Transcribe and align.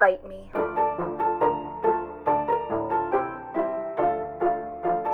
Bite 0.00 0.24
me. 0.28 0.48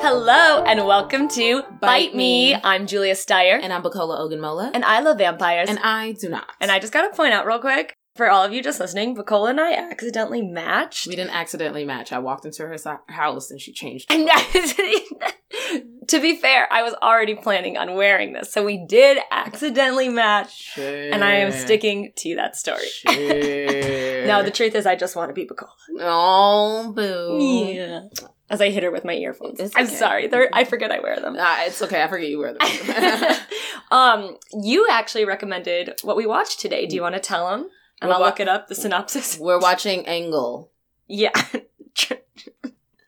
Hello 0.01 0.62
and 0.64 0.87
welcome 0.87 1.29
to 1.29 1.62
Bite, 1.62 1.80
Bite 1.80 2.14
me. 2.14 2.53
Me. 2.53 2.61
I'm 2.62 2.87
Julia 2.87 3.15
Steyer. 3.15 3.59
And 3.62 3.73
I'm 3.73 3.83
Bacola 3.83 4.19
Ogunmola. 4.21 4.71
and 4.75 4.85
I 4.85 5.01
love 5.01 5.19
vampires. 5.19 5.71
and 5.71 5.79
I 5.79 6.12
do 6.12 6.29
not. 6.29 6.47
And 6.61 6.71
I 6.71 6.79
just 6.79 6.93
gotta 6.93 7.15
point 7.17 7.33
out 7.33 7.47
real 7.47 7.59
quick 7.59 7.95
for 8.15 8.31
all 8.31 8.45
of 8.45 8.53
you 8.53 8.62
just 8.62 8.79
listening, 8.79 9.17
Bacola 9.17 9.51
and 9.51 9.61
I 9.61 9.73
accidentally 9.73 10.41
matched. 10.41 11.09
we 11.09 11.17
didn't 11.17 11.35
accidentally 11.35 11.85
match. 11.85 12.12
I 12.12 12.21
walked 12.21 12.45
into 12.45 12.65
her 12.67 12.79
so- 12.79 13.01
house 13.09 13.51
and 13.51 13.61
she 13.61 13.73
changed. 13.73 14.12
And 14.12 14.29
to 16.09 16.21
be 16.21 16.37
fair, 16.37 16.73
I 16.73 16.83
was 16.83 16.95
already 17.03 17.35
planning 17.35 17.77
on 17.77 17.95
wearing 17.95 18.33
this, 18.33 18.53
so 18.53 18.65
we 18.65 18.85
did 18.87 19.19
accidentally 19.33 20.09
match. 20.09 20.57
Shit. 20.75 21.12
And 21.12 21.25
I 21.25 21.37
am 21.37 21.51
sticking 21.51 22.12
to 22.16 22.37
that 22.37 22.57
story. 22.57 22.87
No, 24.24 24.43
the 24.43 24.51
truth 24.51 24.74
is, 24.74 24.87
I 24.87 24.96
just 24.96 25.16
want 25.16 25.29
to 25.29 25.35
be 25.35 25.45
Bacola. 25.45 25.69
Oh, 26.01 26.93
boo. 26.93 27.38
Yeah. 27.74 28.05
As 28.49 28.62
I 28.62 28.71
hit 28.71 28.83
her 28.83 28.91
with 28.91 29.05
my 29.05 29.12
earphones. 29.12 29.60
It's 29.60 29.77
I'm 29.77 29.87
sorry, 29.87 30.29
they're, 30.29 30.49
I 30.51 30.65
forget 30.65 30.91
I 30.91 31.01
wear 31.01 31.21
them. 31.21 31.37
Ah, 31.38 31.65
it's 31.66 31.83
okay. 31.83 32.02
I 32.02 32.09
forget 32.09 32.30
you 32.30 32.38
wear 32.38 32.55
them. 32.55 33.37
um, 33.91 34.38
you 34.62 34.87
actually 34.91 35.27
recommended 35.27 35.99
what 36.02 36.16
we 36.16 36.24
watched 36.24 36.59
today. 36.59 36.87
Do 36.87 36.96
you 36.96 37.02
want 37.02 37.16
to 37.16 37.21
tell 37.21 37.51
them? 37.51 37.69
And 38.01 38.09
We're 38.09 38.15
I'll 38.15 38.21
wa- 38.21 38.27
look 38.27 38.41
it 38.41 38.48
up, 38.48 38.69
the 38.69 38.75
synopsis. 38.75 39.39
We're 39.41 39.61
watching 39.61 40.07
Angle. 40.07 40.71
Yeah. 41.07 41.30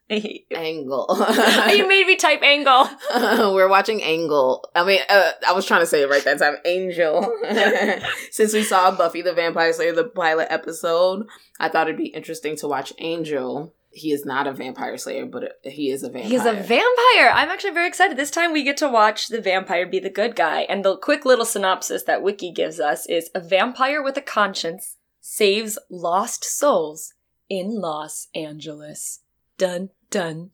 I 0.09 0.21
hate 0.21 0.47
you. 0.51 0.57
Angle. 0.57 1.07
you 1.75 1.89
made 1.89 2.07
me 2.07 2.15
type 2.15 2.41
angle. 2.43 2.89
We're 3.13 3.69
watching 3.69 4.05
Angle. 4.05 4.65
I 4.73 4.85
mean, 4.85 5.01
uh, 5.09 5.33
I 5.49 5.51
was 5.53 5.67
trying 5.67 5.81
to 5.81 5.87
say 5.87 6.03
it 6.03 6.09
right 6.09 6.23
that 6.23 6.39
time. 6.39 6.59
Angel. 6.65 7.37
Since 8.31 8.55
we 8.55 8.63
saw 8.63 8.93
Buffy 8.93 9.21
the 9.23 9.33
Vampire 9.33 9.73
Slayer, 9.73 9.93
the 9.93 10.05
pilot 10.05 10.47
episode, 10.49 11.27
I 11.59 11.69
thought 11.69 11.89
it'd 11.89 11.99
be 11.99 12.07
interesting 12.07 12.55
to 12.59 12.69
watch 12.69 12.93
Angel. 12.99 13.75
He 13.97 14.13
is 14.13 14.27
not 14.27 14.47
a 14.47 14.53
vampire 14.53 14.99
slayer, 14.99 15.25
but 15.25 15.59
he 15.65 15.91
is 15.91 16.03
a 16.03 16.11
vampire. 16.11 16.29
He's 16.31 16.45
a 16.45 16.53
vampire. 16.53 17.31
I'm 17.33 17.49
actually 17.49 17.71
very 17.73 17.89
excited. 17.89 18.19
This 18.19 18.31
time 18.31 18.53
we 18.53 18.63
get 18.63 18.77
to 18.77 18.91
watch 18.91 19.29
the 19.29 19.41
vampire 19.41 19.87
be 19.87 19.99
the 19.99 20.11
good 20.11 20.37
guy. 20.37 20.61
And 20.69 20.85
the 20.85 20.99
quick 20.99 21.25
little 21.25 21.47
synopsis 21.47 22.03
that 22.03 22.23
Wiki 22.23 22.53
gives 22.53 22.79
us 22.79 23.07
is 23.07 23.31
a 23.35 23.41
vampire 23.41 24.03
with 24.03 24.19
a 24.19 24.21
conscience 24.21 24.97
saves 25.23 25.79
lost 25.91 26.45
souls 26.45 27.15
in 27.49 27.81
Los 27.81 28.29
Angeles. 28.35 29.21
Dun 29.57 29.89
dun 30.11 30.51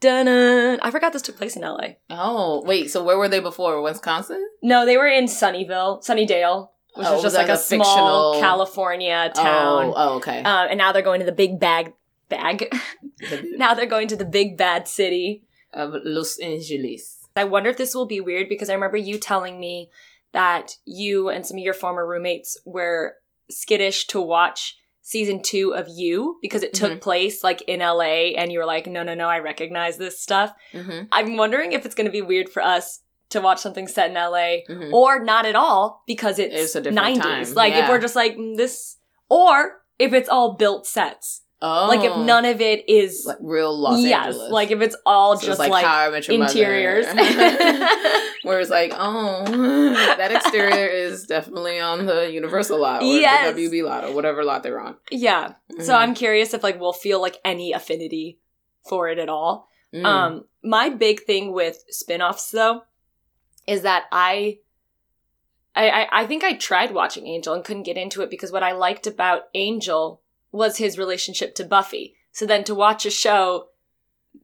dun. 0.00 0.26
dun. 0.26 0.78
I 0.80 0.90
forgot 0.90 1.14
this 1.14 1.22
took 1.22 1.38
place 1.38 1.56
in 1.56 1.62
LA. 1.62 1.94
Oh, 2.10 2.62
wait. 2.66 2.90
So 2.90 3.02
where 3.02 3.16
were 3.16 3.30
they 3.30 3.40
before? 3.40 3.80
Wisconsin? 3.80 4.46
No, 4.62 4.84
they 4.84 4.98
were 4.98 5.06
in 5.08 5.24
Sunnyvale, 5.24 6.04
Sunnydale, 6.04 6.68
which 6.94 7.06
Oh, 7.08 7.16
is 7.16 7.22
just 7.22 7.34
like 7.34 7.48
a 7.48 7.52
a 7.52 7.56
small 7.56 8.34
fictional- 8.34 8.40
California 8.42 9.32
town. 9.34 9.86
Oh, 9.86 9.94
oh 9.96 10.16
okay. 10.16 10.42
Um, 10.42 10.68
and 10.68 10.76
now 10.76 10.92
they're 10.92 11.00
going 11.00 11.20
to 11.20 11.26
the 11.26 11.32
big 11.32 11.58
bag 11.58 11.94
bag. 12.36 12.58
Now 13.56 13.74
they're 13.74 13.86
going 13.96 14.08
to 14.08 14.16
the 14.16 14.24
big 14.38 14.56
bad 14.56 14.86
city. 14.88 15.44
of 15.72 15.94
Los 16.04 16.38
Angeles. 16.38 17.26
I 17.36 17.44
wonder 17.44 17.70
if 17.70 17.76
this 17.78 17.94
will 17.94 18.06
be 18.06 18.20
weird 18.20 18.48
because 18.48 18.68
I 18.70 18.74
remember 18.74 18.96
you 18.96 19.18
telling 19.18 19.58
me 19.58 19.90
that 20.32 20.76
you 20.84 21.28
and 21.28 21.44
some 21.46 21.56
of 21.58 21.64
your 21.64 21.74
former 21.74 22.06
roommates 22.06 22.56
were 22.64 23.14
skittish 23.50 24.06
to 24.08 24.20
watch 24.20 24.76
season 25.02 25.42
two 25.42 25.74
of 25.74 25.86
You 25.88 26.38
because 26.42 26.62
it 26.62 26.74
took 26.74 26.92
Mhm. 26.92 27.00
place 27.00 27.44
like 27.44 27.60
in 27.62 27.80
LA 27.80 28.34
and 28.38 28.50
you 28.52 28.58
were 28.58 28.64
like, 28.64 28.86
no, 28.86 29.02
no, 29.02 29.14
no, 29.14 29.28
I 29.28 29.38
recognize 29.40 29.96
this 29.96 30.18
stuff. 30.20 30.52
Mm-hmm. 30.72 31.00
I'm 31.12 31.36
wondering 31.36 31.72
if 31.72 31.84
it's 31.84 31.94
going 31.94 32.06
to 32.06 32.10
be 32.20 32.22
weird 32.22 32.48
for 32.48 32.62
us 32.62 33.00
to 33.30 33.40
watch 33.40 33.58
something 33.60 33.86
set 33.88 34.10
in 34.10 34.16
LA 34.16 34.62
Mm-hmm. 34.68 34.94
or 34.94 35.22
not 35.22 35.44
at 35.46 35.56
all 35.56 36.02
because 36.06 36.38
it's, 36.38 36.54
It's 36.54 36.74
a 36.74 36.80
different 36.80 37.18
90s. 37.18 37.22
time, 37.22 37.54
Like 37.54 37.74
if 37.74 37.88
we're 37.88 38.00
just 38.00 38.16
like 38.16 38.36
mm, 38.36 38.56
this, 38.56 38.96
or 39.28 39.82
if 39.98 40.12
it's 40.12 40.28
all 40.28 40.54
built 40.56 40.86
sets. 40.86 41.42
Oh, 41.66 41.86
Like 41.88 42.04
if 42.04 42.14
none 42.18 42.44
of 42.44 42.60
it 42.60 42.86
is 42.88 43.24
like 43.26 43.38
real 43.40 43.74
Los 43.76 44.00
yes, 44.02 44.26
Angeles. 44.26 44.50
like 44.52 44.70
if 44.70 44.82
it's 44.82 44.96
all 45.06 45.36
So 45.38 45.46
just 45.46 45.60
it's 45.60 45.70
like, 45.70 45.84
How 45.84 46.06
I 46.06 46.10
Met 46.10 46.28
Your 46.28 46.42
interiors. 46.42 47.06
Where 48.42 48.60
it's 48.60 48.68
like, 48.70 48.92
oh, 48.94 49.44
that 50.18 50.30
exterior 50.30 50.86
is 50.86 51.24
definitely 51.26 51.80
on 51.80 52.04
the 52.04 52.30
Universal 52.30 52.78
lot 52.80 53.02
or 53.02 53.06
Yes. 53.06 53.54
the 53.54 53.68
WB 53.68 53.82
lot 53.84 54.04
or 54.04 54.12
whatever 54.12 54.44
lot 54.44 54.62
they're 54.62 54.78
on. 54.80 54.96
yeah. 55.10 55.54
So 55.78 55.92
Mhm. 55.94 55.98
I'm 55.98 56.14
curious 56.14 56.52
if 56.52 56.62
like 56.62 56.78
we'll 56.78 56.92
feel 56.92 57.20
like 57.22 57.38
any 57.44 57.72
affinity 57.72 58.38
for 58.86 59.08
it 59.08 59.18
at 59.18 59.30
all. 59.30 59.68
Mm. 59.94 60.04
Um, 60.04 60.44
my 60.62 60.90
big 60.90 61.22
thing 61.24 61.52
with 61.52 61.82
spin-offs 61.88 62.50
though 62.50 62.82
is 63.66 63.80
that 63.82 64.04
I, 64.12 64.58
I, 65.74 66.06
I 66.12 66.26
think 66.26 66.44
I 66.44 66.52
tried 66.52 66.92
watching 66.92 67.26
Angel 67.26 67.54
and 67.54 67.64
couldn't 67.64 67.82
get 67.84 67.96
into 67.96 68.20
it 68.22 68.28
because 68.30 68.52
what 68.52 68.62
I 68.62 68.72
liked 68.72 69.06
about 69.06 69.44
Angel 69.54 70.20
was 70.54 70.76
his 70.78 70.96
relationship 70.96 71.54
to 71.56 71.64
Buffy. 71.64 72.14
So 72.32 72.46
then 72.46 72.64
to 72.64 72.74
watch 72.74 73.04
a 73.04 73.10
show 73.10 73.66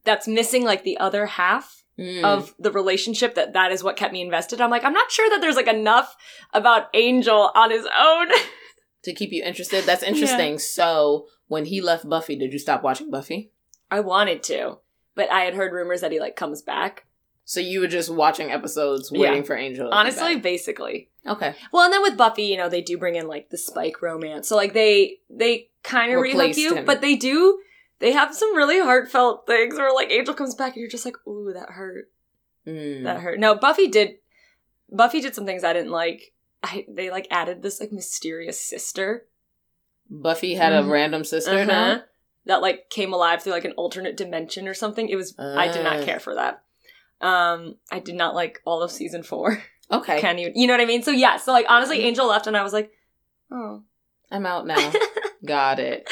that's 0.04 0.26
missing 0.28 0.64
like 0.64 0.82
the 0.84 0.98
other 0.98 1.26
half 1.26 1.76
Mm. 1.98 2.24
of 2.24 2.54
the 2.58 2.70
relationship 2.72 3.34
that 3.34 3.52
that 3.52 3.72
is 3.72 3.84
what 3.84 3.96
kept 3.98 4.14
me 4.14 4.22
invested. 4.22 4.58
I'm 4.62 4.70
like, 4.70 4.84
I'm 4.84 4.94
not 4.94 5.10
sure 5.10 5.28
that 5.28 5.42
there's 5.42 5.56
like 5.56 5.66
enough 5.68 6.16
about 6.54 6.88
Angel 6.94 7.50
on 7.54 7.70
his 7.70 7.86
own. 7.98 8.28
to 9.02 9.12
keep 9.12 9.32
you 9.32 9.42
interested. 9.44 9.84
That's 9.84 10.02
interesting. 10.02 10.58
So 10.58 11.26
when 11.48 11.66
he 11.66 11.82
left 11.82 12.08
Buffy, 12.08 12.36
did 12.36 12.54
you 12.54 12.58
stop 12.58 12.82
watching 12.82 13.10
Buffy? 13.10 13.52
I 13.90 14.00
wanted 14.00 14.42
to, 14.44 14.78
but 15.14 15.30
I 15.30 15.40
had 15.40 15.52
heard 15.52 15.74
rumors 15.74 16.00
that 16.00 16.12
he 16.12 16.18
like 16.20 16.36
comes 16.36 16.62
back. 16.62 17.04
So 17.50 17.58
you 17.58 17.80
were 17.80 17.88
just 17.88 18.10
watching 18.14 18.52
episodes, 18.52 19.10
Yeah. 19.12 19.22
waiting 19.22 19.42
for 19.42 19.56
Angel. 19.56 19.90
to 19.90 19.92
Honestly, 19.96 20.34
back. 20.34 20.42
basically. 20.44 21.10
okay. 21.26 21.56
Well, 21.72 21.82
and 21.82 21.92
then 21.92 22.00
with 22.00 22.16
Buffy, 22.16 22.44
you 22.44 22.56
know, 22.56 22.68
they 22.68 22.80
do 22.80 22.96
bring 22.96 23.16
in 23.16 23.26
like 23.26 23.50
the 23.50 23.58
Spike 23.58 24.00
romance. 24.02 24.46
So 24.46 24.54
like 24.54 24.72
they 24.72 25.18
they 25.28 25.70
kind 25.82 26.12
of 26.12 26.20
rehook 26.22 26.56
you, 26.56 26.76
him. 26.76 26.84
but 26.84 27.00
they 27.00 27.16
do 27.16 27.60
they 27.98 28.12
have 28.12 28.32
some 28.36 28.54
really 28.54 28.78
heartfelt 28.78 29.48
things 29.48 29.74
where 29.76 29.92
like 29.92 30.12
Angel 30.12 30.32
comes 30.32 30.54
back 30.54 30.74
and 30.74 30.80
you're 30.80 30.88
just 30.88 31.04
like, 31.04 31.16
ooh, 31.26 31.52
that 31.52 31.70
hurt. 31.70 32.12
Mm. 32.68 33.02
That 33.02 33.18
hurt. 33.20 33.40
No, 33.40 33.56
Buffy 33.56 33.88
did 33.88 34.18
Buffy 34.88 35.20
did 35.20 35.34
some 35.34 35.44
things 35.44 35.64
I 35.64 35.72
didn't 35.72 35.90
like. 35.90 36.32
I, 36.62 36.86
they 36.88 37.10
like 37.10 37.26
added 37.32 37.62
this 37.62 37.80
like 37.80 37.90
mysterious 37.90 38.60
sister 38.60 39.26
Buffy 40.08 40.54
had 40.54 40.72
Mhm. 40.72 40.86
a 40.86 40.88
random 40.88 41.24
sister 41.24 41.58
Uh-huh. 41.58 42.00
that 42.44 42.62
like 42.62 42.90
came 42.90 43.12
alive 43.12 43.42
through 43.42 43.54
like 43.54 43.64
an 43.64 43.72
alternate 43.72 44.16
dimension 44.16 44.68
or 44.68 44.74
something. 44.74 45.08
It 45.08 45.16
was 45.16 45.34
I 45.38 45.66
did 45.66 45.82
not 45.82 46.00
Uh. 46.00 46.04
care 46.04 46.20
for 46.20 46.34
that. 46.36 46.62
Um, 47.20 47.76
I 47.90 47.98
did 48.00 48.14
not 48.14 48.34
like 48.34 48.60
all 48.64 48.82
of 48.82 48.90
season 48.90 49.22
four. 49.22 49.62
Okay. 49.92 50.20
Can 50.20 50.38
you? 50.38 50.52
You 50.54 50.68
know 50.68 50.74
what 50.74 50.80
I 50.80 50.84
mean? 50.86 51.02
So 51.02 51.10
yeah. 51.10 51.36
So 51.36 51.50
like 51.52 51.66
honestly, 51.68 52.02
Angel 52.04 52.26
left, 52.28 52.46
and 52.46 52.56
I 52.56 52.62
was 52.62 52.72
like, 52.72 52.92
oh. 53.50 53.82
I'm 54.30 54.46
out 54.46 54.64
now. 54.64 54.92
Got 55.44 55.80
it. 55.80 56.08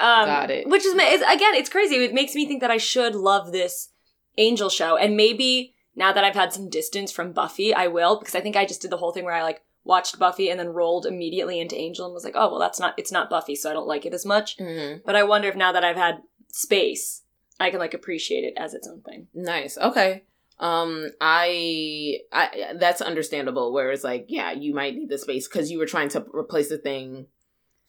um, 0.00 0.26
Got 0.26 0.50
it. 0.50 0.66
Which 0.68 0.84
is 0.84 0.92
again, 0.94 1.54
it's 1.54 1.68
crazy. 1.68 1.94
It 1.96 2.12
makes 2.12 2.34
me 2.34 2.44
think 2.46 2.60
that 2.62 2.72
I 2.72 2.78
should 2.78 3.14
love 3.14 3.52
this 3.52 3.90
Angel 4.36 4.68
show, 4.68 4.96
and 4.96 5.16
maybe 5.16 5.74
now 5.94 6.12
that 6.12 6.24
I've 6.24 6.34
had 6.34 6.52
some 6.52 6.68
distance 6.68 7.12
from 7.12 7.32
Buffy, 7.32 7.72
I 7.72 7.86
will 7.86 8.18
because 8.18 8.34
I 8.34 8.40
think 8.40 8.56
I 8.56 8.64
just 8.64 8.82
did 8.82 8.90
the 8.90 8.96
whole 8.96 9.12
thing 9.12 9.24
where 9.24 9.34
I 9.34 9.42
like 9.44 9.62
watched 9.84 10.18
Buffy 10.18 10.50
and 10.50 10.58
then 10.58 10.70
rolled 10.70 11.06
immediately 11.06 11.60
into 11.60 11.76
Angel 11.78 12.04
and 12.04 12.12
was 12.14 12.24
like, 12.24 12.34
oh 12.36 12.50
well, 12.50 12.58
that's 12.58 12.80
not 12.80 12.94
it's 12.98 13.12
not 13.12 13.30
Buffy, 13.30 13.54
so 13.54 13.70
I 13.70 13.74
don't 13.74 13.86
like 13.86 14.04
it 14.06 14.14
as 14.14 14.26
much. 14.26 14.56
hmm 14.58 14.94
But 15.06 15.14
I 15.14 15.22
wonder 15.22 15.46
if 15.48 15.54
now 15.54 15.70
that 15.70 15.84
I've 15.84 15.96
had 15.96 16.22
space, 16.52 17.22
I 17.60 17.70
can 17.70 17.78
like 17.78 17.94
appreciate 17.94 18.42
it 18.42 18.54
as 18.56 18.74
its 18.74 18.88
own 18.88 19.02
thing. 19.02 19.28
Nice. 19.34 19.78
Okay. 19.78 20.24
Um, 20.60 21.08
I, 21.20 22.18
I, 22.32 22.74
that's 22.78 23.00
understandable. 23.00 23.72
Where 23.72 23.90
it's 23.90 24.04
like, 24.04 24.26
yeah, 24.28 24.52
you 24.52 24.74
might 24.74 24.94
need 24.94 25.08
the 25.08 25.18
space 25.18 25.48
because 25.48 25.70
you 25.70 25.78
were 25.78 25.86
trying 25.86 26.10
to 26.10 26.24
replace 26.34 26.68
the 26.68 26.76
thing, 26.78 27.26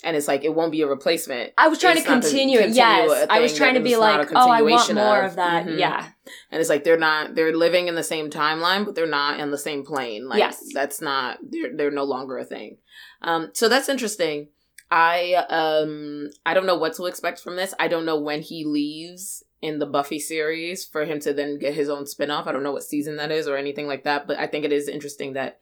and 0.06 0.16
it's 0.16 0.28
like 0.28 0.44
it 0.46 0.56
won't 0.56 0.72
be 0.72 0.82
a 0.82 0.88
replacement. 0.88 1.52
I 1.58 1.68
was 1.68 1.80
trying 1.80 1.98
It's 1.98 2.06
to 2.06 2.12
continue 2.14 2.60
it. 2.60 2.70
Yes, 2.72 3.28
I 3.30 3.42
was 3.42 3.56
trying 3.56 3.74
to 3.74 3.82
be 3.82 3.98
like, 3.98 4.30
oh, 4.34 4.50
I 4.50 4.62
want 4.62 4.94
more 4.96 5.20
of. 5.22 5.32
of 5.32 5.36
that. 5.36 5.66
Mhm. 5.68 5.80
Yeah, 5.80 6.08
And 6.50 6.60
it's 6.62 6.70
like 6.70 6.84
they're 6.86 6.98
not, 6.98 7.36
they're 7.36 7.54
living 7.56 7.88
in 7.90 7.96
the 7.96 8.04
same 8.04 8.30
timeline, 8.30 8.86
but 8.86 8.96
they're 8.96 9.06
not 9.06 9.40
in 9.42 9.52
the 9.52 9.58
same 9.58 9.84
plane. 9.86 10.28
Like, 10.30 10.40
Yes. 10.40 10.64
that's 10.74 11.02
not, 11.02 11.40
they're 11.44 11.76
they're 11.76 11.92
no 11.92 12.06
longer 12.06 12.38
a 12.38 12.46
thing. 12.46 12.78
Um, 13.22 13.52
so 13.54 13.68
that's 13.70 13.90
interesting. 13.90 14.48
I 14.90 15.34
um 15.50 16.30
I 16.46 16.54
don't 16.54 16.66
know 16.66 16.78
what 16.78 16.94
to 16.96 17.06
expect 17.06 17.40
from 17.42 17.56
this. 17.56 17.74
I 17.80 17.88
don't 17.88 18.06
know 18.06 18.20
when 18.20 18.42
he 18.42 18.66
leaves 18.66 19.44
in 19.62 19.80
the 19.80 19.86
Buffy 19.86 20.20
series 20.20 20.84
for 20.86 21.06
him 21.06 21.20
to 21.20 21.34
then 21.34 21.60
get 21.60 21.74
his 21.76 21.90
own 21.90 22.06
spin-off. 22.08 22.48
I 22.48 22.52
don't 22.52 22.64
know 22.64 22.72
what 22.72 22.84
season 22.84 23.18
that 23.18 23.32
is 23.32 23.48
or 23.48 23.58
anything 23.58 23.88
like 23.88 24.04
that, 24.06 24.26
but 24.28 24.40
I 24.40 24.48
think 24.48 24.66
it 24.66 24.72
is 24.72 24.88
interesting 24.88 25.34
that 25.34 25.60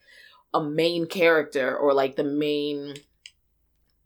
a 0.54 0.64
main 0.64 1.06
character 1.06 1.76
or 1.78 1.94
like 1.94 2.16
the 2.16 2.24
main 2.24 2.96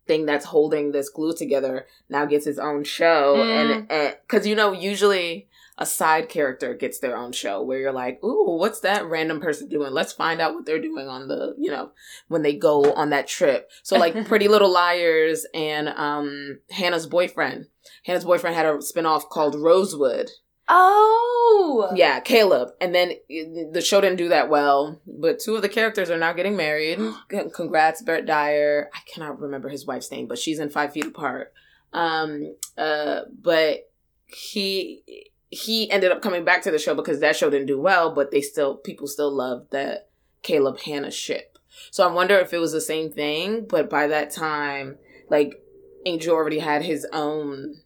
thing 0.06 0.26
that's 0.26 0.46
holding 0.46 0.92
this 0.92 1.10
glue 1.10 1.34
together 1.34 1.86
now 2.10 2.26
gets 2.26 2.44
his 2.46 2.60
own 2.60 2.84
show 2.84 3.36
Mm. 3.38 3.86
and 3.90 4.16
because 4.28 4.46
you 4.46 4.54
know 4.56 4.74
usually 4.74 5.48
a 5.78 5.86
side 5.86 6.30
character 6.30 6.74
gets 6.74 7.00
their 7.00 7.18
own 7.18 7.32
show 7.32 7.62
where 7.62 7.80
you're 7.80 7.92
like 7.92 8.24
ooh 8.24 8.58
what's 8.58 8.82
that 8.82 9.06
random 9.06 9.40
person 9.40 9.68
doing 9.68 9.92
let's 9.92 10.14
find 10.14 10.40
out 10.40 10.54
what 10.54 10.66
they're 10.66 10.82
doing 10.82 11.08
on 11.08 11.28
the 11.28 11.56
you 11.58 11.72
know 11.72 11.92
when 12.28 12.44
they 12.44 12.56
go 12.56 12.94
on 12.94 13.10
that 13.10 13.28
trip 13.28 13.70
so 13.82 13.98
like 13.98 14.26
pretty 14.28 14.48
little 14.48 14.72
liars 14.72 15.46
and 15.54 15.90
um 15.90 16.60
hannah's 16.70 17.08
boyfriend 17.08 17.66
hannah's 18.06 18.26
boyfriend 18.26 18.56
had 18.56 18.66
a 18.66 18.82
spin-off 18.82 19.30
called 19.30 19.56
rosewood 19.56 20.30
Oh. 20.70 21.92
yeah, 21.94 22.20
Caleb. 22.22 22.70
And 22.80 22.96
then 22.96 23.14
the 23.30 23.82
show 23.82 24.00
didn't 24.02 24.18
do 24.18 24.30
that 24.30 24.50
well, 24.50 25.02
but 25.06 25.40
two 25.40 25.56
of 25.56 25.62
the 25.62 25.70
characters 25.70 26.10
are 26.10 26.18
now 26.18 26.34
getting 26.34 26.56
married. 26.56 27.00
Congrats, 27.54 28.02
Bert 28.02 28.26
Dyer. 28.26 28.90
I 28.94 29.00
cannot 29.14 29.40
remember 29.40 29.70
his 29.70 29.86
wife's 29.86 30.10
name, 30.10 30.28
but 30.28 30.40
she's 30.40 30.60
in 30.60 30.70
Five 30.70 30.94
Feet 30.94 31.08
Apart. 31.08 31.54
Um, 31.92 32.56
uh, 32.78 33.22
but 33.42 33.90
he 34.26 35.32
he 35.54 35.90
ended 35.92 36.12
up 36.12 36.22
coming 36.22 36.44
back 36.44 36.62
to 36.64 36.72
the 36.72 36.80
show 36.80 36.94
because 36.96 37.20
that 37.20 37.36
show 37.36 37.50
didn't 37.50 37.68
do 37.68 37.80
well, 37.80 38.14
but 38.14 38.32
they 38.32 38.42
still 38.42 38.76
people 38.78 39.08
still 39.08 39.32
loved 39.32 39.72
that 39.72 40.10
Caleb 40.42 40.80
Hannah 40.80 41.12
ship. 41.12 41.58
So 41.92 42.08
I 42.08 42.12
wonder 42.12 42.38
if 42.40 42.54
it 42.54 42.60
was 42.60 42.72
the 42.72 42.82
same 42.82 43.12
thing, 43.12 43.66
but 43.68 43.90
by 43.90 44.08
that 44.08 44.32
time, 44.32 44.98
like 45.30 45.62
Angel 46.06 46.36
already 46.36 46.60
had 46.60 46.84
his 46.84 47.08
own 47.14 47.82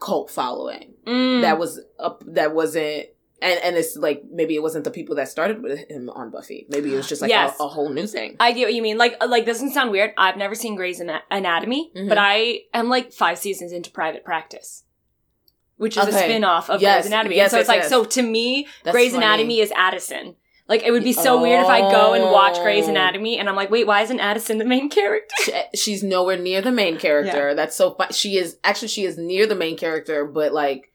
cult 0.00 0.30
following. 0.30 0.94
Mm. 1.06 1.42
That 1.42 1.58
was 1.58 1.80
up. 1.98 2.22
That 2.26 2.54
wasn't. 2.54 3.06
And, 3.42 3.60
and 3.62 3.76
it's 3.76 3.96
like 3.96 4.22
maybe 4.30 4.54
it 4.54 4.62
wasn't 4.62 4.84
the 4.84 4.90
people 4.90 5.16
that 5.16 5.28
started 5.28 5.62
with 5.62 5.78
him 5.90 6.08
on 6.10 6.30
Buffy. 6.30 6.66
Maybe 6.70 6.92
it 6.92 6.96
was 6.96 7.08
just 7.08 7.20
like 7.20 7.28
Yes. 7.30 7.54
a, 7.60 7.64
a 7.64 7.68
whole 7.68 7.90
new 7.90 8.06
thing. 8.06 8.36
I 8.40 8.52
get 8.52 8.66
what 8.66 8.74
you 8.74 8.80
mean. 8.80 8.96
Like, 8.96 9.22
like 9.26 9.44
this 9.44 9.56
doesn't 9.58 9.72
sound 9.74 9.90
weird. 9.90 10.12
I've 10.16 10.36
never 10.38 10.54
seen 10.54 10.76
Grey's 10.76 11.00
Ana- 11.00 11.22
Anatomy, 11.30 11.90
Mhm. 11.94 12.08
but 12.08 12.16
I 12.16 12.60
am 12.72 12.88
like 12.88 13.12
five 13.12 13.38
seasons 13.38 13.72
into 13.72 13.90
Private 13.90 14.24
Practice, 14.24 14.83
which 15.76 15.96
is 15.96 16.04
a 16.04 16.08
Okay. 16.08 16.18
spin-off 16.18 16.70
of 16.70 16.80
Yes, 16.82 17.02
Grey's 17.02 17.06
Anatomy. 17.06 17.36
yes, 17.36 17.44
and 17.46 17.50
so 17.52 17.58
it's 17.60 17.68
yes, 17.68 17.68
like, 17.68 17.80
yes. 17.82 17.88
so 17.90 18.04
to 18.04 18.22
me, 18.22 18.66
That's 18.84 18.94
Grey's 18.94 19.12
funny. 19.12 19.24
Anatomy 19.24 19.60
is 19.60 19.72
Addison. 19.76 20.36
Like, 20.66 20.82
it 20.82 20.92
would 20.92 21.04
be 21.04 21.12
so 21.12 21.42
weird 21.42 21.60
if 21.62 21.68
I 21.68 21.80
go 21.90 22.14
and 22.14 22.24
watch 22.32 22.56
Grey's 22.62 22.86
Oh. 22.86 22.90
Anatomy 22.90 23.38
and 23.38 23.50
I'm 23.50 23.56
like, 23.56 23.70
wait, 23.70 23.86
why 23.86 24.00
isn't 24.00 24.18
Addison 24.18 24.56
the 24.56 24.64
main 24.64 24.88
character? 24.88 25.34
She- 25.42 25.52
she's 25.76 26.02
nowhere 26.02 26.38
near 26.38 26.62
the 26.62 26.72
main 26.72 26.96
character. 26.96 27.54
That's 27.54 27.76
so 27.76 27.90
fun. 27.90 28.08
She 28.12 28.38
is 28.38 28.56
actually 28.64 28.88
she 28.88 29.04
is 29.04 29.18
near 29.18 29.46
the 29.46 29.54
main 29.54 29.76
character, 29.76 30.24
but 30.24 30.54
like 30.54 30.90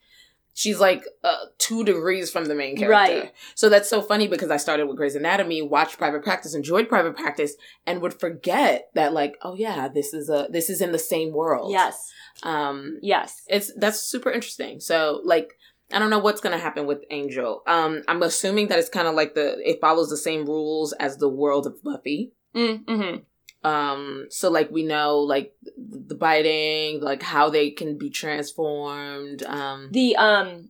she's 0.53 0.79
like 0.79 1.03
uh, 1.23 1.45
two 1.57 1.83
degrees 1.83 2.31
from 2.31 2.45
the 2.45 2.55
main 2.55 2.75
character. 2.75 2.91
Right. 3.21 3.33
So 3.55 3.69
that's 3.69 3.89
so 3.89 4.01
funny 4.01 4.27
because 4.27 4.51
I 4.51 4.57
started 4.57 4.87
with 4.87 4.97
Grey's 4.97 5.15
Anatomy, 5.15 5.61
watched 5.61 5.97
Private 5.97 6.23
Practice, 6.23 6.53
enjoyed 6.53 6.89
Private 6.89 7.15
Practice, 7.15 7.55
and 7.85 8.01
would 8.01 8.19
forget 8.19 8.89
that 8.95 9.13
like, 9.13 9.35
oh 9.41 9.55
yeah, 9.55 9.87
this 9.87 10.13
is 10.13 10.29
a 10.29 10.47
this 10.51 10.69
is 10.69 10.81
in 10.81 10.91
the 10.91 10.99
same 10.99 11.31
world. 11.33 11.71
Yes. 11.71 12.11
Um, 12.43 12.99
Yes. 13.01 13.43
it's 13.47 13.71
that's 13.77 13.99
super 14.01 14.31
interesting. 14.31 14.79
So 14.79 15.21
like. 15.23 15.53
I 15.91 15.97
don't 15.97 16.11
know 16.11 16.19
what's 16.19 16.39
gonna 16.39 16.59
happen 16.59 16.85
with 16.85 16.99
Angel. 17.09 17.63
Um, 17.65 18.03
I'm 18.07 18.21
assuming 18.21 18.67
that 18.67 18.77
it's 18.77 18.89
kind 18.89 19.07
of 19.07 19.15
like 19.15 19.33
the 19.33 19.57
it 19.67 19.81
follows 19.81 20.11
the 20.11 20.17
same 20.17 20.45
rules 20.45 20.93
as 20.93 21.17
the 21.17 21.27
world 21.27 21.65
of 21.65 21.81
Buffy. 21.83 22.31
Mm, 22.55 22.83
hmm 22.87 23.15
Um, 23.63 24.27
so 24.29 24.49
like 24.49 24.71
we 24.71 24.83
know 24.83 25.19
like 25.19 25.53
the 25.77 26.15
biting, 26.15 27.01
like 27.01 27.21
how 27.21 27.49
they 27.49 27.71
can 27.71 27.97
be 27.97 28.09
transformed. 28.09 29.43
Um, 29.43 29.89
The, 29.91 30.15
um, 30.15 30.69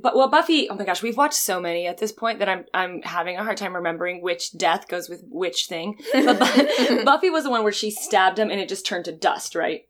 but 0.00 0.16
well, 0.16 0.28
Buffy. 0.28 0.68
Oh 0.70 0.74
my 0.74 0.84
gosh, 0.84 1.02
we've 1.02 1.16
watched 1.16 1.34
so 1.34 1.60
many 1.60 1.86
at 1.86 1.98
this 1.98 2.10
point 2.12 2.38
that 2.38 2.48
I'm 2.48 2.64
I'm 2.72 3.02
having 3.02 3.36
a 3.36 3.44
hard 3.44 3.56
time 3.58 3.74
remembering 3.74 4.22
which 4.22 4.56
death 4.56 4.88
goes 4.88 5.08
with 5.08 5.22
which 5.28 5.66
thing. 5.68 5.98
But 6.12 6.38
Bu- 6.38 7.04
Buffy 7.04 7.30
was 7.30 7.44
the 7.44 7.50
one 7.50 7.62
where 7.62 7.72
she 7.72 7.90
stabbed 7.90 8.38
him 8.38 8.50
and 8.50 8.60
it 8.60 8.68
just 8.68 8.86
turned 8.86 9.04
to 9.04 9.12
dust, 9.12 9.54
right? 9.54 9.82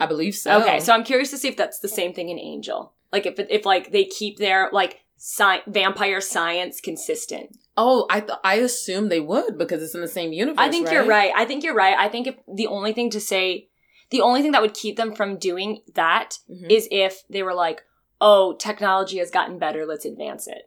I 0.00 0.06
believe 0.06 0.34
so. 0.34 0.60
Okay, 0.62 0.80
so 0.80 0.92
I'm 0.92 1.04
curious 1.04 1.30
to 1.30 1.38
see 1.38 1.48
if 1.48 1.56
that's 1.56 1.78
the 1.78 1.88
same 1.88 2.12
thing 2.12 2.28
in 2.28 2.38
Angel. 2.38 2.92
Like 3.12 3.26
if 3.26 3.38
if 3.38 3.64
like 3.64 3.92
they 3.92 4.04
keep 4.04 4.38
their 4.38 4.68
like 4.72 5.00
sci- 5.20 5.62
vampire 5.66 6.20
science 6.20 6.80
consistent. 6.80 7.56
oh, 7.76 8.06
I 8.10 8.20
th- 8.20 8.38
I 8.42 8.54
assume 8.56 9.08
they 9.08 9.20
would 9.20 9.58
because 9.58 9.82
it's 9.82 9.94
in 9.94 10.00
the 10.00 10.08
same 10.08 10.32
universe. 10.32 10.58
I 10.58 10.70
think 10.70 10.90
you're 10.90 11.04
right. 11.06 11.32
I 11.36 11.44
think 11.44 11.62
you're 11.62 11.74
right. 11.74 11.96
I 11.96 12.08
think 12.08 12.26
if 12.26 12.36
the 12.52 12.66
only 12.66 12.92
thing 12.94 13.10
to 13.10 13.20
say, 13.20 13.68
the 14.10 14.22
only 14.22 14.40
thing 14.42 14.52
that 14.52 14.62
would 14.62 14.74
keep 14.74 14.96
them 14.96 15.14
from 15.14 15.36
doing 15.38 15.82
that 15.94 16.38
Mhm. 16.50 16.70
is 16.70 16.88
if 16.90 17.22
they 17.28 17.42
were 17.42 17.54
like, 17.54 17.82
"Oh, 18.20 18.54
technology 18.54 19.18
has 19.18 19.30
gotten 19.30 19.58
better. 19.58 19.84
Let's 19.86 20.04
advance 20.06 20.46
it." 20.48 20.62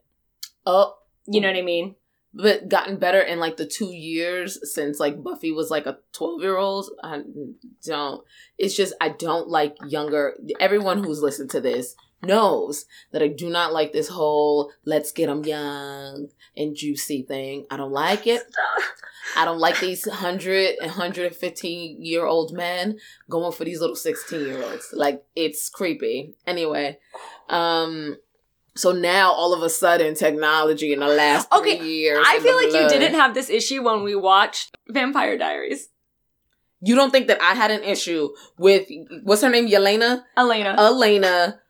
oh, 0.66 0.96
You 1.28 1.42
know 1.42 1.50
what 1.50 1.58
I 1.58 1.62
mean? 1.62 1.96
but 2.36 2.68
gotten 2.70 2.98
better 2.98 3.20
in 3.22 3.40
like 3.40 3.58
the 3.58 3.66
two 3.66 3.92
years 3.94 4.58
since 4.74 5.00
like 5.00 5.22
Buffy 5.22 5.52
was 5.52 5.70
like 5.70 5.86
a 5.86 6.00
12 6.14 6.42
year 6.42 6.58
old. 6.58 6.90
I 7.04 7.22
don't, 7.86 8.24
it's 8.58 8.76
just, 8.76 8.94
I 9.00 9.10
don't 9.10 9.50
like 9.50 9.76
younger, 9.88 10.36
everyone 10.60 11.04
who's 11.04 11.22
listened 11.22 11.52
to 11.52 11.62
this 11.62 11.96
knows 12.24 12.86
that 13.12 13.22
I 13.22 13.28
do 13.28 13.50
not 13.50 13.74
like 13.74 13.94
this 13.94 14.08
whole 14.08 14.72
let's 14.86 15.12
get 15.12 15.28
them 15.28 15.44
young 15.46 16.30
and 16.56 16.76
juicy 16.76 17.24
thing. 17.24 17.66
I 17.70 17.78
don't 17.78 17.92
like 17.92 18.28
it. 18.28 18.44
I 19.36 19.46
don't 19.46 19.60
like 19.60 19.80
these 19.80 20.06
100 20.06 20.76
and 20.82 20.88
115 20.88 22.04
year 22.04 22.26
old 22.26 22.54
men 22.54 23.00
going 23.30 23.52
for 23.52 23.64
these 23.66 23.80
little 23.80 23.96
16 23.96 24.40
year 24.40 24.64
olds. 24.64 24.90
Like, 24.94 25.24
it's 25.36 25.70
creepy. 25.70 26.36
Anyway, 26.46 27.00
um, 27.50 28.18
so 28.76 28.92
now 28.92 29.32
all 29.32 29.54
of 29.54 29.62
a 29.62 29.70
sudden, 29.70 30.16
technology 30.16 30.94
in 30.94 31.00
the 31.00 31.08
last 31.08 31.52
Okay, 31.52 31.78
three 31.78 31.88
years. 31.88 32.26
I 32.28 32.40
feel 32.40 32.56
like 32.56 32.74
you 32.74 32.90
didn't 32.90 33.20
have 33.20 33.34
this 33.34 33.50
issue 33.50 33.84
when 33.84 34.04
we 34.04 34.16
watched 34.16 34.76
Vampire 34.88 35.38
Diaries. 35.38 35.90
You 36.82 36.96
don't 36.96 37.12
think 37.12 37.28
that 37.28 37.42
I 37.42 37.54
had 37.54 37.72
an 37.72 37.84
issue 37.84 38.30
with 38.58 38.88
what's 39.24 39.42
her 39.42 39.50
name, 39.50 39.70
Yelena, 39.70 40.24
Elena. 40.36 40.76
Elena, 40.78 41.62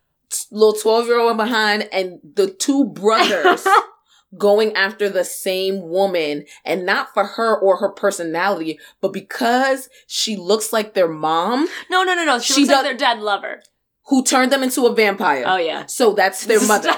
little 0.52 0.74
twelve 0.74 1.06
year 1.08 1.20
old 1.20 1.38
behind, 1.38 1.88
and 1.92 2.20
the 2.36 2.48
two 2.50 2.86
brothers 2.86 3.66
going 4.38 4.74
after 4.76 5.10
the 5.10 5.24
same 5.24 5.82
woman, 5.90 6.46
and 6.66 6.86
not 6.86 7.14
for 7.14 7.24
her 7.24 7.58
or 7.58 7.78
her 7.78 7.90
personality, 7.90 8.80
but 9.02 9.14
because 9.14 9.90
she 10.08 10.36
looks 10.36 10.74
like 10.74 10.94
their 10.94 11.08
mom, 11.08 11.68
no, 11.90 12.04
no, 12.04 12.16
no, 12.16 12.26
no. 12.26 12.40
She, 12.40 12.54
She 12.54 12.62
looks 12.62 12.74
like 12.74 12.84
their 12.84 12.98
dead 12.98 13.20
lover. 13.20 13.62
who 14.08 14.24
turned 14.24 14.52
them 14.52 14.64
into 14.64 14.86
a 14.88 14.94
vampire. 14.96 15.44
Oh 15.46 15.58
yeah. 15.58 15.86
So 15.86 16.14
that's 16.14 16.46
their 16.46 16.66
mother. 16.68 16.92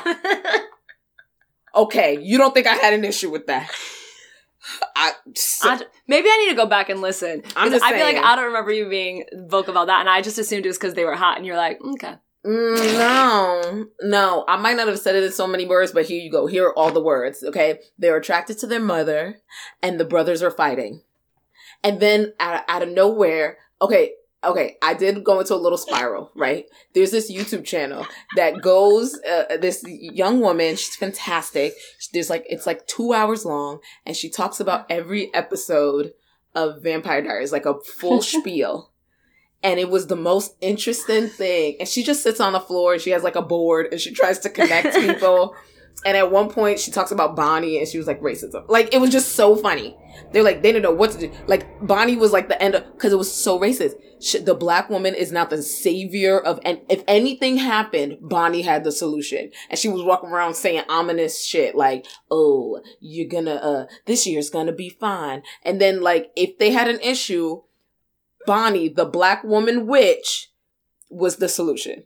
Okay, 1.75 2.17
you 2.21 2.37
don't 2.37 2.53
think 2.53 2.67
I 2.67 2.75
had 2.75 2.93
an 2.93 3.03
issue 3.03 3.29
with 3.29 3.47
that? 3.47 3.69
I, 4.95 5.11
I 5.63 5.77
d- 5.77 5.85
maybe 6.07 6.27
I 6.29 6.37
need 6.45 6.49
to 6.51 6.55
go 6.55 6.65
back 6.65 6.89
and 6.89 7.01
listen. 7.01 7.43
I'm 7.55 7.69
just 7.69 7.83
I 7.83 7.91
feel 7.91 8.05
like. 8.05 8.15
I 8.17 8.35
don't 8.35 8.45
remember 8.45 8.71
you 8.71 8.89
being 8.89 9.25
vocal 9.33 9.71
about 9.73 9.87
that, 9.87 9.99
and 9.99 10.09
I 10.09 10.21
just 10.21 10.39
assumed 10.39 10.65
it 10.65 10.69
was 10.69 10.77
because 10.77 10.93
they 10.95 11.03
were 11.03 11.15
hot, 11.15 11.37
and 11.37 11.45
you're 11.45 11.57
like, 11.57 11.79
mm, 11.79 11.93
okay. 11.93 12.15
Mm, 12.45 12.97
no, 12.99 13.85
no. 14.03 14.45
I 14.47 14.57
might 14.57 14.77
not 14.77 14.87
have 14.87 14.99
said 14.99 15.15
it 15.15 15.23
in 15.23 15.31
so 15.31 15.47
many 15.47 15.65
words, 15.65 15.91
but 15.91 16.05
here 16.05 16.21
you 16.21 16.31
go. 16.31 16.45
Here 16.45 16.67
are 16.67 16.77
all 16.77 16.91
the 16.91 17.01
words. 17.01 17.43
Okay, 17.43 17.79
they're 17.97 18.17
attracted 18.17 18.59
to 18.59 18.67
their 18.67 18.79
mother, 18.79 19.39
and 19.81 19.99
the 19.99 20.05
brothers 20.05 20.43
are 20.43 20.51
fighting. 20.51 21.01
And 21.83 21.99
then 21.99 22.33
out, 22.39 22.63
out 22.67 22.83
of 22.83 22.89
nowhere, 22.89 23.57
okay, 23.81 24.11
okay, 24.43 24.77
I 24.83 24.93
did 24.93 25.23
go 25.23 25.39
into 25.39 25.55
a 25.55 25.57
little 25.57 25.77
spiral. 25.77 26.31
Right? 26.35 26.65
There's 26.93 27.11
this 27.11 27.31
YouTube 27.31 27.65
channel 27.65 28.05
that 28.35 28.61
goes. 28.61 29.19
Uh, 29.27 29.57
this 29.59 29.83
young 29.87 30.39
woman, 30.39 30.75
she's 30.75 30.95
fantastic. 30.95 31.73
There's 32.13 32.29
like 32.29 32.45
it's 32.47 32.67
like 32.67 32.85
two 32.85 33.11
hours 33.13 33.43
long, 33.43 33.79
and 34.05 34.15
she 34.15 34.29
talks 34.29 34.59
about 34.59 34.85
every 34.91 35.33
episode 35.33 36.13
of 36.53 36.83
Vampire 36.83 37.23
Diaries, 37.23 37.51
like 37.51 37.65
a 37.65 37.79
full 37.81 38.21
spiel 38.21 38.91
and 39.65 39.79
it 39.79 39.89
was 39.89 40.05
the 40.05 40.15
most 40.15 40.55
interesting 40.61 41.27
thing. 41.27 41.77
And 41.79 41.89
she 41.89 42.03
just 42.03 42.21
sits 42.21 42.39
on 42.39 42.53
the 42.53 42.59
floor 42.59 42.93
and 42.93 43.01
she 43.01 43.09
has 43.09 43.23
like 43.23 43.35
a 43.35 43.41
board 43.41 43.87
and 43.91 43.99
she 43.99 44.13
tries 44.13 44.37
to 44.39 44.49
connect 44.49 44.95
people. 44.95 45.55
And 46.05 46.15
at 46.15 46.31
one 46.31 46.49
point, 46.49 46.79
she 46.79 46.91
talks 46.91 47.09
about 47.09 47.35
Bonnie 47.35 47.79
and 47.79 47.87
she 47.87 47.97
was 47.97 48.05
like 48.05 48.21
racism. 48.21 48.69
Like 48.69 48.93
it 48.93 49.01
was 49.01 49.09
just 49.09 49.31
so 49.31 49.55
funny. 49.55 49.97
They're 50.31 50.43
like 50.43 50.61
they 50.61 50.71
didn't 50.71 50.83
know 50.83 50.93
what 50.93 51.11
to 51.11 51.17
do. 51.17 51.31
Like 51.47 51.65
Bonnie 51.81 52.15
was 52.15 52.31
like 52.31 52.47
the 52.47 52.61
end 52.61 52.75
of 52.75 52.85
because 52.93 53.11
it 53.11 53.17
was 53.17 53.33
so 53.33 53.59
racist. 53.59 53.95
She, 54.21 54.37
the 54.37 54.53
black 54.53 54.87
woman 54.87 55.15
is 55.15 55.31
not 55.31 55.49
the 55.49 55.63
savior 55.63 56.39
of 56.39 56.59
and 56.63 56.81
if 56.87 57.03
anything 57.07 57.57
happened, 57.57 58.17
Bonnie 58.21 58.61
had 58.61 58.83
the 58.83 58.91
solution. 58.91 59.49
And 59.71 59.79
she 59.79 59.87
was 59.87 60.03
walking 60.03 60.29
around 60.29 60.53
saying 60.53 60.83
ominous 60.89 61.43
shit 61.43 61.73
like, 61.73 62.05
"Oh, 62.29 62.81
you're 62.99 63.27
gonna 63.27 63.55
uh 63.55 63.85
this 64.05 64.27
year's 64.27 64.51
gonna 64.51 64.73
be 64.73 64.89
fine." 64.89 65.41
And 65.63 65.81
then 65.81 66.01
like 66.01 66.29
if 66.35 66.59
they 66.59 66.69
had 66.69 66.87
an 66.87 66.99
issue, 66.99 67.61
Bonnie, 68.45 68.89
the 68.89 69.05
black 69.05 69.43
woman 69.43 69.87
witch, 69.87 70.49
was 71.09 71.37
the 71.37 71.49
solution. 71.49 72.03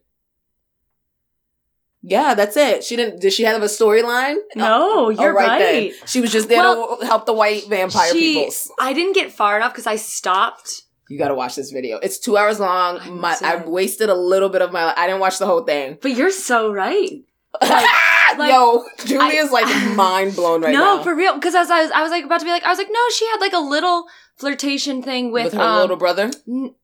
Yeah, 2.01 2.33
that's 2.33 2.55
it. 2.55 2.83
She 2.83 2.95
didn't. 2.95 3.19
Did 3.19 3.33
she 3.33 3.43
have 3.43 3.61
a 3.61 3.65
storyline? 3.65 4.35
No, 4.55 4.65
Oh, 4.65 5.05
oh 5.07 5.09
you're 5.09 5.33
right 5.33 5.61
right. 5.61 5.93
She 6.05 6.21
was 6.21 6.31
just 6.31 6.47
there 6.47 6.59
Well, 6.59 6.97
to 6.97 7.05
help 7.05 7.25
the 7.25 7.33
white 7.33 7.67
vampire 7.67 8.11
She- 8.13 8.35
peoples. 8.35 8.71
I 8.79 8.93
didn't 8.93 9.13
get 9.13 9.31
far 9.33 9.57
enough 9.57 9.73
because 9.73 9.87
I 9.87 9.97
stopped. 9.97 10.83
You 11.09 11.17
got 11.17 11.29
to 11.29 11.33
watch 11.35 11.55
this 11.55 11.71
video. 11.71 11.97
It's 11.97 12.19
two 12.19 12.37
hours 12.37 12.59
long. 12.59 12.99
I'm 12.99 13.19
My, 13.19 13.35
I 13.41 13.57
wasted 13.65 14.09
a 14.09 14.15
little 14.15 14.47
bit 14.49 14.61
of 14.61 14.71
my. 14.71 14.93
I 14.95 15.07
didn't 15.07 15.19
watch 15.19 15.39
the 15.39 15.45
whole 15.47 15.63
thing. 15.63 15.97
But 16.01 16.11
you're 16.15 16.31
so 16.31 16.71
right. 16.71 17.23
like- 17.61 18.51
Yo, 18.51 18.85
Julia's 19.05 19.51
like 19.51 19.65
mind 19.95 20.35
blown 20.35 20.61
right 20.63 20.71
no, 20.71 20.79
now 20.79 20.95
No, 20.97 21.03
for 21.03 21.15
real. 21.15 21.33
Because 21.33 21.55
as 21.55 21.69
I 21.69 21.81
was, 21.81 21.91
I 21.91 22.01
was 22.03 22.11
like 22.11 22.23
about 22.23 22.39
to 22.39 22.45
be 22.45 22.51
like, 22.51 22.63
I 22.63 22.69
was 22.69 22.77
like, 22.77 22.89
no, 22.91 22.99
she 23.13 23.25
had 23.27 23.37
like 23.41 23.53
a 23.53 23.59
little 23.59 24.05
flirtation 24.39 25.01
thing 25.03 25.31
with, 25.31 25.45
with 25.45 25.53
her 25.53 25.61
um, 25.61 25.79
little 25.81 25.97
brother. 25.97 26.31
n- 26.47 26.75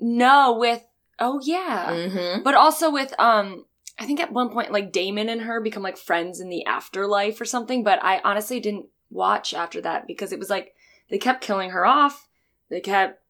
no, 0.00 0.56
with 0.58 0.84
oh 1.18 1.40
yeah, 1.42 1.86
Mm-hmm. 1.90 2.42
but 2.42 2.54
also 2.54 2.90
with 2.90 3.12
um, 3.18 3.64
I 3.98 4.06
think 4.06 4.20
at 4.20 4.32
one 4.32 4.50
point 4.50 4.70
like 4.72 4.92
Damon 4.92 5.28
and 5.28 5.42
her 5.42 5.60
become 5.60 5.82
like 5.82 5.98
friends 5.98 6.40
in 6.40 6.48
the 6.48 6.64
afterlife 6.66 7.40
or 7.40 7.44
something. 7.44 7.82
But 7.82 7.98
I 8.02 8.20
honestly 8.24 8.60
didn't 8.60 8.86
watch 9.10 9.54
after 9.54 9.80
that 9.80 10.06
because 10.06 10.32
it 10.32 10.38
was 10.38 10.50
like 10.50 10.74
they 11.10 11.18
kept 11.18 11.40
killing 11.42 11.70
her 11.70 11.84
off. 11.86 12.28
They 12.70 12.80
kept, 12.80 13.20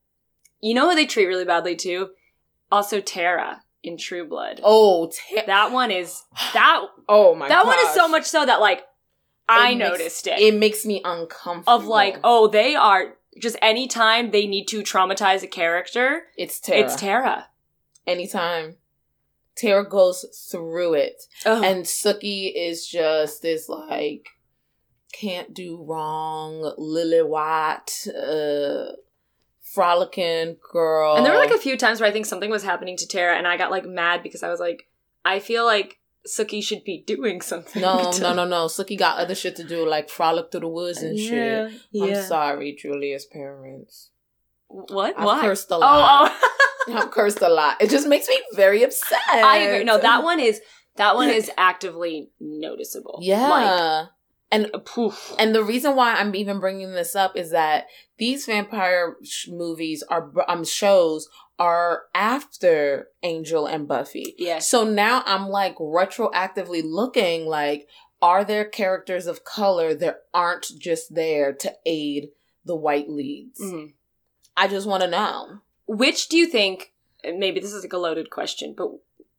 you 0.60 0.74
know, 0.74 0.90
who 0.90 0.96
they 0.96 1.06
treat 1.06 1.26
really 1.26 1.44
badly 1.44 1.76
too. 1.76 2.10
Also, 2.70 3.00
Tara 3.00 3.62
in 3.82 3.96
True 3.96 4.26
Blood. 4.28 4.60
Oh, 4.62 5.06
ta- 5.06 5.42
That 5.46 5.72
one 5.72 5.90
is 5.92 6.22
that 6.52 6.82
oh 7.08 7.34
my. 7.36 7.48
that 7.48 7.64
one 7.64 7.78
is 7.78 7.90
so 7.94 8.08
much 8.08 8.24
so 8.24 8.44
that 8.44 8.60
like 8.60 8.82
I 9.48 9.70
It 9.70 9.76
makes- 9.78 9.88
noticed 9.90 10.26
it. 10.26 10.38
It 10.40 10.54
makes 10.54 10.84
me 10.84 11.00
uncomfortable. 11.04 11.72
of 11.72 11.86
like, 11.86 12.18
oh, 12.24 12.48
they 12.48 12.74
are 12.74 13.14
just 13.38 13.56
anytime 13.62 14.30
they 14.30 14.46
need 14.46 14.66
to 14.68 14.82
traumatize 14.82 15.42
a 15.42 15.46
character, 15.46 16.24
it's 16.36 16.60
Tara. 16.60 16.80
it's 16.80 16.96
Tara. 16.96 17.48
anytime. 18.06 18.76
Tara 19.56 19.88
goes 19.88 20.24
through 20.50 20.94
it. 20.94 21.24
Oh. 21.44 21.62
And 21.62 21.84
Sookie 21.84 22.52
is 22.54 22.86
just 22.86 23.42
this 23.42 23.68
like 23.68 24.28
can't 25.12 25.52
do 25.54 25.82
wrong, 25.82 26.74
lily 26.78 27.22
white, 27.22 28.06
uh 28.08 28.92
frolicking 29.62 30.56
girl. 30.72 31.16
And 31.16 31.26
there 31.26 31.32
were 31.32 31.38
like 31.38 31.50
a 31.50 31.58
few 31.58 31.76
times 31.76 32.00
where 32.00 32.08
I 32.08 32.12
think 32.12 32.26
something 32.26 32.50
was 32.50 32.62
happening 32.62 32.96
to 32.98 33.06
Tara, 33.06 33.36
and 33.36 33.46
I 33.46 33.56
got 33.56 33.70
like 33.70 33.84
mad 33.84 34.22
because 34.22 34.42
I 34.42 34.48
was 34.48 34.60
like, 34.60 34.88
I 35.24 35.40
feel 35.40 35.64
like 35.64 35.98
Sookie 36.28 36.62
should 36.62 36.84
be 36.84 37.02
doing 37.06 37.40
something. 37.40 37.82
No, 37.82 38.12
to- 38.12 38.20
no, 38.22 38.34
no, 38.34 38.44
no. 38.44 38.66
Sookie 38.66 38.98
got 38.98 39.18
other 39.18 39.34
shit 39.34 39.56
to 39.56 39.64
do, 39.64 39.88
like 39.88 40.10
frolic 40.10 40.50
through 40.50 40.60
the 40.60 40.68
woods 40.68 41.02
and 41.02 41.18
shit. 41.18 41.32
Yeah, 41.32 41.68
yeah. 41.90 42.18
I'm 42.18 42.24
sorry, 42.24 42.76
Julia's 42.78 43.26
parents. 43.26 44.10
What? 44.68 45.18
I've 45.18 45.24
Why? 45.24 45.40
cursed 45.40 45.70
a 45.70 45.76
oh, 45.76 45.78
lot. 45.78 46.32
oh. 46.32 46.54
I've 46.94 47.10
cursed 47.10 47.40
a 47.42 47.48
lot. 47.48 47.80
It 47.80 47.90
just 47.90 48.06
makes 48.06 48.28
me 48.28 48.40
very 48.54 48.82
upset. 48.82 49.18
I 49.28 49.58
agree. 49.58 49.84
No, 49.84 49.98
that 49.98 50.22
one 50.22 50.40
is 50.40 50.60
that 50.96 51.16
one 51.16 51.30
is 51.30 51.50
actively 51.58 52.30
noticeable. 52.40 53.18
Yeah. 53.22 53.48
Like, 53.48 54.08
and 54.50 54.70
poof. 54.86 55.34
and 55.38 55.54
the 55.54 55.62
reason 55.62 55.94
why 55.94 56.14
I'm 56.14 56.34
even 56.34 56.58
bringing 56.58 56.92
this 56.92 57.14
up 57.14 57.36
is 57.36 57.50
that 57.50 57.84
these 58.18 58.46
vampire 58.46 59.16
sh- 59.22 59.48
movies 59.50 60.02
are 60.08 60.32
um 60.48 60.64
shows 60.64 61.28
are 61.58 62.04
after 62.14 63.08
Angel 63.22 63.66
and 63.66 63.88
Buffy. 63.88 64.34
yes. 64.38 64.68
So 64.68 64.84
now 64.84 65.22
I'm 65.26 65.48
like 65.48 65.76
retroactively 65.76 66.82
looking 66.84 67.46
like 67.46 67.88
are 68.20 68.44
there 68.44 68.64
characters 68.64 69.26
of 69.26 69.44
color 69.44 69.94
that 69.94 70.22
aren't 70.34 70.66
just 70.78 71.14
there 71.14 71.52
to 71.52 71.72
aid 71.86 72.30
the 72.64 72.74
white 72.74 73.08
leads? 73.08 73.60
Mhm. 73.60 73.92
I 74.56 74.66
just 74.66 74.86
want 74.88 75.02
to 75.04 75.08
know. 75.10 75.60
Which 75.86 76.28
do 76.28 76.36
you 76.36 76.46
think? 76.46 76.92
Maybe 77.24 77.60
this 77.60 77.72
is 77.72 77.84
like 77.84 77.92
a 77.92 77.98
loaded 77.98 78.28
question, 78.30 78.74
but 78.76 78.90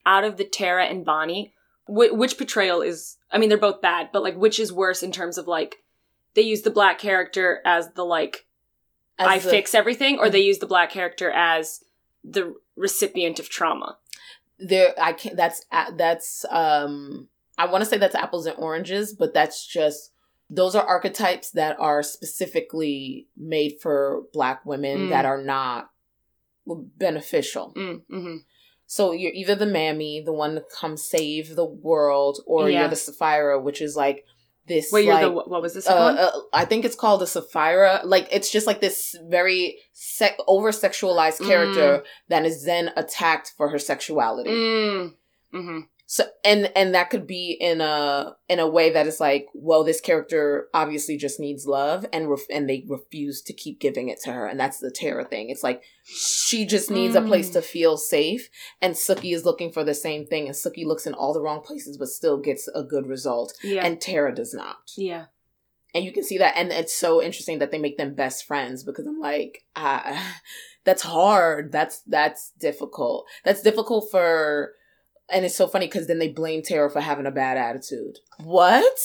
out 0.05 0.23
of 0.23 0.37
the 0.37 0.45
Tara 0.45 0.85
and 0.85 1.03
Bonnie, 1.05 1.53
wh- 1.85 2.13
which 2.13 2.37
portrayal 2.37 2.81
is? 2.81 3.17
I 3.31 3.37
mean, 3.37 3.49
they're 3.49 3.57
both 3.57 3.81
bad, 3.81 4.09
but 4.13 4.23
like, 4.23 4.35
which 4.35 4.59
is 4.59 4.71
worse 4.73 5.03
in 5.03 5.11
terms 5.11 5.37
of 5.37 5.47
like 5.47 5.83
they 6.33 6.41
use 6.41 6.61
the 6.61 6.71
black 6.71 6.99
character 6.99 7.61
as 7.65 7.91
the 7.93 8.03
like 8.05 8.45
As 9.17 9.27
I 9.27 9.39
the- 9.39 9.49
fix 9.49 9.75
everything, 9.75 10.19
or 10.19 10.29
they 10.29 10.39
use 10.39 10.59
the 10.59 10.67
black 10.67 10.89
character 10.89 11.29
as 11.31 11.83
the 12.23 12.55
recipient 12.75 13.39
of 13.39 13.49
trauma. 13.49 13.97
there 14.59 14.93
I 15.01 15.13
can't 15.13 15.37
that's 15.37 15.65
that's 15.95 16.45
um 16.49 17.27
I 17.57 17.65
want 17.65 17.83
to 17.83 17.89
say 17.89 17.97
that's 17.97 18.15
apples 18.15 18.45
and 18.45 18.57
oranges, 18.57 19.13
but 19.13 19.33
that's 19.33 19.65
just 19.65 20.11
those 20.49 20.75
are 20.75 20.85
archetypes 20.85 21.51
that 21.51 21.79
are 21.79 22.01
specifically 22.03 23.27
made 23.37 23.79
for 23.81 24.23
black 24.33 24.65
women 24.65 25.07
Mm. 25.07 25.09
that 25.09 25.25
are 25.25 25.41
not 25.41 25.91
beneficial. 26.97 27.73
Mm, 27.75 28.01
hmm 28.09 28.37
So 28.85 29.11
you're 29.11 29.31
either 29.33 29.55
the 29.55 29.65
mammy, 29.65 30.21
the 30.21 30.33
one 30.33 30.55
to 30.55 30.61
come 30.79 30.97
save 30.97 31.55
the 31.55 31.65
world, 31.65 32.39
or 32.45 32.69
Yeah. 32.69 32.79
you're 32.81 32.89
the 32.89 32.95
Sapphira, 32.95 33.59
which 33.59 33.81
is 33.81 33.95
like 33.95 34.25
this. 34.69 34.89
Wait, 34.93 35.03
you're 35.03 35.13
like, 35.13 35.23
the 35.23 35.31
what 35.31 35.61
was 35.61 35.73
this 35.73 35.87
uh, 35.87 35.93
uh, 35.93 36.31
I 36.53 36.63
think 36.63 36.85
it's 36.85 36.95
called 36.95 37.21
a 37.21 37.27
Sapphira. 37.27 38.01
Like 38.05 38.29
it's 38.31 38.49
just 38.49 38.65
like 38.65 38.79
this 38.79 39.13
very 39.27 39.79
sec- 39.91 40.39
over 40.47 40.71
sexualized 40.71 41.45
character 41.45 42.03
that 42.29 42.45
is 42.45 42.63
then 42.63 42.91
attacked 42.95 43.53
for 43.57 43.67
her 43.69 43.79
sexuality. 43.79 44.51
Mm. 44.51 45.13
hmm 45.51 45.79
So 46.11 46.23
and 46.43 46.71
and 46.75 46.95
that 46.95 47.11
could 47.11 47.27
be 47.27 47.51
in 47.51 47.81
a 47.81 48.35
in 48.47 48.57
a 48.57 48.67
way 48.67 48.89
that 48.89 49.05
is 49.05 49.19
like, 49.19 49.45
well, 49.53 49.83
this 49.83 50.01
character 50.01 50.67
obviously 50.73 51.17
just 51.17 51.39
needs 51.39 51.67
love, 51.67 52.03
and 52.11 52.27
ref- 52.31 52.49
and 52.49 52.67
they 52.67 52.83
refuse 52.87 53.43
to 53.43 53.53
keep 53.53 53.79
giving 53.79 54.09
it 54.09 54.19
to 54.21 54.31
her, 54.31 54.47
and 54.47 54.59
that's 54.59 54.79
the 54.79 54.89
Tara 54.89 55.23
thing. 55.23 55.51
It's 55.51 55.61
like 55.61 55.83
she 56.03 56.65
just 56.65 56.89
needs 56.89 57.13
a 57.13 57.21
place 57.21 57.51
Mm. 57.51 57.53
to 57.53 57.61
feel 57.61 57.95
safe, 57.95 58.49
and 58.81 58.95
Sookie 58.95 59.35
is 59.35 59.45
looking 59.45 59.71
for 59.71 59.83
the 59.83 59.93
same 59.93 60.25
thing, 60.25 60.47
and 60.47 60.55
Sookie 60.55 60.83
looks 60.83 61.05
in 61.05 61.13
all 61.13 61.31
the 61.31 61.41
wrong 61.43 61.61
places, 61.61 61.95
but 61.99 62.07
still 62.07 62.37
gets 62.37 62.67
a 62.73 62.81
good 62.81 63.05
result, 63.05 63.53
Yeah. 63.61 63.85
and 63.85 64.01
Tara 64.01 64.33
does 64.33 64.51
not. 64.51 64.77
yeah. 64.97 65.25
And 65.93 66.03
you 66.05 66.11
can 66.11 66.23
see 66.23 66.39
that, 66.39 66.55
and 66.55 66.71
it's 66.71 66.93
so 66.95 67.21
interesting 67.21 67.59
that 67.59 67.69
they 67.71 67.77
make 67.79 67.97
them 67.97 68.15
best 68.15 68.45
friends 68.45 68.83
because 68.83 69.05
I'm 69.05 69.19
like, 69.19 69.63
ah, 69.75 70.37
that's 70.85 71.03
hard. 71.03 71.71
That's 71.71 72.01
that's 72.07 72.51
difficult. 72.59 73.25
That's 73.45 73.61
difficult 73.61 74.09
for, 74.09 74.73
and 75.31 75.45
it's 75.45 75.55
so 75.55 75.67
funny 75.67 75.87
because 75.87 76.07
then 76.07 76.19
they 76.19 76.29
blame 76.29 76.61
Tara 76.61 76.89
for 76.89 77.01
having 77.01 77.25
a 77.25 77.31
bad 77.31 77.57
attitude. 77.57 78.19
What? 78.43 78.99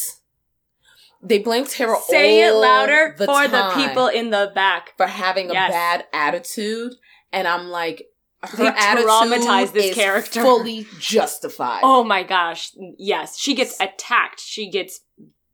They 1.23 1.39
blame 1.39 1.65
Tara. 1.65 1.97
Say 2.07 2.47
it 2.47 2.53
louder 2.53 3.15
the 3.17 3.27
for 3.27 3.49
the 3.49 3.73
people 3.75 4.09
in 4.09 4.31
the 4.31 4.53
back. 4.55 4.95
for 4.97 5.07
having 5.07 5.51
a 5.51 5.55
bad 5.55 6.05
attitude, 6.13 6.95
and 7.33 7.49
I'm 7.49 7.69
like, 7.69 8.09
her 8.43 8.57
They 8.65 8.67
attitude 8.69 9.09
traumatize 9.09 9.73
this 9.73 9.87
is 9.91 9.95
character. 9.95 10.43
fully 10.43 10.87
justified. 10.99 11.81
Oh 11.83 12.05
my 12.05 12.23
gosh. 12.23 12.73
Yes. 12.99 13.39
She 13.39 13.55
gets 13.55 13.81
attacked. 13.81 14.41
She 14.41 14.71
gets 14.71 15.01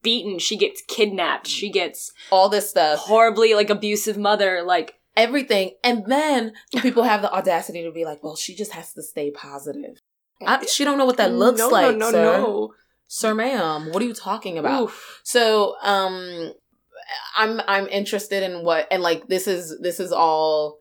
beaten. 0.03 0.39
She 0.39 0.57
gets 0.57 0.83
kidnapped. 0.89 1.47
She 1.47 1.71
gets 1.71 2.13
all 2.31 2.49
this 2.49 2.69
stuff. 2.69 2.99
horribly 3.01 3.55
like 3.55 3.71
abusive 3.71 4.17
mother. 4.19 4.63
Like, 4.65 4.95
everything. 5.17 5.73
And 5.85 6.05
then 6.07 6.53
people 6.83 7.05
have 7.05 7.23
the 7.23 7.33
audacity 7.33 7.83
to 7.85 7.93
be 7.93 8.05
like, 8.05 8.23
well, 8.25 8.37
she 8.37 8.55
just 8.55 8.73
has 8.73 8.93
to 8.95 9.03
stay 9.03 9.31
positive. 9.31 10.00
I, 10.47 10.65
she 10.67 10.85
don't 10.85 10.99
know 10.99 11.05
what 11.05 11.19
that 11.19 11.33
looks 11.33 11.59
no, 11.59 11.69
like, 11.69 11.97
No, 11.97 12.07
no, 12.07 12.11
sir. 12.11 12.23
no. 12.23 12.75
Sir, 13.07 13.35
ma'am, 13.35 13.91
what 13.93 14.03
are 14.03 14.07
you 14.07 14.15
talking 14.15 14.57
about? 14.57 14.85
Oof. 14.85 15.21
So, 15.25 15.75
um, 15.83 16.53
I'm 17.37 17.61
I'm 17.67 17.89
interested 17.89 18.43
in 18.43 18.65
what 18.65 18.87
and 18.91 19.03
like 19.03 19.27
this 19.27 19.47
is 19.47 19.79
this 19.81 19.99
is 19.99 20.13
all 20.13 20.79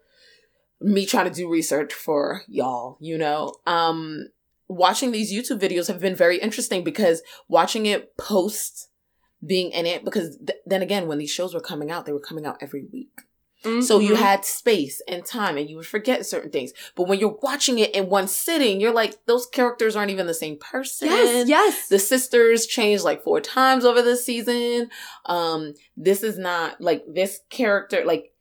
me 0.80 1.06
trying 1.06 1.26
to 1.28 1.34
do 1.34 1.50
research 1.50 1.94
for 1.94 2.44
y'all. 2.48 2.98
You 3.00 3.18
know, 3.18 3.56
um, 3.66 4.28
watching 4.68 5.12
these 5.12 5.34
YouTube 5.34 5.60
videos 5.60 5.88
have 5.88 6.00
been 6.00 6.16
very 6.16 6.38
interesting 6.38 6.84
because 6.84 7.22
watching 7.48 7.86
it 7.86 8.16
post 8.18 8.90
being 9.46 9.72
in 9.72 9.86
it 9.86 10.04
because 10.06 10.38
th- 10.38 10.60
then 10.66 10.82
again 10.82 11.08
when 11.08 11.18
these 11.18 11.32
shows 11.32 11.54
were 11.54 11.62
coming 11.62 11.90
out 11.90 12.06
they 12.06 12.12
were 12.12 12.20
coming 12.20 12.46
out 12.46 12.58
every 12.62 12.86
week 12.92 13.22
so 13.62 14.00
you 14.00 14.14
Mhm. 14.14 14.18
had 14.18 14.46
space 14.46 15.02
and 15.08 15.26
time 15.26 15.58
and 15.58 15.70
you 15.70 15.76
would 15.78 15.86
forget 15.86 16.26
certain 16.26 16.50
things. 16.50 16.72
But 16.96 17.08
when 17.08 17.20
you're 17.20 17.38
watching 17.42 17.78
it 17.80 17.94
in 17.94 18.10
one 18.10 18.28
sitting, 18.28 18.80
you're 18.80 18.94
like, 18.94 19.26
those 19.26 19.46
characters 19.46 19.96
aren't 19.96 20.12
even 20.12 20.28
the 20.28 20.34
same 20.34 20.58
person. 20.58 21.10
Yes, 21.10 21.48
yes. 21.48 21.88
The 21.90 22.00
sisters 22.00 22.66
changed 22.66 23.04
like 23.04 23.22
four 23.24 23.42
times 23.42 23.84
over 23.84 24.02
the 24.02 24.16
season. 24.16 24.90
Um, 25.26 25.74
this 25.98 26.24
is 26.24 26.38
not 26.38 26.80
like 26.80 27.04
this 27.08 27.42
character, 27.50 28.04
like, 28.06 28.32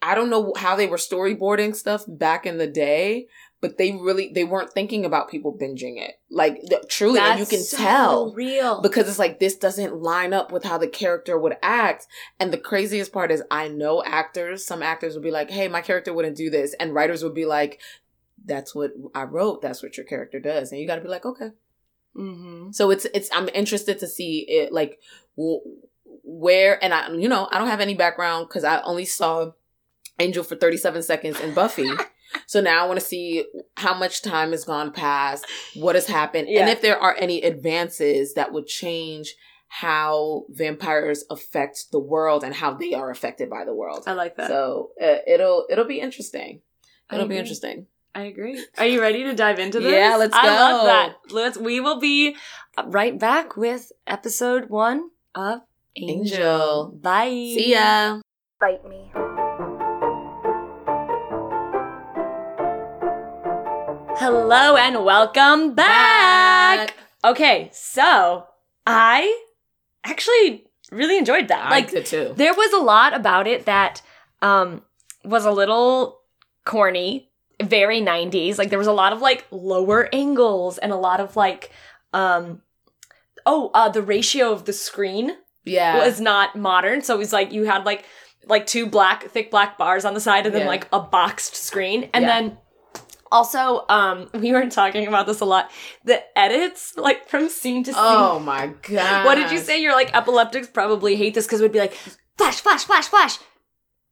I 0.00 0.14
don't 0.14 0.30
know 0.30 0.52
how 0.56 0.74
they 0.76 0.86
were 0.88 0.96
storyboarding 0.96 1.76
stuff 1.76 2.04
back 2.08 2.44
in 2.44 2.58
the 2.58 2.66
day, 2.66 3.28
but 3.62 3.78
they 3.78 3.92
really 3.92 4.30
they 4.34 4.44
weren't 4.44 4.72
thinking 4.72 5.06
about 5.06 5.30
people 5.30 5.56
binging 5.56 5.96
it. 5.96 6.16
Like 6.30 6.60
th- 6.68 6.82
truly, 6.88 7.20
and 7.20 7.40
you 7.40 7.46
can 7.46 7.60
so 7.60 7.76
tell 7.78 8.34
real. 8.34 8.82
because 8.82 9.08
it's 9.08 9.18
like 9.18 9.38
this 9.38 9.56
doesn't 9.56 10.02
line 10.02 10.34
up 10.34 10.52
with 10.52 10.64
how 10.64 10.76
the 10.76 10.88
character 10.88 11.38
would 11.38 11.56
act. 11.62 12.06
And 12.38 12.52
the 12.52 12.58
craziest 12.58 13.12
part 13.12 13.30
is 13.30 13.42
i 13.50 13.68
know 13.68 14.02
actors 14.04 14.66
some 14.66 14.82
actors 14.82 15.14
would 15.14 15.22
be 15.22 15.30
like 15.30 15.50
hey 15.50 15.68
my 15.68 15.80
character 15.80 16.12
wouldn't 16.12 16.36
do 16.36 16.50
this. 16.50 16.74
And 16.74 16.92
writers 16.92 17.22
would 17.24 17.34
be 17.34 17.46
like 17.46 17.80
that's 18.44 18.74
what 18.74 18.92
i 19.14 19.22
wrote. 19.22 19.62
That's 19.62 19.82
what 19.82 19.96
your 19.96 20.04
character 20.04 20.40
does. 20.40 20.72
And 20.72 20.80
you 20.80 20.86
got 20.86 20.96
to 20.96 21.02
be 21.02 21.08
like 21.08 21.24
okay. 21.24 21.52
Hmm 22.14 22.52
so 22.72 22.90
it's 22.90 23.06
it's 23.14 23.28
i'm 23.32 23.48
interested 23.54 23.98
to 23.98 24.06
see 24.06 24.44
it 24.48 24.72
like 24.72 24.98
where 26.24 26.82
and 26.82 26.92
i 26.92 27.10
you 27.12 27.28
know 27.28 27.48
i 27.52 27.58
don't 27.58 27.68
have 27.68 27.80
any 27.80 27.94
background 27.94 28.48
because 28.48 28.64
i 28.64 28.80
only 28.82 29.04
saw 29.04 29.50
angel 30.18 30.44
for 30.44 30.56
37 30.56 31.02
seconds 31.02 31.40
in 31.40 31.54
buffy 31.54 31.90
so 32.46 32.60
now 32.60 32.84
i 32.84 32.86
want 32.86 32.98
to 32.98 33.04
see 33.04 33.44
how 33.76 33.94
much 33.94 34.22
time 34.22 34.50
has 34.52 34.64
gone 34.64 34.92
past 34.92 35.46
what 35.74 35.94
has 35.94 36.06
happened 36.06 36.48
and 36.48 36.68
if 36.68 36.80
there 36.80 36.98
are 36.98 37.16
any 37.18 37.42
advances 37.42 38.34
that 38.34 38.52
would 38.52 38.66
change 38.66 39.34
how 39.68 40.44
vampires 40.50 41.24
affect 41.30 41.90
the 41.92 41.98
world 41.98 42.44
and 42.44 42.54
how 42.54 42.74
they 42.74 42.92
are 42.92 43.10
affected 43.10 43.48
by 43.48 43.64
the 43.64 43.74
world 43.74 44.04
I 44.06 44.12
like 44.12 44.36
that. 44.36 44.48
so 44.48 44.90
uh, 45.00 45.16
it'll 45.26 45.66
it'll 45.70 45.86
be 45.86 46.00
interesting 46.00 46.60
it'll 47.10 47.26
be 47.28 47.38
interesting 47.38 47.86
I 48.14 48.24
agree. 48.24 48.62
Are 48.76 48.84
you 48.84 49.00
ready 49.00 49.24
to 49.24 49.34
dive 49.34 49.58
into 49.58 49.80
this? 49.80 49.90
Yeah, 49.90 50.16
let's 50.16 50.34
go. 50.34 50.40
I 50.40 50.46
love 50.46 50.84
that. 50.84 51.14
Let's. 51.32 51.56
We 51.56 51.80
will 51.80 51.98
be 51.98 52.36
right 52.84 53.18
back 53.18 53.56
with 53.56 53.90
episode 54.06 54.68
one 54.68 55.10
of 55.34 55.60
Angel. 55.96 56.36
Angel. 56.36 56.98
Bye. 57.00 57.28
see 57.30 57.72
ya 57.72 58.20
Bite 58.60 58.86
me. 58.88 59.10
Hello 64.18 64.76
and 64.76 65.04
welcome 65.04 65.74
back. 65.74 66.94
Okay, 67.24 67.70
so 67.72 68.46
I 68.86 69.42
actually 70.04 70.66
really 70.90 71.18
enjoyed 71.18 71.48
that. 71.48 71.66
I 71.66 71.70
like 71.70 71.90
did 71.90 72.06
too 72.06 72.32
there 72.36 72.52
was 72.54 72.72
a 72.72 72.78
lot 72.78 73.14
about 73.14 73.46
it 73.46 73.64
that 73.66 74.02
um 74.40 74.82
was 75.24 75.44
a 75.44 75.50
little 75.50 76.20
corny, 76.64 77.30
very 77.62 78.00
90s. 78.00 78.58
Like 78.58 78.70
there 78.70 78.78
was 78.78 78.86
a 78.88 78.92
lot 78.92 79.12
of 79.12 79.20
like 79.20 79.46
lower 79.50 80.08
angles 80.12 80.78
and 80.78 80.92
a 80.92 80.96
lot 80.96 81.20
of 81.20 81.34
like 81.36 81.70
um 82.12 82.62
oh, 83.46 83.70
uh 83.74 83.88
the 83.88 84.02
ratio 84.02 84.52
of 84.52 84.64
the 84.66 84.72
screen 84.72 85.32
yeah 85.64 85.98
was 85.98 86.20
not 86.20 86.54
modern. 86.56 87.02
So 87.02 87.14
it 87.14 87.18
was 87.18 87.32
like 87.32 87.52
you 87.52 87.64
had 87.64 87.84
like 87.84 88.04
like 88.46 88.66
two 88.66 88.86
black 88.86 89.24
thick 89.30 89.50
black 89.50 89.78
bars 89.78 90.04
on 90.04 90.14
the 90.14 90.20
side 90.20 90.46
and 90.46 90.54
then 90.54 90.62
Yeah. 90.62 90.68
like 90.68 90.88
a 90.92 91.00
boxed 91.00 91.54
screen 91.56 92.10
and 92.12 92.22
Yeah. 92.22 92.40
then 92.40 92.58
Also, 93.32 93.84
um, 93.88 94.28
we 94.34 94.52
were 94.52 94.68
talking 94.70 95.08
about 95.08 95.26
this 95.26 95.40
a 95.40 95.44
lot. 95.44 95.70
The 96.04 96.22
edits, 96.38 96.96
like 96.96 97.28
from 97.28 97.48
scene 97.48 97.82
to 97.84 97.92
scene. 97.92 98.00
Oh 98.04 98.38
my 98.38 98.68
god! 98.82 99.24
What 99.26 99.34
did 99.34 99.50
you 99.50 99.58
say? 99.58 99.80
You're 99.82 99.94
like 99.94 100.14
epileptics 100.14 100.68
probably 100.68 101.16
hate 101.16 101.34
this 101.34 101.46
because 101.46 101.60
it 101.60 101.64
would 101.64 101.72
be 101.72 101.80
like 101.80 101.94
flash, 102.38 102.60
flash, 102.60 102.84
flash, 102.84 103.08
flash. 103.08 103.38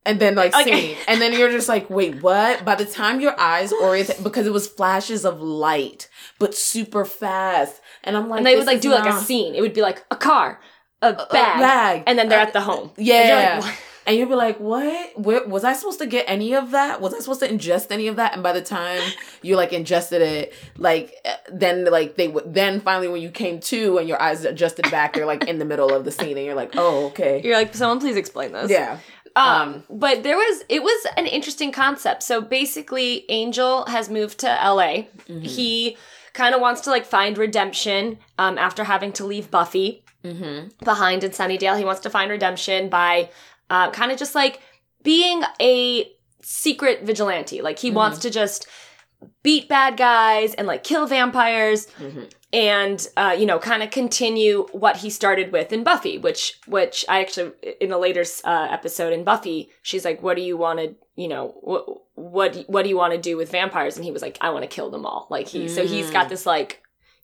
And 0.07 0.19
then 0.19 0.35
like 0.35 0.55
Okay. 0.55 0.81
scene, 0.95 0.97
and 1.07 1.21
then 1.21 1.35
you're 1.35 1.51
just 1.51 1.69
like, 1.69 1.91
wait, 1.91 2.23
what? 2.23 2.65
By 2.65 2.75
the 2.75 2.87
time 2.87 3.21
your 3.21 3.39
eyes 3.39 3.71
orient, 3.71 4.11
because 4.23 4.47
it 4.47 4.53
was 4.53 4.67
flashes 4.67 5.27
of 5.27 5.43
light, 5.43 6.09
but 6.39 6.55
super 6.55 7.05
fast, 7.05 7.83
and 8.03 8.17
I'm 8.17 8.29
like, 8.31 8.39
and 8.39 8.47
they 8.47 8.57
would 8.57 8.67
like 8.67 8.81
do 8.81 8.91
like 8.91 9.05
a 9.07 9.13
scene. 9.21 9.55
It 9.55 9.61
would 9.61 9.75
be 9.75 9.83
like 9.83 10.03
a 10.11 10.17
car, 10.17 10.59
a 11.03 11.09
a 11.09 11.27
bag, 11.31 11.59
bag, 11.61 12.03
and 12.07 12.19
then 12.19 12.31
they're 12.31 12.41
Uh, 12.41 12.49
at 12.49 12.55
the 12.55 12.63
home. 12.63 12.93
Yeah, 12.97 13.61
And 14.07 14.17
you're 14.17 14.27
"What?" 14.27 14.33
you'd 14.33 14.35
be 14.35 14.37
like, 14.37 14.61
what? 14.61 15.21
Where, 15.21 15.47
was 15.47 15.65
I 15.65 15.73
supposed 15.75 15.99
to 16.01 16.07
get 16.07 16.25
any 16.27 16.55
of 16.55 16.71
that? 16.71 17.01
Was 17.01 17.15
I 17.15 17.19
supposed 17.19 17.41
to 17.41 17.49
ingest 17.49 17.91
any 17.91 18.09
of 18.09 18.17
that? 18.17 18.35
And 18.35 18.43
by 18.43 18.53
the 18.53 18.63
time 18.63 19.03
you 19.43 19.57
like 19.57 19.73
ingested 19.73 20.23
it, 20.23 20.55
like 20.77 21.15
eh, 21.25 21.37
then 21.53 21.85
like 21.85 22.17
they 22.17 22.29
would 22.29 22.53
then 22.53 22.81
finally 22.81 23.09
when 23.09 23.21
you 23.21 23.31
came 23.31 23.61
to 23.61 23.99
and 23.99 24.09
your 24.09 24.21
eyes 24.21 24.45
adjusted 24.45 24.91
back, 24.91 25.15
they're 25.15 25.27
like 25.27 25.45
in 25.45 25.59
the 25.59 25.65
middle 25.65 25.95
of 25.95 26.05
the 26.05 26.11
scene, 26.11 26.37
and 26.37 26.47
you're 26.47 26.55
like, 26.55 26.73
oh 26.77 27.07
okay, 27.09 27.41
You're 27.45 27.57
like, 27.57 27.75
someone 27.75 28.01
please 28.01 28.17
explain 28.17 28.53
this. 28.53 28.71
yeah, 28.71 28.99
Um, 29.37 29.85
but 29.91 30.23
there 30.23 30.37
was 30.37 30.65
it 30.69 30.83
was 30.83 31.07
an 31.17 31.27
interesting 31.27 31.73
concept. 31.73 32.23
So 32.23 32.41
basically, 32.41 33.25
Angel 33.31 33.85
has 33.87 34.09
moved 34.09 34.39
to 34.41 34.47
LA. 34.47 35.05
Mm-hmm. 35.29 35.43
He 35.43 35.97
kind 36.33 36.55
of 36.55 36.61
wants 36.61 36.81
to 36.83 36.91
like 36.91 37.05
find 37.05 37.37
redemption 37.37 38.19
um, 38.39 38.57
after 38.59 38.85
having 38.85 39.13
to 39.13 39.25
leave 39.27 39.51
Buffy 39.51 40.03
mm-hmm. 40.25 40.69
behind 40.85 41.25
in 41.25 41.31
Sunnydale. 41.31 41.79
He 41.79 41.85
wants 41.85 42.01
to 42.03 42.11
find 42.11 42.31
redemption 42.31 42.89
by 42.89 43.31
uh, 43.71 43.91
kind 43.91 44.13
of 44.13 44.19
just 44.19 44.35
like 44.35 44.61
being 45.03 45.43
a 45.61 46.11
secret 46.43 47.03
vigilante. 47.05 47.63
Like 47.63 47.79
he 47.79 47.91
wants 47.91 48.19
to 48.21 48.31
just 48.31 48.67
beat 49.43 49.69
bad 49.69 49.97
guys 49.97 50.55
and 50.55 50.67
like 50.67 50.83
kill 50.85 51.07
vampires 51.07 51.87
Mm-hmm. 51.99 52.25
and 52.55 53.07
uh, 53.19 53.37
you 53.39 53.45
know 53.47 53.59
kind 53.59 53.83
of 53.83 53.91
continue 53.91 54.67
what 54.73 54.97
he 54.97 55.11
started 55.11 55.53
with 55.53 55.73
in 55.75 55.85
buffy 55.85 56.17
which 56.17 56.59
which 56.67 57.05
i 57.09 57.21
actually 57.21 57.53
in 57.83 57.93
a 57.93 57.99
later 57.99 58.25
uh, 58.45 58.69
episode 58.71 59.13
in 59.13 59.23
buffy 59.23 59.71
she's 59.83 60.05
like 60.07 60.23
what 60.23 60.37
do 60.37 60.43
you 60.43 60.57
want 60.57 60.79
to 60.79 60.95
you 61.17 61.29
know 61.29 61.49
what 61.61 61.85
what 62.15 62.57
what 62.69 62.83
do 62.83 62.89
you 62.89 62.97
want 62.97 63.13
to 63.13 63.19
do 63.21 63.37
with 63.37 63.51
vampires 63.51 63.97
and 63.97 64.05
he 64.07 64.11
was 64.11 64.23
like 64.23 64.39
i 64.41 64.49
want 64.49 64.63
to 64.63 64.69
kill 64.69 64.89
them 64.91 65.05
all 65.05 65.27
like 65.31 65.47
he 65.49 65.69
so 65.69 65.87
he's 65.87 66.11
got 66.11 66.29
this 66.31 66.47
like 66.47 66.80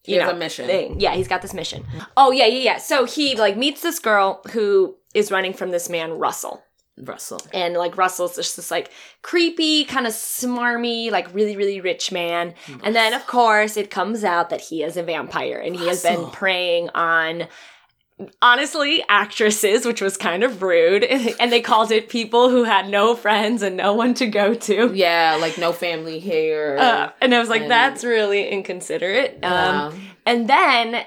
He 0.07 0.15
you 0.15 0.21
has 0.21 0.31
know 0.31 0.37
a 0.37 0.39
mission. 0.39 0.67
thing 0.67 1.01
yeah 1.01 1.15
he's 1.15 1.29
got 1.29 1.43
this 1.43 1.53
mission 1.53 1.85
oh 2.17 2.31
yeah 2.31 2.47
yeah 2.47 2.59
yeah 2.59 2.79
so 2.79 3.05
he 3.05 3.37
like 3.37 3.57
meets 3.57 3.83
this 3.83 3.99
girl 3.99 4.41
who 4.53 4.97
is 5.15 5.31
running 5.31 5.53
from 5.53 5.71
this 5.71 5.89
man 5.89 6.13
russell 6.13 6.63
Russell. 6.99 7.43
and 7.53 7.75
like 7.75 7.99
Russell's 7.99 8.37
just 8.37 8.57
this 8.57 8.71
like 8.71 8.91
creepy, 9.21 9.85
kind 9.85 10.07
of 10.07 10.15
smarmy, 10.15 11.11
like 11.11 11.29
really, 11.35 11.55
really 11.55 11.79
rich 11.79 12.11
man. 12.11 12.55
And 12.83 12.97
then 12.97 13.13
of 13.13 13.27
course 13.27 13.77
it 13.77 13.91
comes 13.91 14.25
out 14.25 14.49
that 14.49 14.63
he 14.63 14.83
is 14.83 14.97
a 14.97 15.03
vampire 15.03 15.59
and 15.59 15.77
he 15.77 15.87
has 15.89 16.03
been 16.03 16.31
preying 16.31 16.89
on 16.95 17.49
honestly 18.41 19.05
actresses, 19.09 19.85
which 19.85 20.01
was 20.01 20.17
kind 20.17 20.43
of 20.43 20.63
rude. 20.63 21.05
and 21.41 21.53
they 21.53 21.61
called 21.61 21.91
it 21.91 22.09
people 22.09 22.51
who 22.51 22.65
had 22.65 22.89
no 22.89 23.15
friends 23.15 23.63
and 23.63 23.77
no 23.77 23.93
one 23.93 24.15
to 24.15 24.27
go 24.27 24.55
to. 24.55 24.93
Yeah, 24.95 25.39
like 25.41 25.59
no 25.59 25.73
family 25.73 26.19
here. 26.19 26.77
Uh, 26.79 27.11
and 27.21 27.35
I 27.35 27.39
was 27.39 27.49
like, 27.49 27.63
And- 27.63 27.71
that's 27.71 28.05
really 28.05 28.49
inconsiderate. 28.49 29.45
Um, 29.45 30.09
and 30.25 30.49
then 30.49 31.05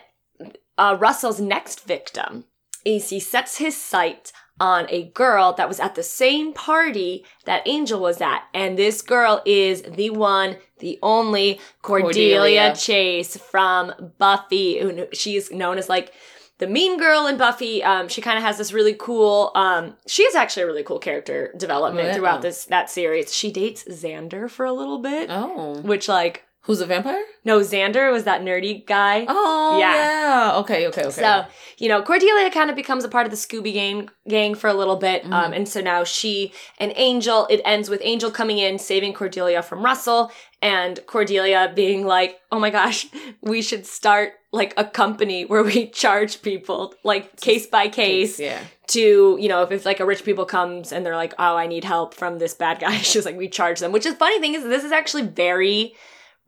uh, 0.77 0.97
Russell's 0.99 1.41
next 1.41 1.85
victim 1.85 2.45
is 2.85 3.09
he 3.09 3.19
sets 3.19 3.57
his 3.57 3.75
sight 3.75 4.31
on 4.61 4.85
a 4.89 5.09
girl 5.11 5.53
that 5.53 5.69
was 5.69 5.79
at 5.79 5.95
the 5.95 6.03
same 6.03 6.51
party 6.53 7.25
that 7.45 7.65
Angel 7.65 7.99
was 7.99 8.19
at. 8.19 8.43
And 8.53 8.77
this 8.77 9.01
girl 9.01 9.41
is 9.45 9.83
the 9.83 10.09
one, 10.09 10.57
the 10.79 10.99
only 11.01 11.61
Cordelia, 11.81 12.37
Cordelia. 12.37 12.75
Chase 12.75 13.37
from 13.37 14.11
Buffy. 14.17 14.79
who 14.79 15.07
She's 15.13 15.49
known 15.51 15.77
as 15.77 15.87
like 15.87 16.13
the 16.59 16.67
mean 16.67 16.97
girl 16.99 17.25
in 17.27 17.37
Buffy. 17.37 17.83
Um, 17.83 18.07
she 18.07 18.21
kind 18.21 18.37
of 18.37 18.43
has 18.43 18.57
this 18.57 18.71
really 18.71 18.93
cool. 18.93 19.51
Um, 19.55 19.95
she 20.07 20.23
has 20.25 20.35
actually 20.35 20.63
a 20.63 20.67
really 20.67 20.83
cool 20.83 20.99
character 20.99 21.51
development 21.57 22.07
Yeah. 22.09 22.13
throughout 22.15 22.41
this 22.41 22.65
that 22.65 22.89
series. 22.89 23.33
She 23.33 23.51
dates 23.51 23.83
Xander 23.85 24.49
for 24.49 24.65
a 24.65 24.73
little 24.73 24.99
bit, 24.99 25.29
oh, 25.31 25.79
which 25.81 26.07
like 26.07 26.43
who's 26.69 26.81
a 26.81 26.85
vampire? 26.85 27.23
no 27.43 27.61
Xander 27.61 28.11
was 28.11 28.25
that 28.25 28.41
nerdy 28.41 28.85
guy. 28.85 29.25
Oh, 29.27 29.79
Yeah. 29.79 29.95
yeah. 29.95 30.57
Okay, 30.57 30.87
okay, 30.89 31.01
okay. 31.01 31.09
So, 31.09 31.45
you 31.79 31.89
know, 31.89 32.03
Cordelia 32.03 32.51
kind 32.51 32.69
of 32.69 32.75
becomes 32.75 33.03
a 33.03 33.09
part 33.09 33.25
of 33.25 33.31
the 33.31 33.37
Scooby 33.37 33.73
gang 33.73 34.09
gang 34.27 34.53
for 34.53 34.67
a 34.67 34.73
little 34.75 34.97
bit. 34.97 35.23
Mm-hmm. 35.23 35.33
Um, 35.33 35.53
and 35.53 35.67
so 35.67 35.81
now 35.81 36.03
she 36.03 36.53
and 36.77 36.93
Angel, 36.95 37.47
it 37.49 37.61
ends 37.65 37.89
with 37.89 38.01
Angel 38.03 38.29
coming 38.29 38.59
in, 38.59 38.77
saving 38.77 39.13
Cordelia 39.13 39.63
from 39.63 39.83
Russell, 39.83 40.31
and 40.61 40.99
Cordelia 41.07 41.71
being 41.73 42.05
like, 42.05 42.39
oh 42.51 42.59
my 42.59 42.69
gosh, 42.69 43.07
we 43.41 43.63
should 43.63 43.87
start 43.87 44.33
like 44.51 44.75
a 44.77 44.83
company 44.83 45.45
where 45.45 45.63
we 45.63 45.87
charge 46.03 46.43
people 46.43 46.93
like 47.03 47.41
case 47.41 47.65
by 47.65 47.87
case 47.87 48.39
yeah. 48.39 48.59
to, 48.89 49.37
you 49.39 49.49
know, 49.49 49.63
if, 49.63 49.71
if 49.71 49.85
like 49.85 49.99
a 50.01 50.05
rich 50.05 50.23
people 50.23 50.45
comes 50.45 50.91
and 50.91 51.03
they're 51.03 51.15
like, 51.15 51.33
oh, 51.39 51.55
I 51.57 51.65
need 51.65 51.83
help 51.83 52.13
from 52.13 52.37
this 52.37 52.53
bad 52.53 52.79
guy, 52.79 52.97
she's 52.97 53.25
like, 53.25 53.37
we 53.37 53.47
charge 53.49 53.79
them. 53.79 53.91
Which 53.91 54.05
is 54.05 54.13
funny 54.13 54.39
thing 54.39 54.53
is 54.53 54.63
this 54.65 54.83
is 54.83 54.91
actually 54.91 55.23
very 55.23 55.95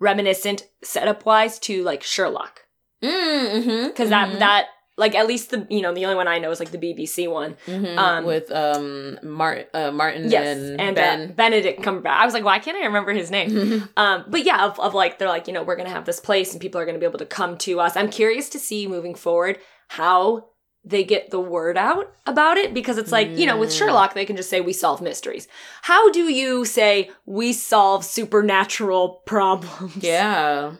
reminiscent 0.02 0.68
setup 0.84 1.26
wise 1.26 1.58
to 1.60 1.84
like 1.84 2.04
Sherlock 2.04 2.62
Mm-hmm. 3.04 3.88
because 3.88 4.10
that 4.10 4.38
that 4.40 4.68
like 4.98 5.16
at 5.16 5.26
least 5.26 5.50
the 5.50 5.66
you 5.70 5.82
know 5.82 5.94
the 5.94 6.04
only 6.06 6.16
one 6.16 6.28
I 6.28 6.38
know 6.38 6.52
is 6.52 6.60
like 6.60 6.70
the 6.72 6.78
BBC 6.78 7.28
one. 7.32 7.56
Mhm. 7.66 7.98
um, 7.98 8.26
with 8.26 8.52
um 8.52 9.18
Martin, 9.24 9.66
uh, 9.74 9.92
Martin 9.92 10.30
Yes, 10.30 10.58
and, 10.58 10.80
and, 10.82 10.96
Ben. 10.96 11.22
Uh, 11.30 11.34
Benedict 11.34 11.82
Cumberbatch. 11.82 12.12
I 12.12 12.26
was 12.26 12.34
like, 12.36 12.44
why 12.44 12.60
can't 12.60 12.78
I 12.78 12.86
remember 12.86 13.12
his 13.14 13.32
name? 13.32 13.88
um, 13.98 14.26
but 14.28 14.44
yeah, 14.46 14.66
of, 14.66 14.80
of 14.80 14.94
like 14.94 15.18
they're 15.18 15.28
like 15.30 15.48
you 15.48 15.54
know 15.54 15.64
we're 15.64 15.76
gonna 15.78 15.90
have 15.90 16.06
this 16.06 16.20
place 16.20 16.52
and 16.52 16.62
people 16.62 16.80
are 16.80 16.86
gonna 16.86 17.00
be 17.00 17.06
able 17.08 17.20
to 17.20 17.26
come 17.26 17.58
to 17.60 17.80
us. 17.80 17.96
I'm 17.96 18.10
curious 18.10 18.50
to 18.50 18.60
see 18.60 18.88
moving 18.88 19.16
forward 19.16 19.58
how 19.88 20.50
they 20.84 21.04
get 21.04 21.30
the 21.30 21.40
word 21.40 21.78
out 21.78 22.12
about 22.26 22.58
it 22.58 22.74
because 22.74 22.98
it's 22.98 23.12
like 23.12 23.30
you 23.38 23.46
know 23.46 23.58
with 23.58 23.70
Mm. 23.70 23.78
Sherlock 23.78 24.14
they 24.16 24.26
can 24.26 24.36
just 24.36 24.50
say 24.50 24.62
we 24.62 24.74
solve 24.74 25.02
mysteries. 25.02 25.48
How 25.84 26.12
do 26.12 26.24
you 26.32 26.66
say 26.66 27.12
we 27.26 27.54
solve 27.54 28.04
supernatural 28.06 29.22
problems? 29.26 29.98
yeah. 29.98 30.74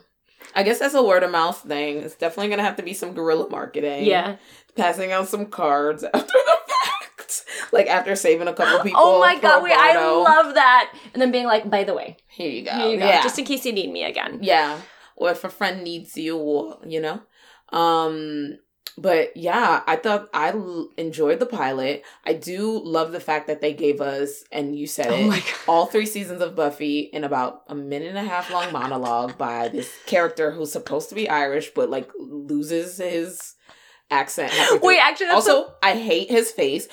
I 0.54 0.64
guess 0.64 0.80
that's 0.80 0.94
a 0.94 1.02
word 1.02 1.22
of 1.22 1.30
mouth 1.30 1.62
thing. 1.62 1.98
It's 1.98 2.16
definitely 2.16 2.50
gonna 2.50 2.62
have 2.64 2.76
to 2.76 2.82
be 2.82 2.92
some 2.94 3.14
guerrilla 3.14 3.48
marketing. 3.48 4.04
Yeah. 4.04 4.36
Passing 4.76 5.12
out 5.12 5.28
some 5.28 5.46
cards 5.46 6.02
after 6.14 6.18
the 6.20 6.56
fact. 6.68 7.44
Like 7.72 7.86
after 7.86 8.14
saving 8.16 8.48
a 8.48 8.52
couple 8.52 8.80
people. 8.82 9.00
Oh 9.02 9.20
my 9.20 9.38
god, 9.38 9.62
wait, 9.62 9.72
I 9.74 9.94
love 10.04 10.54
that. 10.54 10.92
And 11.14 11.22
then 11.22 11.30
being 11.30 11.46
like, 11.46 11.70
by 11.70 11.84
the 11.84 11.94
way, 11.94 12.16
Here 12.28 12.50
you 12.50 12.64
go. 12.64 12.72
here 12.72 12.88
you 12.88 12.98
go, 12.98 13.06
Yeah. 13.06 13.22
just 13.22 13.38
in 13.38 13.44
case 13.46 13.64
you 13.64 13.72
need 13.72 13.90
me 13.90 14.02
again. 14.04 14.40
Yeah. 14.42 14.78
Or 15.16 15.30
if 15.30 15.44
a 15.44 15.48
friend 15.48 15.82
needs 15.84 16.16
you, 16.16 16.36
or, 16.36 16.78
you 16.86 17.00
know? 17.00 17.22
Um, 17.70 18.58
but 18.98 19.36
yeah, 19.36 19.82
I 19.86 19.96
thought 19.96 20.28
I 20.34 20.50
l- 20.50 20.90
enjoyed 20.96 21.40
the 21.40 21.46
pilot. 21.46 22.04
I 22.24 22.34
do 22.34 22.78
love 22.82 23.12
the 23.12 23.20
fact 23.20 23.46
that 23.46 23.60
they 23.60 23.72
gave 23.72 24.00
us, 24.00 24.44
and 24.52 24.76
you 24.78 24.86
said 24.86 25.08
Oh 25.10 25.32
it, 25.32 25.44
all 25.66 25.86
three 25.86 26.06
seasons 26.06 26.42
of 26.42 26.54
Buffy 26.54 27.00
in 27.00 27.24
about 27.24 27.62
a 27.68 27.74
minute 27.74 28.08
and 28.08 28.18
a 28.18 28.24
half 28.24 28.50
long 28.50 28.72
monologue 28.72 29.38
by 29.38 29.68
this 29.68 29.90
character 30.06 30.50
who's 30.50 30.72
supposed 30.72 31.08
to 31.08 31.14
be 31.14 31.28
Irish, 31.28 31.70
but 31.74 31.90
like 31.90 32.10
loses 32.18 32.98
his 32.98 33.54
accent. 34.10 34.52
Wait, 34.82 34.98
actually, 34.98 35.26
that's 35.26 35.48
also, 35.48 35.74
I 35.82 35.96
hate 35.96 36.30
his 36.30 36.50
face. 36.50 36.88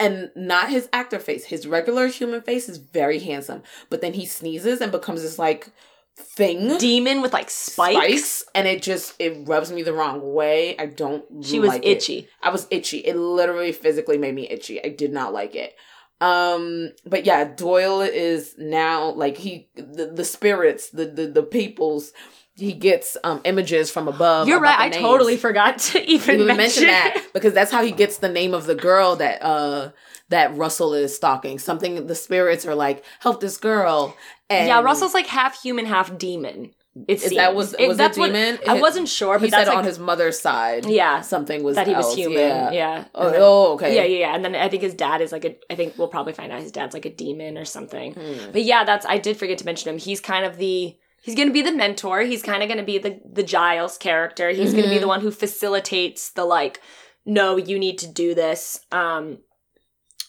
And 0.00 0.32
not 0.34 0.70
his 0.70 0.88
actor 0.92 1.20
face. 1.20 1.44
His 1.44 1.68
regular 1.68 2.08
human 2.08 2.42
face 2.42 2.68
is 2.68 2.78
very 2.78 3.20
handsome. 3.20 3.62
But 3.90 4.00
then 4.00 4.12
he 4.12 4.26
sneezes 4.26 4.80
and 4.80 4.90
becomes 4.90 5.22
this 5.22 5.38
like 5.38 5.68
thing. 6.16 6.78
demon 6.78 7.22
with 7.22 7.32
like 7.32 7.50
spikes. 7.50 8.44
and 8.54 8.66
it 8.68 8.82
just 8.82 9.14
it 9.18 9.46
rubs 9.48 9.70
me 9.72 9.82
the 9.82 9.92
wrong 9.92 10.32
way. 10.34 10.76
I 10.78 10.86
don't 10.86 11.24
She 11.44 11.58
was 11.58 11.68
like 11.68 11.84
it. 11.84 11.98
itchy. 11.98 12.28
I 12.42 12.50
was 12.50 12.66
itchy. 12.70 12.98
It 12.98 13.16
literally 13.16 13.72
physically 13.72 14.18
made 14.18 14.34
me 14.34 14.48
itchy. 14.48 14.84
I 14.84 14.88
did 14.88 15.12
not 15.12 15.32
like 15.32 15.54
it. 15.54 15.74
Um 16.20 16.92
but 17.04 17.24
yeah, 17.26 17.44
Doyle 17.44 18.00
is 18.00 18.54
now 18.58 19.10
like 19.10 19.36
he 19.36 19.68
the, 19.74 20.06
the 20.14 20.24
spirits, 20.24 20.90
the, 20.90 21.06
the 21.06 21.26
the 21.26 21.42
peoples 21.42 22.12
he 22.56 22.72
gets 22.72 23.16
um 23.24 23.40
images 23.44 23.90
from 23.90 24.06
above. 24.06 24.46
You're 24.46 24.60
right. 24.60 24.78
I 24.78 24.88
names. 24.90 25.02
totally 25.02 25.36
forgot 25.36 25.78
to 25.78 26.00
even 26.10 26.36
Even 26.36 26.46
mention, 26.56 26.56
mention 26.56 26.86
that 26.86 27.26
because 27.34 27.52
that's 27.52 27.72
how 27.72 27.82
he 27.82 27.90
gets 27.90 28.18
the 28.18 28.28
name 28.28 28.54
of 28.54 28.66
the 28.66 28.76
girl 28.76 29.16
that 29.16 29.42
uh 29.42 29.90
that 30.30 30.56
Russell 30.56 30.94
is 30.94 31.14
stalking. 31.14 31.58
Something 31.58 32.06
the 32.06 32.14
spirits 32.14 32.64
are 32.66 32.74
like, 32.74 33.04
help 33.20 33.40
this 33.40 33.56
girl. 33.56 34.16
And 34.50 34.68
yeah, 34.68 34.80
Russell's 34.80 35.14
like 35.14 35.26
half 35.26 35.60
human, 35.62 35.86
half 35.86 36.16
demon. 36.18 36.72
It 37.08 37.22
Is 37.24 37.32
that 37.34 37.56
was 37.56 37.74
It- 37.74 37.88
was 37.88 37.96
that's 37.96 38.16
what- 38.16 38.26
demon? 38.28 38.58
I 38.68 38.80
wasn't 38.80 39.08
sure, 39.08 39.36
but 39.38 39.46
he 39.46 39.50
that's 39.50 39.64
said 39.64 39.68
like, 39.68 39.78
on 39.78 39.84
his 39.84 39.98
mother's 39.98 40.38
side. 40.38 40.86
yeah 40.86 41.22
something 41.22 41.64
was 41.64 41.74
that 41.74 41.88
he 41.88 41.92
was 41.94 42.06
else, 42.06 42.14
human. 42.14 42.38
Yeah. 42.38 42.70
Yeah. 42.70 43.04
Oh, 43.14 43.30
then- 43.30 43.40
oh, 43.42 43.72
okay. 43.74 43.96
Yeah, 43.96 44.04
yeah, 44.04 44.18
yeah. 44.26 44.34
And 44.36 44.44
then 44.44 44.54
I 44.54 44.68
think 44.68 44.82
his 44.82 44.94
dad 44.94 45.20
is 45.20 45.32
like 45.32 45.44
a. 45.44 45.56
I 45.68 45.74
think 45.74 45.98
we'll 45.98 46.06
probably 46.08 46.34
find 46.34 46.52
out 46.52 46.60
his 46.60 46.70
dad's 46.70 46.94
like 46.94 47.04
a 47.04 47.10
demon 47.12 47.58
or 47.58 47.64
something. 47.64 48.14
Hmm. 48.14 48.52
But 48.52 48.62
yeah, 48.62 48.84
that's. 48.84 49.04
I 49.06 49.18
did 49.18 49.36
forget 49.36 49.58
to 49.58 49.64
mention 49.64 49.90
him. 49.92 49.98
He's 49.98 50.20
kind 50.20 50.44
of 50.44 50.56
the. 50.56 50.96
He's 51.22 51.34
going 51.34 51.48
to 51.48 51.54
be 51.54 51.62
the 51.62 51.72
mentor. 51.72 52.20
He's 52.20 52.42
kind 52.42 52.62
of 52.62 52.68
going 52.68 52.78
to 52.78 52.84
be 52.84 52.98
the 52.98 53.18
the 53.28 53.42
Giles 53.42 53.98
character. 53.98 54.50
He's 54.50 54.72
going 54.72 54.84
to 54.84 54.90
be 54.90 54.98
the 54.98 55.08
one 55.08 55.20
who 55.20 55.30
facilitates 55.32 56.30
the 56.30 56.44
like. 56.44 56.80
No, 57.26 57.56
you 57.56 57.76
need 57.78 57.98
to 57.98 58.06
do 58.06 58.34
this. 58.36 58.80
Um, 58.92 59.38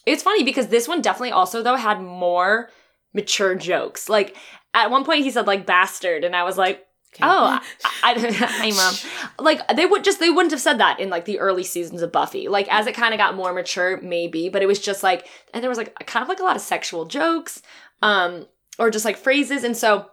it's 0.06 0.22
funny 0.22 0.44
because 0.44 0.68
this 0.68 0.88
one 0.88 1.02
definitely 1.02 1.32
also 1.32 1.62
though 1.62 1.76
had 1.76 2.00
more 2.00 2.70
mature 3.12 3.54
jokes. 3.54 4.08
Like 4.08 4.36
at 4.72 4.90
one 4.90 5.04
point 5.04 5.24
he 5.24 5.30
said 5.30 5.46
like 5.46 5.66
bastard, 5.66 6.24
and 6.24 6.34
I 6.34 6.44
was 6.44 6.56
like, 6.56 6.86
Oh, 7.22 7.60
I, 8.02 8.12
I, 8.14 8.30
hey 8.62 8.72
mom. 8.72 8.94
Like 9.38 9.66
they 9.76 9.86
would 9.86 10.04
just 10.04 10.20
they 10.20 10.30
wouldn't 10.30 10.52
have 10.52 10.60
said 10.60 10.78
that 10.78 11.00
in 11.00 11.10
like 11.10 11.24
the 11.24 11.38
early 11.38 11.64
seasons 11.64 12.02
of 12.02 12.12
Buffy. 12.12 12.48
Like 12.48 12.68
as 12.72 12.86
it 12.86 12.94
kind 12.94 13.14
of 13.14 13.18
got 13.18 13.34
more 13.34 13.52
mature, 13.52 14.00
maybe, 14.00 14.48
but 14.48 14.62
it 14.62 14.66
was 14.66 14.80
just 14.80 15.02
like 15.02 15.26
and 15.52 15.62
there 15.62 15.70
was 15.70 15.78
like 15.78 15.94
kind 16.06 16.22
of 16.22 16.28
like 16.28 16.40
a 16.40 16.44
lot 16.44 16.56
of 16.56 16.62
sexual 16.62 17.04
jokes, 17.04 17.62
um, 18.02 18.46
or 18.78 18.90
just 18.90 19.04
like 19.04 19.16
phrases, 19.16 19.64
and 19.64 19.76
so 19.76 20.10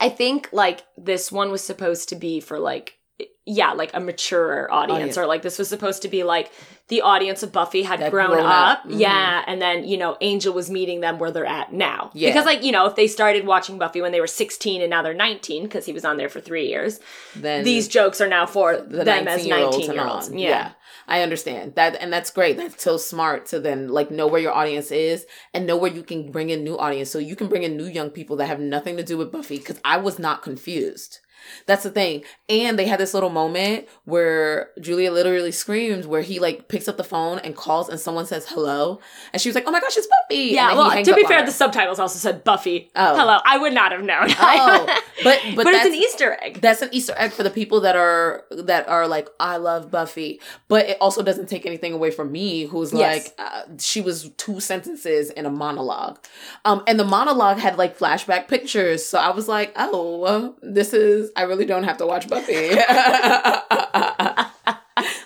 I 0.00 0.08
think 0.08 0.48
like 0.52 0.82
this 0.96 1.32
one 1.32 1.50
was 1.50 1.64
supposed 1.64 2.08
to 2.10 2.16
be 2.16 2.40
for 2.40 2.58
like 2.58 2.98
yeah, 3.46 3.72
like 3.72 3.92
a 3.94 4.00
mature 4.00 4.70
audience, 4.70 4.96
Audience. 4.98 5.18
or 5.18 5.26
like 5.26 5.42
this 5.42 5.58
was 5.58 5.68
supposed 5.68 6.02
to 6.02 6.08
be 6.08 6.22
like 6.24 6.50
the 6.88 7.00
audience 7.02 7.42
of 7.42 7.50
Buffy 7.52 7.82
had 7.82 7.98
grown, 8.10 8.30
grown 8.30 8.46
up. 8.46 8.84
Mhm. 8.84 9.00
yeah, 9.00 9.42
and 9.46 9.60
then 9.60 9.84
you 9.88 9.96
know 9.96 10.16
Angel 10.20 10.52
was 10.54 10.70
meeting 10.70 11.00
them 11.00 11.18
where 11.18 11.30
they're 11.30 11.44
at 11.46 11.72
now, 11.72 12.10
Yeah. 12.14 12.28
because 12.30 12.46
like 12.46 12.62
you 12.62 12.72
know 12.72 12.86
if 12.86 12.94
they 12.94 13.06
started 13.08 13.46
watching 13.46 13.76
Buffy 13.78 14.00
when 14.00 14.12
they 14.12 14.20
were 14.20 14.26
sixteen 14.26 14.80
and 14.82 14.90
now 14.90 15.02
they're 15.02 15.14
nineteen 15.14 15.64
because 15.64 15.84
he 15.86 15.92
was 15.92 16.04
on 16.04 16.16
there 16.16 16.28
for 16.28 16.40
three 16.40 16.68
years, 16.68 17.00
then 17.34 17.64
these 17.64 17.88
jokes 17.88 18.20
are 18.20 18.28
now 18.28 18.46
for 18.46 18.76
the 18.76 19.04
them 19.04 19.26
as 19.26 19.40
19-year-olds 19.40 19.78
19 19.78 19.94
year 19.94 20.06
olds. 20.06 20.28
on. 20.28 20.38
Yeah. 20.38 20.70
I 21.08 21.22
understand 21.22 21.76
that, 21.76 21.94
and 22.00 22.12
that's 22.12 22.30
great. 22.30 22.56
That's 22.56 22.82
so 22.82 22.96
smart 22.96 23.46
to 23.46 23.60
then 23.60 23.88
like 23.88 24.10
know 24.10 24.26
where 24.26 24.40
your 24.40 24.52
audience 24.52 24.90
is 24.90 25.24
and 25.54 25.64
know 25.64 25.76
where 25.76 25.92
you 25.92 26.02
can 26.02 26.32
bring 26.32 26.50
in 26.50 26.64
new 26.64 26.76
audience, 26.76 27.10
so 27.10 27.20
you 27.20 27.36
can 27.36 27.46
bring 27.46 27.62
in 27.62 27.76
new 27.76 27.86
young 27.86 28.10
people 28.10 28.34
that 28.38 28.46
have 28.46 28.58
nothing 28.58 28.96
to 28.96 29.04
do 29.04 29.16
with 29.16 29.30
Buffy. 29.30 29.58
Because 29.58 29.78
I 29.84 29.98
was 29.98 30.18
not 30.18 30.42
confused. 30.42 31.20
That's 31.66 31.82
the 31.82 31.90
thing. 31.90 32.22
And 32.48 32.78
they 32.78 32.86
had 32.86 33.00
this 33.00 33.14
little 33.14 33.30
moment 33.30 33.86
where 34.04 34.70
Julia 34.80 35.10
literally 35.12 35.52
screams, 35.52 36.06
where 36.06 36.22
he 36.22 36.38
like 36.38 36.68
picks 36.68 36.88
up 36.88 36.96
the 36.96 37.04
phone 37.04 37.38
and 37.40 37.54
calls, 37.56 37.88
and 37.88 37.98
someone 37.98 38.26
says 38.26 38.46
hello, 38.48 39.00
and 39.32 39.40
she 39.42 39.48
was 39.48 39.54
like, 39.54 39.64
"Oh 39.66 39.70
my 39.70 39.80
gosh, 39.80 39.96
it's 39.96 40.06
Buffy!" 40.06 40.44
Yeah, 40.52 40.70
And 40.70 40.78
then 40.78 40.86
he 40.90 40.96
well, 40.96 41.04
to 41.04 41.14
be 41.14 41.24
fair, 41.24 41.44
the 41.44 41.52
subtitles 41.52 41.98
also 41.98 42.18
said 42.18 42.44
Buffy. 42.44 42.90
Oh. 42.94 43.16
Hello. 43.16 43.38
I 43.44 43.58
would 43.58 43.72
not 43.72 43.92
have 43.92 44.02
known. 44.02 44.28
Oh, 44.38 44.86
but 45.24 45.40
but, 45.54 45.64
but, 45.64 45.74
it's 45.74 45.86
an 45.86 45.94
Easter 45.94 46.36
egg. 46.42 46.60
that's 46.60 46.82
an 46.82 46.88
Easter 46.92 47.14
egg 47.16 47.32
for 47.32 47.42
the 47.42 47.50
people 47.50 47.80
that 47.80 47.96
are 47.96 48.44
that 48.50 48.88
are 48.88 49.06
like 49.08 49.28
I 49.40 49.56
love 49.56 49.90
Buffy, 49.90 50.40
but 50.68 50.86
it 50.86 50.98
also 51.00 51.22
doesn't 51.22 51.48
take 51.48 51.66
anything 51.66 51.92
away 51.92 52.10
from 52.10 52.32
me, 52.32 52.64
who's 52.64 52.92
Yes. 52.92 53.26
like 53.26 53.34
uh, 53.38 53.62
she 53.78 54.00
was 54.00 54.30
two 54.36 54.60
sentences 54.60 55.30
in 55.30 55.46
a 55.46 55.50
monologue, 55.50 56.18
um, 56.64 56.82
and 56.86 56.98
the 56.98 57.04
monologue 57.04 57.58
had 57.58 57.76
like 57.78 57.98
flashback 57.98 58.48
pictures, 58.48 59.04
so 59.04 59.18
I 59.18 59.30
was 59.30 59.48
like, 59.48 59.72
oh, 59.76 60.54
this 60.62 60.92
is 60.92 61.30
I 61.36 61.42
really 61.42 61.66
don't 61.66 61.84
have 61.84 61.98
to 61.98 62.06
watch 62.06 62.28
Buffy. 62.28 62.70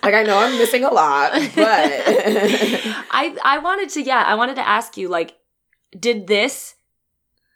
like 0.03 0.13
I 0.13 0.23
know 0.23 0.37
I'm 0.37 0.57
missing 0.57 0.83
a 0.83 0.91
lot, 0.91 1.31
but 1.31 1.45
I 3.11 3.35
I 3.43 3.59
wanted 3.59 3.89
to 3.91 4.01
yeah, 4.01 4.23
I 4.27 4.35
wanted 4.35 4.55
to 4.55 4.67
ask 4.67 4.97
you 4.97 5.07
like 5.07 5.37
did 5.97 6.27
this 6.27 6.75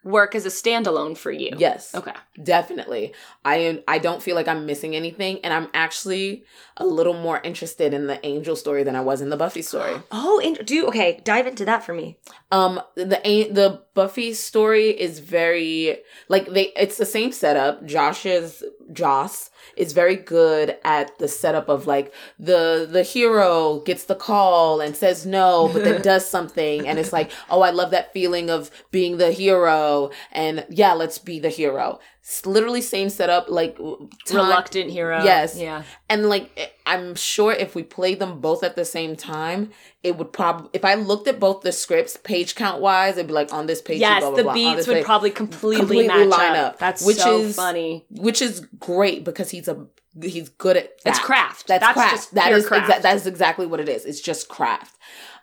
work 0.05 0.35
as 0.35 0.45
a 0.45 0.49
standalone 0.49 1.17
for 1.17 1.31
you? 1.31 1.51
yes, 1.57 1.93
Okay. 1.93 2.13
Definitely. 2.41 3.13
I 3.43 3.55
am 3.57 3.79
I 3.87 3.97
don't 3.97 4.21
feel 4.21 4.35
like 4.35 4.47
I'm 4.47 4.65
missing 4.65 4.95
anything 4.95 5.39
and 5.43 5.53
I'm 5.53 5.67
actually 5.73 6.43
a 6.77 6.85
little 6.85 7.13
more 7.13 7.39
interested 7.43 7.93
in 7.93 8.07
the 8.07 8.23
Angel 8.25 8.55
story 8.55 8.83
than 8.83 8.95
I 8.95 9.01
was 9.01 9.19
in 9.21 9.29
the 9.29 9.37
Buffy 9.37 9.61
story. 9.61 9.95
Oh, 10.11 10.39
and 10.43 10.65
do 10.65 10.87
okay, 10.87 11.21
dive 11.23 11.47
into 11.47 11.65
that 11.65 11.83
for 11.83 11.93
me. 11.93 12.17
Um 12.51 12.81
the 12.95 13.19
A- 13.27 13.51
the 13.51 13.81
Buffy 13.93 14.33
story 14.33 14.89
is 14.89 15.19
very 15.19 15.99
like 16.29 16.45
they 16.47 16.65
it's 16.75 16.97
the 16.97 17.05
same 17.05 17.31
setup. 17.31 17.85
Joss's 17.85 18.63
Joss 18.93 19.49
is 19.75 19.93
very 19.93 20.15
good 20.15 20.77
at 20.83 21.17
the 21.17 21.27
setup 21.27 21.69
of 21.69 21.87
like 21.87 22.13
the 22.39 22.87
the 22.89 23.03
hero 23.03 23.79
gets 23.79 24.05
the 24.05 24.15
call 24.15 24.81
and 24.81 24.95
says 24.95 25.25
no 25.25 25.69
but 25.71 25.83
then 25.83 26.01
does 26.03 26.27
something 26.27 26.87
and 26.87 26.99
it's 26.99 27.13
like 27.13 27.31
oh 27.49 27.61
I 27.61 27.71
love 27.71 27.91
that 27.91 28.13
feeling 28.13 28.49
of 28.49 28.71
being 28.91 29.17
the 29.17 29.31
hero 29.31 30.11
and 30.31 30.65
yeah 30.69 30.93
let's 30.93 31.17
be 31.17 31.39
the 31.39 31.49
hero. 31.49 31.99
Literally 32.45 32.81
same 32.81 33.09
setup 33.09 33.49
like 33.49 33.77
time- 33.77 34.09
Reluctant 34.37 34.89
hero. 34.89 35.23
Yes. 35.23 35.57
Yeah. 35.57 35.83
and 36.09 36.27
like 36.27 36.73
I'm 36.85 37.13
sure 37.15 37.51
if 37.51 37.75
we 37.75 37.83
played 37.83 38.19
them 38.19 38.41
both 38.41 38.63
at 38.63 38.75
the 38.75 38.83
same 38.85 39.15
time, 39.15 39.69
it 40.01 40.17
would 40.17 40.33
probably 40.33 40.69
if 40.73 40.83
I 40.83 40.95
looked 40.95 41.27
at 41.27 41.39
both 41.39 41.61
the 41.61 41.71
scripts 41.71 42.17
page 42.17 42.55
count 42.55 42.81
wise, 42.81 43.17
it'd 43.17 43.27
be 43.27 43.33
like 43.33 43.53
on 43.53 43.67
this 43.67 43.81
page. 43.81 43.99
yes, 43.99 44.21
blah, 44.21 44.29
blah, 44.31 44.37
the 44.37 44.43
blah, 44.43 44.53
beats 44.53 44.87
would 44.87 44.95
page, 44.95 45.05
probably 45.05 45.29
completely, 45.29 45.77
completely 45.81 46.07
match 46.07 46.27
line 46.27 46.55
up. 46.55 46.73
up, 46.73 46.79
That's 46.79 47.05
which 47.05 47.17
so 47.17 47.39
is- 47.41 47.55
funny. 47.55 48.05
which 48.09 48.41
is 48.41 48.61
great 48.79 49.23
because 49.23 49.51
he's 49.51 49.67
a 49.67 49.85
he's 50.23 50.49
good 50.49 50.77
at 50.77 50.97
that. 51.03 51.09
It's 51.11 51.19
craft. 51.19 51.67
That's, 51.67 51.83
That's 51.83 51.93
craft. 51.93 52.15
just 52.15 52.33
That 52.35 52.51
is 52.53 52.65
craft. 52.65 52.91
exa- 52.91 53.01
that 53.03 53.15
is 53.17 53.27
exactly 53.27 53.65
what 53.67 53.79
it 53.79 53.87
is. 53.89 54.03
It's 54.05 54.21
just 54.21 54.47
craft. 54.49 54.97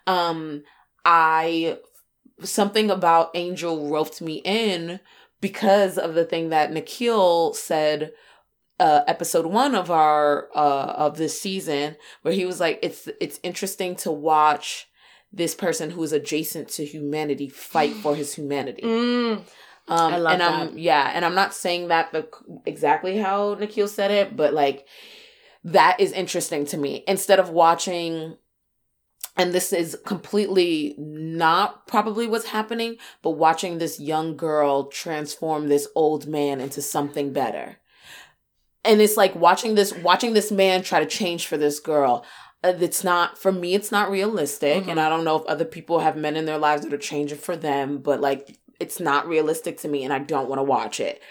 Um, 0.05 0.63
I 1.05 1.77
something 2.41 2.89
about 2.91 3.29
Angel 3.35 3.89
roped 3.89 4.21
me 4.21 4.41
in 4.43 4.99
because 5.43 5.97
of 5.97 6.15
the 6.15 6.23
thing 6.23 6.49
that 6.49 6.71
Nikhil 6.71 7.53
said 7.53 8.13
uh 8.79 9.01
episode 9.07 9.45
1 9.45 9.75
of 9.75 9.91
our 9.91 10.49
uh 10.55 10.93
of 10.97 11.17
this 11.17 11.39
season 11.39 11.95
where 12.23 12.33
he 12.33 12.45
was 12.45 12.59
like 12.59 12.79
it's 12.81 13.07
it's 13.19 13.39
interesting 13.43 13.95
to 13.97 14.11
watch 14.11 14.87
this 15.33 15.53
person 15.53 15.89
who 15.89 16.01
is 16.03 16.13
adjacent 16.13 16.69
to 16.69 16.85
humanity 16.85 17.49
fight 17.49 17.93
for 17.93 18.15
his 18.15 18.33
humanity. 18.33 18.81
Mm. 19.33 19.43
Um, 19.85 20.13
I 20.13 20.17
love 20.17 20.33
and 20.33 20.43
I'm 20.43 20.77
yeah, 20.77 21.11
and 21.13 21.25
I'm 21.25 21.35
not 21.35 21.53
saying 21.53 21.89
that 21.89 22.13
the, 22.13 22.25
exactly 22.65 23.17
how 23.17 23.55
Nikhil 23.59 23.89
said 23.89 24.11
it, 24.11 24.37
but 24.37 24.53
like 24.53 24.87
that 25.65 25.99
is 25.99 26.13
interesting 26.13 26.65
to 26.67 26.77
me. 26.77 27.03
Instead 27.05 27.37
of 27.39 27.49
watching, 27.49 28.37
and 29.35 29.53
this 29.53 29.73
is 29.73 29.97
completely 30.05 30.95
not 30.97 31.87
probably 31.87 32.27
what's 32.27 32.47
happening, 32.47 32.97
but 33.21 33.31
watching 33.31 33.77
this 33.77 33.99
young 33.99 34.37
girl 34.37 34.85
transform 34.85 35.67
this 35.67 35.87
old 35.95 36.27
man 36.27 36.61
into 36.61 36.81
something 36.81 37.33
better. 37.33 37.77
And 38.85 39.01
it's 39.01 39.17
like 39.17 39.35
watching 39.35 39.75
this 39.75 39.93
watching 39.93 40.33
this 40.33 40.51
man 40.51 40.83
try 40.83 40.99
to 40.99 41.05
change 41.05 41.47
for 41.47 41.57
this 41.57 41.79
girl. 41.79 42.25
Uh, 42.63 42.73
It's 42.79 43.03
not 43.03 43.37
for 43.37 43.51
me. 43.51 43.73
It's 43.75 43.91
not 43.91 44.11
realistic, 44.11 44.83
Mhm. 44.83 44.91
and 44.91 44.99
I 44.99 45.09
don't 45.09 45.23
know 45.23 45.37
if 45.37 45.45
other 45.45 45.65
people 45.65 45.99
have 45.99 46.15
men 46.15 46.35
in 46.35 46.45
their 46.45 46.57
lives 46.57 46.83
that 46.83 46.93
are 46.93 46.97
changing 46.97 47.39
for 47.39 47.55
them. 47.55 47.97
But 47.99 48.21
like, 48.21 48.57
it's 48.79 48.99
not 48.99 49.27
realistic 49.27 49.77
to 49.79 49.87
me, 49.87 50.03
and 50.03 50.13
I 50.13 50.19
don't 50.19 50.49
want 50.49 50.59
to 50.59 50.63
watch 50.63 50.99
it 50.99 51.21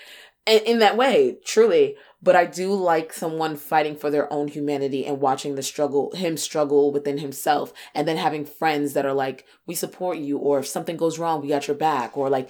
in 0.46 0.80
that 0.80 0.96
way, 0.96 1.38
truly. 1.44 1.96
But 2.22 2.36
I 2.36 2.44
do 2.46 2.72
like 2.72 3.12
someone 3.12 3.56
fighting 3.56 3.96
for 3.96 4.10
their 4.10 4.32
own 4.32 4.48
humanity 4.48 5.04
and 5.04 5.20
watching 5.20 5.56
the 5.56 5.62
struggle, 5.62 6.12
him 6.12 6.36
struggle 6.36 6.92
within 6.92 7.18
himself, 7.18 7.72
and 7.94 8.06
then 8.06 8.16
having 8.16 8.44
friends 8.44 8.92
that 8.92 9.04
are 9.04 9.12
like, 9.12 9.44
"We 9.66 9.74
support 9.74 10.18
you," 10.18 10.38
or 10.38 10.60
if 10.60 10.66
something 10.66 10.96
goes 10.96 11.18
wrong, 11.18 11.40
we 11.42 11.48
got 11.48 11.66
your 11.66 11.76
back, 11.76 12.16
or 12.16 12.30
like, 12.30 12.48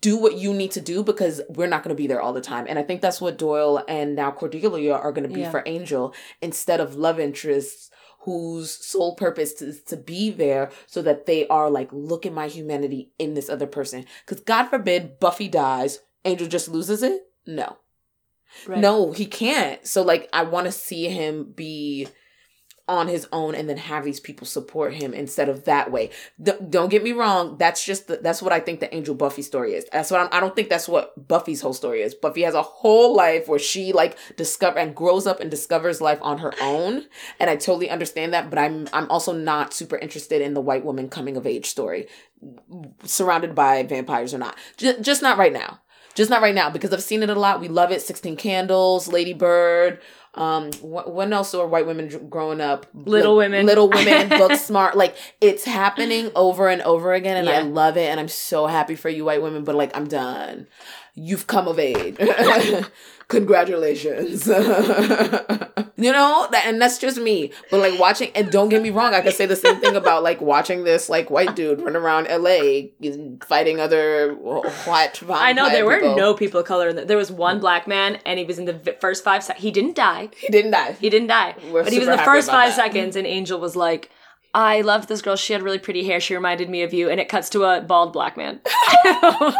do 0.00 0.16
what 0.16 0.36
you 0.36 0.54
need 0.54 0.70
to 0.72 0.80
do 0.80 1.02
because 1.02 1.42
we're 1.48 1.66
not 1.68 1.82
going 1.82 1.94
to 1.94 2.02
be 2.02 2.06
there 2.06 2.20
all 2.22 2.32
the 2.32 2.40
time. 2.40 2.66
And 2.68 2.78
I 2.78 2.82
think 2.82 3.00
that's 3.02 3.20
what 3.20 3.36
Doyle 3.38 3.84
and 3.86 4.16
now 4.16 4.30
Cordelia 4.30 4.94
are 4.94 5.12
going 5.12 5.28
to 5.28 5.34
be 5.34 5.40
Yeah. 5.42 5.50
for 5.50 5.62
Angel 5.66 6.14
instead 6.40 6.80
of 6.80 6.96
love 6.96 7.20
interests 7.20 7.90
whose 8.20 8.70
sole 8.70 9.16
purpose 9.16 9.60
is 9.60 9.82
to 9.82 9.96
be 9.96 10.30
there 10.30 10.70
so 10.86 11.02
that 11.02 11.26
they 11.26 11.46
are 11.48 11.68
like, 11.68 11.88
look 11.92 12.24
at 12.24 12.32
my 12.32 12.46
humanity 12.46 13.10
in 13.18 13.34
this 13.34 13.50
other 13.50 13.66
person. 13.66 14.06
Because 14.24 14.42
God 14.44 14.68
forbid 14.68 15.18
Buffy 15.18 15.48
dies, 15.48 15.98
Angel 16.24 16.46
just 16.46 16.68
loses 16.68 17.02
it? 17.02 17.26
No. 17.46 17.78
Right. 18.66 18.78
No, 18.78 19.12
he 19.12 19.26
can't. 19.26 19.86
So 19.86 20.02
like 20.02 20.28
I 20.32 20.42
want 20.42 20.66
to 20.66 20.72
see 20.72 21.08
him 21.08 21.52
be 21.54 22.08
on 22.88 23.06
his 23.06 23.28
own 23.32 23.54
and 23.54 23.68
then 23.68 23.76
have 23.76 24.04
these 24.04 24.18
people 24.18 24.46
support 24.46 24.92
him 24.92 25.14
instead 25.14 25.48
of 25.48 25.64
that 25.64 25.92
way. 25.92 26.10
D- 26.42 26.52
don't 26.68 26.90
get 26.90 27.02
me 27.02 27.12
wrong, 27.12 27.56
that's 27.56 27.84
just 27.84 28.08
the, 28.08 28.16
that's 28.16 28.42
what 28.42 28.52
I 28.52 28.58
think 28.58 28.80
the 28.80 28.92
Angel 28.94 29.14
Buffy 29.14 29.42
story 29.42 29.74
is. 29.74 29.86
That's 29.92 30.10
what 30.10 30.20
I'm, 30.20 30.28
I 30.32 30.40
don't 30.40 30.54
think 30.54 30.68
that's 30.68 30.88
what 30.88 31.28
Buffy's 31.28 31.60
whole 31.60 31.72
story 31.74 32.02
is. 32.02 32.14
Buffy 32.14 32.42
has 32.42 32.54
a 32.54 32.62
whole 32.62 33.14
life 33.14 33.46
where 33.46 33.58
she 33.58 33.92
like 33.92 34.18
discover 34.36 34.78
and 34.78 34.96
grows 34.96 35.26
up 35.26 35.40
and 35.40 35.50
discovers 35.50 36.00
life 36.00 36.18
on 36.22 36.38
her 36.38 36.52
own, 36.60 37.04
and 37.38 37.48
I 37.48 37.56
totally 37.56 37.88
understand 37.88 38.34
that, 38.34 38.50
but 38.50 38.58
I'm 38.58 38.88
I'm 38.92 39.08
also 39.10 39.32
not 39.32 39.72
super 39.72 39.96
interested 39.96 40.42
in 40.42 40.54
the 40.54 40.60
white 40.60 40.84
woman 40.84 41.08
coming 41.08 41.36
of 41.36 41.46
age 41.46 41.66
story 41.66 42.08
surrounded 43.04 43.54
by 43.54 43.84
vampires 43.84 44.34
or 44.34 44.38
not. 44.38 44.56
Just, 44.76 45.02
just 45.02 45.22
not 45.22 45.38
right 45.38 45.52
now. 45.52 45.80
Just 46.14 46.30
not 46.30 46.42
right 46.42 46.54
now 46.54 46.70
because 46.70 46.92
I've 46.92 47.02
seen 47.02 47.22
it 47.22 47.30
a 47.30 47.34
lot. 47.34 47.60
We 47.60 47.68
love 47.68 47.90
it. 47.90 48.02
16 48.02 48.36
Candles, 48.36 49.08
Lady 49.08 49.32
Bird. 49.32 50.00
Um, 50.34 50.70
when 50.82 51.32
else 51.32 51.52
are 51.54 51.66
white 51.66 51.86
women 51.86 52.28
growing 52.30 52.60
up? 52.60 52.86
Little 52.94 53.36
Like, 53.36 53.50
Women. 53.50 53.66
Little 53.66 53.90
Women, 53.90 54.28
Book 54.38 54.52
Smart. 54.58 54.96
Like 54.96 55.14
it's 55.40 55.64
happening 55.64 56.30
over 56.34 56.68
and 56.68 56.80
over 56.82 57.12
again, 57.12 57.36
and 57.36 57.48
I 57.48 57.60
love 57.62 57.96
it. 57.98 58.08
And 58.08 58.18
I'm 58.18 58.28
so 58.28 58.66
happy 58.66 58.94
for 58.94 59.10
you, 59.10 59.26
white 59.26 59.42
women. 59.42 59.64
But 59.64 59.74
like, 59.74 59.94
I'm 59.94 60.08
done. 60.08 60.68
You've 61.14 61.46
come 61.46 61.68
of 61.68 61.78
age. 61.78 62.16
Congratulations. 63.28 64.50
You 66.04 66.12
know, 66.12 66.48
that, 66.50 66.66
and 66.66 66.80
that's 66.80 66.98
just 66.98 67.18
me. 67.18 67.52
But 67.70 67.80
like 67.80 67.98
watching, 67.98 68.30
and 68.34 68.50
don't 68.50 68.68
get 68.68 68.82
me 68.82 68.90
wrong, 68.90 69.14
I 69.14 69.20
could 69.20 69.34
say 69.34 69.46
the 69.46 69.56
same 69.56 69.80
thing 69.80 69.96
about 69.96 70.22
like 70.22 70.40
watching 70.40 70.84
this 70.84 71.08
like 71.08 71.30
white 71.30 71.54
dude 71.56 71.80
run 71.80 71.96
around 71.96 72.28
LA 72.30 72.88
fighting 73.46 73.80
other 73.80 74.34
white. 74.34 75.22
I 75.30 75.52
know 75.52 75.70
there 75.70 75.86
were 75.86 76.00
people. 76.00 76.16
no 76.16 76.34
people 76.34 76.60
of 76.60 76.66
color. 76.66 76.88
In 76.88 76.96
the, 76.96 77.04
there 77.04 77.16
was 77.16 77.30
one 77.30 77.60
black 77.60 77.86
man, 77.86 78.18
and 78.26 78.38
he 78.38 78.44
was 78.44 78.58
in 78.58 78.64
the 78.64 78.96
first 79.00 79.24
five. 79.24 79.42
Se- 79.42 79.54
he 79.58 79.70
didn't 79.70 79.96
die. 79.96 80.28
He 80.36 80.48
didn't 80.48 80.70
die. 80.72 80.92
He 80.92 81.10
didn't 81.10 81.28
die, 81.28 81.54
We're 81.70 81.84
but 81.84 81.92
he 81.92 81.98
was 81.98 82.08
in 82.08 82.16
the 82.16 82.22
first 82.22 82.48
five 82.50 82.70
that. 82.70 82.76
seconds. 82.76 83.16
And 83.16 83.26
Angel 83.26 83.58
was 83.60 83.76
like, 83.76 84.10
I 84.54 84.82
loved 84.82 85.08
this 85.08 85.22
girl. 85.22 85.36
She 85.36 85.52
had 85.54 85.62
really 85.62 85.78
pretty 85.78 86.04
hair. 86.04 86.20
She 86.20 86.34
reminded 86.34 86.68
me 86.68 86.82
of 86.82 86.92
you. 86.92 87.08
And 87.08 87.18
it 87.20 87.28
cuts 87.28 87.48
to 87.50 87.64
a 87.64 87.80
bald 87.80 88.12
black 88.12 88.36
man. 88.36 88.60
and 89.04 89.54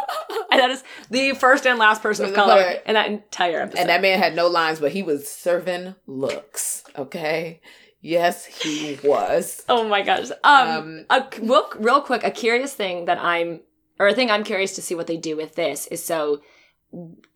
that 0.61 0.69
is 0.71 0.85
the 1.11 1.33
first 1.35 1.67
and 1.67 1.79
last 1.79 2.03
person 2.03 2.27
of 2.27 2.35
color 2.35 2.57
Right. 2.61 2.83
in 2.87 2.95
that 2.95 3.07
entire 3.09 3.61
episode. 3.63 3.81
And 3.81 3.89
that 3.89 4.03
man 4.03 4.19
had 4.19 4.35
no 4.37 4.49
lines, 4.49 4.81
but 4.81 4.93
he 4.93 5.03
was 5.03 5.29
serving 5.29 5.95
looks. 6.07 6.85
Okay. 6.97 7.61
Yes, 8.01 8.45
he 8.45 8.99
was. 9.05 9.65
oh 9.69 9.89
my 9.89 10.03
gosh. 10.03 10.31
Um, 10.45 10.69
Um, 10.69 11.07
a, 11.09 11.25
real, 11.41 11.69
real 11.79 12.01
quick, 12.01 12.25
a 12.25 12.31
curious 12.31 12.75
thing 12.75 13.05
that 13.07 13.19
I'm, 13.19 13.61
or 13.99 14.09
a 14.09 14.15
thing 14.15 14.31
I'm 14.31 14.45
curious 14.45 14.75
to 14.75 14.83
see 14.83 14.95
what 14.95 15.07
they 15.07 15.17
do 15.17 15.37
with 15.37 15.55
this 15.55 15.87
is 15.87 16.03
so, 16.05 16.41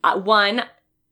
uh, 0.03 0.19
one, 0.19 0.63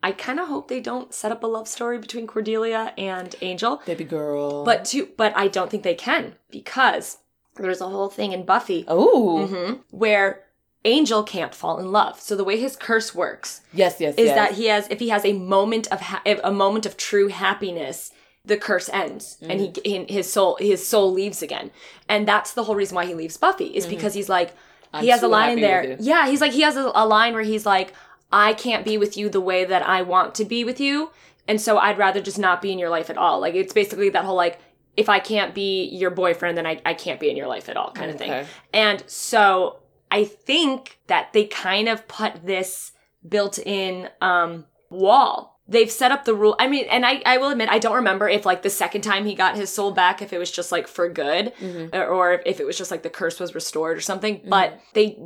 I 0.06 0.12
kind 0.12 0.40
of 0.40 0.48
hope 0.48 0.68
they 0.68 0.82
don't 0.82 1.12
set 1.16 1.32
up 1.32 1.44
a 1.44 1.48
love 1.48 1.68
story 1.68 1.98
between 1.98 2.28
Cordelia 2.28 2.94
and 2.96 3.36
Angel. 3.42 3.82
Baby 3.88 4.04
girl. 4.04 4.64
But 4.64 4.86
two, 4.86 5.10
but 5.18 5.36
I 5.36 5.48
don't 5.48 5.72
think 5.72 5.82
they 5.82 5.96
can 5.96 6.36
because 6.52 7.18
there's 7.56 7.82
a 7.82 7.90
whole 7.90 8.10
thing 8.10 8.32
in 8.32 8.46
Buffy 8.46 8.86
oh, 8.88 9.50
mhm, 9.52 9.80
where 9.90 10.44
Angel 10.84 11.24
can't 11.24 11.56
fall 11.56 11.80
in 11.80 11.92
love. 11.92 12.22
So 12.22 12.36
the 12.36 12.44
way 12.44 12.60
his 12.60 12.76
curse 12.76 13.16
works 13.16 13.62
yes, 13.74 14.00
yes, 14.00 14.14
is 14.16 14.28
yes. 14.28 14.36
that 14.36 14.52
he 14.52 14.68
has 14.68 14.88
if 14.92 15.00
he 15.00 15.10
has 15.10 15.26
a 15.26 15.34
moment 15.34 15.92
of 15.92 16.02
ha- 16.02 16.22
a 16.26 16.52
moment 16.52 16.86
of 16.86 16.98
true 16.98 17.30
happiness, 17.30 18.12
the 18.46 18.58
curse 18.58 18.92
ends 18.94 19.40
and 19.42 19.60
he 19.60 20.06
his 20.08 20.32
soul 20.32 20.58
his 20.60 20.86
soul 20.86 21.12
leaves 21.12 21.42
again. 21.42 21.72
And 22.08 22.28
that's 22.28 22.54
the 22.54 22.66
whole 22.66 22.76
reason 22.76 22.94
why 22.94 23.08
he 23.08 23.16
leaves 23.16 23.38
Buffy 23.38 23.76
is 23.76 23.88
because 23.88 24.14
he's 24.14 24.30
like 24.30 24.54
I'm 24.94 25.04
he 25.04 25.10
has 25.10 25.24
a 25.24 25.28
line 25.28 25.54
in 25.54 25.62
there. 25.62 25.98
Yeah, 26.00 26.28
he's 26.28 26.42
like 26.42 26.52
he 26.52 26.62
has 26.62 26.78
a, 26.78 26.92
a 26.94 27.08
line 27.08 27.34
where 27.34 27.42
he's 27.42 27.66
like 27.66 27.94
I 28.36 28.54
can't 28.54 28.84
be 28.84 28.98
with 28.98 29.16
you 29.16 29.30
the 29.30 29.40
way 29.40 29.64
that 29.64 29.88
I 29.88 30.02
want 30.02 30.36
to 30.36 30.46
be 30.46 30.66
with 30.66 30.80
you, 30.80 31.12
and 31.48 31.60
so 31.60 31.78
I'd 31.78 31.98
rather 31.98 32.22
just 32.22 32.38
not 32.38 32.62
be 32.62 32.72
in 32.72 32.78
your 32.78 32.90
life 32.90 33.10
at 33.10 33.18
all. 33.18 33.40
Like 33.40 33.56
it's 33.56 33.74
basically 33.74 34.10
that 34.10 34.26
whole 34.26 34.36
like 34.36 34.60
if 34.98 35.10
I 35.10 35.20
can't 35.20 35.54
be 35.54 35.86
your 35.86 36.10
boyfriend, 36.10 36.58
then 36.58 36.66
I, 36.66 36.82
I 36.86 36.94
can't 36.94 37.20
be 37.20 37.30
in 37.30 37.38
your 37.38 37.48
life 37.48 37.70
at 37.70 37.78
all 37.78 37.92
kind 37.92 38.12
of 38.12 38.18
thing. 38.18 38.32
Okay. 38.32 38.48
And 38.74 39.04
so 39.08 39.80
I 40.12 40.24
think 40.26 41.00
that 41.08 41.34
they 41.34 41.46
kind 41.46 41.90
of 41.90 42.08
put 42.08 42.46
this 42.46 42.92
built 43.28 43.58
in 43.60 44.10
um, 44.22 44.66
wall. 44.90 45.60
They've 45.68 45.92
set 45.92 46.12
up 46.12 46.26
the 46.26 46.36
rule. 46.36 46.56
I 46.60 46.68
mean, 46.68 46.86
and 46.90 47.06
I, 47.06 47.22
I 47.26 47.38
will 47.38 47.50
admit, 47.50 47.70
I 47.70 47.80
don't 47.80 47.96
remember 47.96 48.30
if 48.30 48.46
like 48.46 48.62
the 48.62 48.70
second 48.70 49.02
time 49.02 49.26
he 49.26 49.34
got 49.34 49.56
his 49.56 49.74
soul 49.74 49.92
back, 49.92 50.22
if 50.22 50.32
it 50.32 50.38
was 50.38 50.52
just 50.52 50.72
like 50.72 50.88
for 50.88 51.10
good 51.10 51.54
or, 51.92 52.06
or 52.06 52.42
if 52.46 52.60
it 52.60 52.66
was 52.66 52.78
just 52.78 52.92
like 52.92 53.02
the 53.04 53.10
curse 53.10 53.40
was 53.40 53.56
restored 53.56 53.98
or 53.98 54.02
something. 54.02 54.42
But 54.46 54.80
they, 54.94 55.18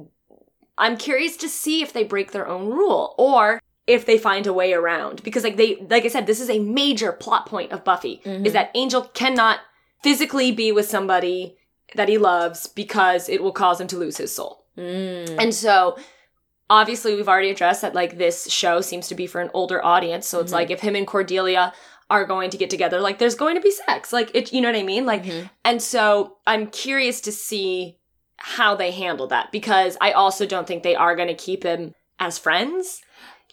I'm 0.80 0.98
curious 0.98 1.38
to 1.38 1.48
see 1.50 1.82
if 1.84 1.94
they 1.94 2.04
break 2.04 2.32
their 2.32 2.48
own 2.48 2.68
rule 2.70 3.13
or 3.18 3.62
if 3.86 4.06
they 4.06 4.18
find 4.18 4.48
a 4.48 4.54
way 4.54 4.72
around 4.74 5.22
because 5.24 5.44
like 5.44 5.58
they 5.58 5.76
like 5.89 6.06
i 6.06 6.08
said 6.10 6.28
this 6.28 6.39
is 6.39 6.50
a 6.50 6.60
major 6.60 7.12
plot 7.12 7.48
point 7.48 7.72
of 7.72 7.84
buffy 7.84 8.22
is 8.24 8.54
that 8.54 8.70
angel 8.76 9.02
cannot 9.22 9.60
physically 10.04 10.52
be 10.52 10.72
with 10.72 10.88
somebody 10.88 11.58
that 11.96 12.08
he 12.08 12.18
loves 12.20 12.68
because 12.68 13.28
it 13.28 13.42
will 13.42 13.52
cause 13.52 13.82
him 13.82 13.88
to 13.88 13.98
lose 13.98 14.18
his 14.18 14.32
soul 14.34 14.63
Mm. 14.78 15.36
and 15.42 15.54
so 15.56 15.98
obviously 16.70 17.15
we've 17.15 17.28
already 17.28 17.50
addressed 17.50 17.82
that 17.82 17.96
like 17.96 18.18
this 18.18 18.50
show 18.50 18.80
seems 18.82 19.08
to 19.08 19.15
be 19.15 19.26
for 19.28 19.42
an 19.42 19.50
older 19.54 19.84
audience 19.84 20.28
so 20.28 20.39
it's 20.39 20.52
Mhm. 20.52 20.56
like 20.56 20.70
if 20.72 20.82
him 20.82 20.96
and 20.96 21.08
cordelia 21.08 21.74
are 22.12 22.26
going 22.26 22.50
to 22.52 22.58
get 22.58 22.70
together 22.70 23.00
like 23.02 23.18
there's 23.20 23.36
going 23.36 23.56
to 23.56 23.62
be 23.62 23.72
sex 23.72 24.13
like 24.13 24.30
it 24.34 24.54
you 24.54 24.62
know 24.62 24.70
what 24.72 24.80
i 24.80 24.84
mean 24.84 25.06
like 25.06 25.24
Mhm. 25.24 25.50
and 25.65 25.82
so 25.82 26.38
i'm 26.48 26.68
curious 26.68 27.22
to 27.22 27.32
see 27.32 27.98
how 28.39 28.75
they 28.75 28.91
handle 28.91 29.28
that 29.28 29.52
because 29.52 29.97
i 30.02 30.12
also 30.12 30.45
don't 30.45 30.67
think 30.67 30.84
they 30.84 30.95
are 30.95 31.15
going 31.15 31.28
to 31.28 31.34
keep 31.34 31.63
him 31.63 31.93
as 32.19 32.38
friends 32.38 33.02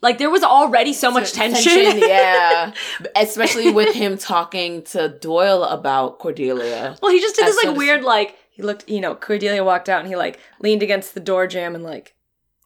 like 0.02 0.18
there 0.18 0.28
was 0.30 0.42
already 0.42 0.92
so 0.92 1.10
much 1.10 1.32
tension, 1.32 1.98
yeah. 1.98 2.72
Especially 3.16 3.70
with 3.72 3.94
him 3.94 4.18
talking 4.18 4.82
to 4.82 5.08
Doyle 5.08 5.64
about 5.64 6.18
Cordelia. 6.18 6.96
well 7.00 7.10
he 7.10 7.18
just 7.18 7.34
did 7.34 7.46
this 7.46 7.64
like 7.64 7.76
weird 7.76 8.02
like 8.04 8.36
he 8.50 8.62
looked 8.62 8.86
you 8.88 9.00
know 9.00 9.14
cordelia 9.14 9.64
walked 9.64 9.88
out 9.88 10.00
and 10.00 10.08
he 10.08 10.14
like 10.14 10.38
leaned 10.60 10.82
against 10.82 11.14
the 11.14 11.20
door 11.20 11.46
jam 11.46 11.74
and 11.74 11.82
like 11.82 12.14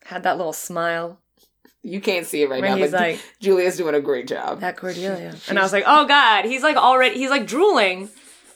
had 0.06 0.24
that 0.24 0.38
little 0.38 0.52
smile 0.52 1.20
You 1.82 2.00
can't 2.00 2.26
see 2.26 2.42
it 2.42 2.50
right 2.50 2.60
where 2.60 2.70
now, 2.70 2.76
he's 2.76 2.90
but 2.90 3.00
like 3.00 3.20
Julia's 3.40 3.76
doing 3.76 3.94
a 3.94 4.00
great 4.00 4.26
job. 4.26 4.60
that 4.60 4.76
Cordelia. 4.76 5.34
And 5.48 5.56
I 5.58 5.62
was 5.62 5.72
like, 5.72 5.84
oh 5.86 6.06
God, 6.06 6.44
he's 6.46 6.62
like 6.64 6.76
already, 6.76 7.14
he's 7.16 7.30
like 7.30 7.46
drooling. 7.46 8.08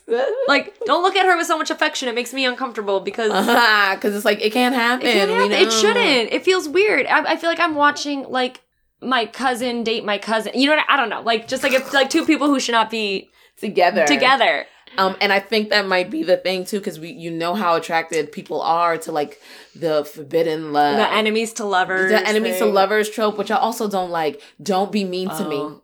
Like, 0.48 0.78
don't 0.84 1.02
look 1.02 1.16
at 1.16 1.24
her 1.26 1.36
with 1.36 1.46
so 1.46 1.56
much 1.56 1.70
affection. 1.70 2.08
It 2.08 2.14
makes 2.14 2.32
me 2.34 2.44
uncomfortable 2.44 3.00
because 3.00 3.30
Uh-huh, 3.30 3.96
Cause 4.00 4.14
it's 4.14 4.24
like 4.24 4.40
it 4.42 4.52
can't 4.52 4.74
happen. 4.74 5.06
it, 5.06 5.12
can't 5.14 5.30
happen. 5.30 5.52
it 5.52 5.72
shouldn't. 5.72 6.32
It 6.32 6.44
feels 6.44 6.68
weird. 6.68 7.06
I, 7.06 7.32
I 7.32 7.36
feel 7.36 7.48
like 7.50 7.60
I'm 7.60 7.74
watching 7.74 8.24
like 8.28 8.60
my 9.00 9.26
cousin 9.26 9.82
date 9.84 10.04
my 10.04 10.18
cousin. 10.18 10.52
You 10.54 10.68
know 10.68 10.76
what? 10.76 10.84
I, 10.88 10.94
I 10.94 10.96
don't 10.96 11.08
know. 11.08 11.22
Like, 11.22 11.48
just 11.48 11.62
like 11.62 11.72
it's 11.72 11.92
like 11.92 12.10
two 12.10 12.26
people 12.26 12.48
who 12.48 12.60
should 12.60 12.72
not 12.72 12.90
be 12.90 13.30
together. 13.56 14.06
together. 14.06 14.66
Um, 14.96 15.16
and 15.20 15.32
I 15.32 15.40
think 15.40 15.70
that 15.70 15.86
might 15.88 16.08
be 16.08 16.22
the 16.22 16.36
thing 16.36 16.64
too, 16.64 16.78
because 16.78 17.00
we 17.00 17.10
you 17.10 17.30
know 17.30 17.54
how 17.54 17.74
attracted 17.74 18.30
people 18.30 18.60
are 18.62 18.96
to 18.98 19.10
like 19.10 19.40
the 19.74 20.04
forbidden 20.04 20.72
love, 20.72 20.96
the 20.98 21.10
enemies 21.12 21.52
to 21.54 21.64
lovers. 21.64 22.10
the 22.12 22.24
enemies 22.28 22.58
to 22.58 22.66
lovers 22.66 23.10
trope, 23.10 23.36
which 23.36 23.50
I 23.50 23.56
also 23.56 23.88
don't 23.88 24.10
like. 24.10 24.40
Don't 24.62 24.92
be 24.92 25.02
mean 25.02 25.30
to 25.30 25.48
me. 25.48 25.56
Oh. 25.56 25.82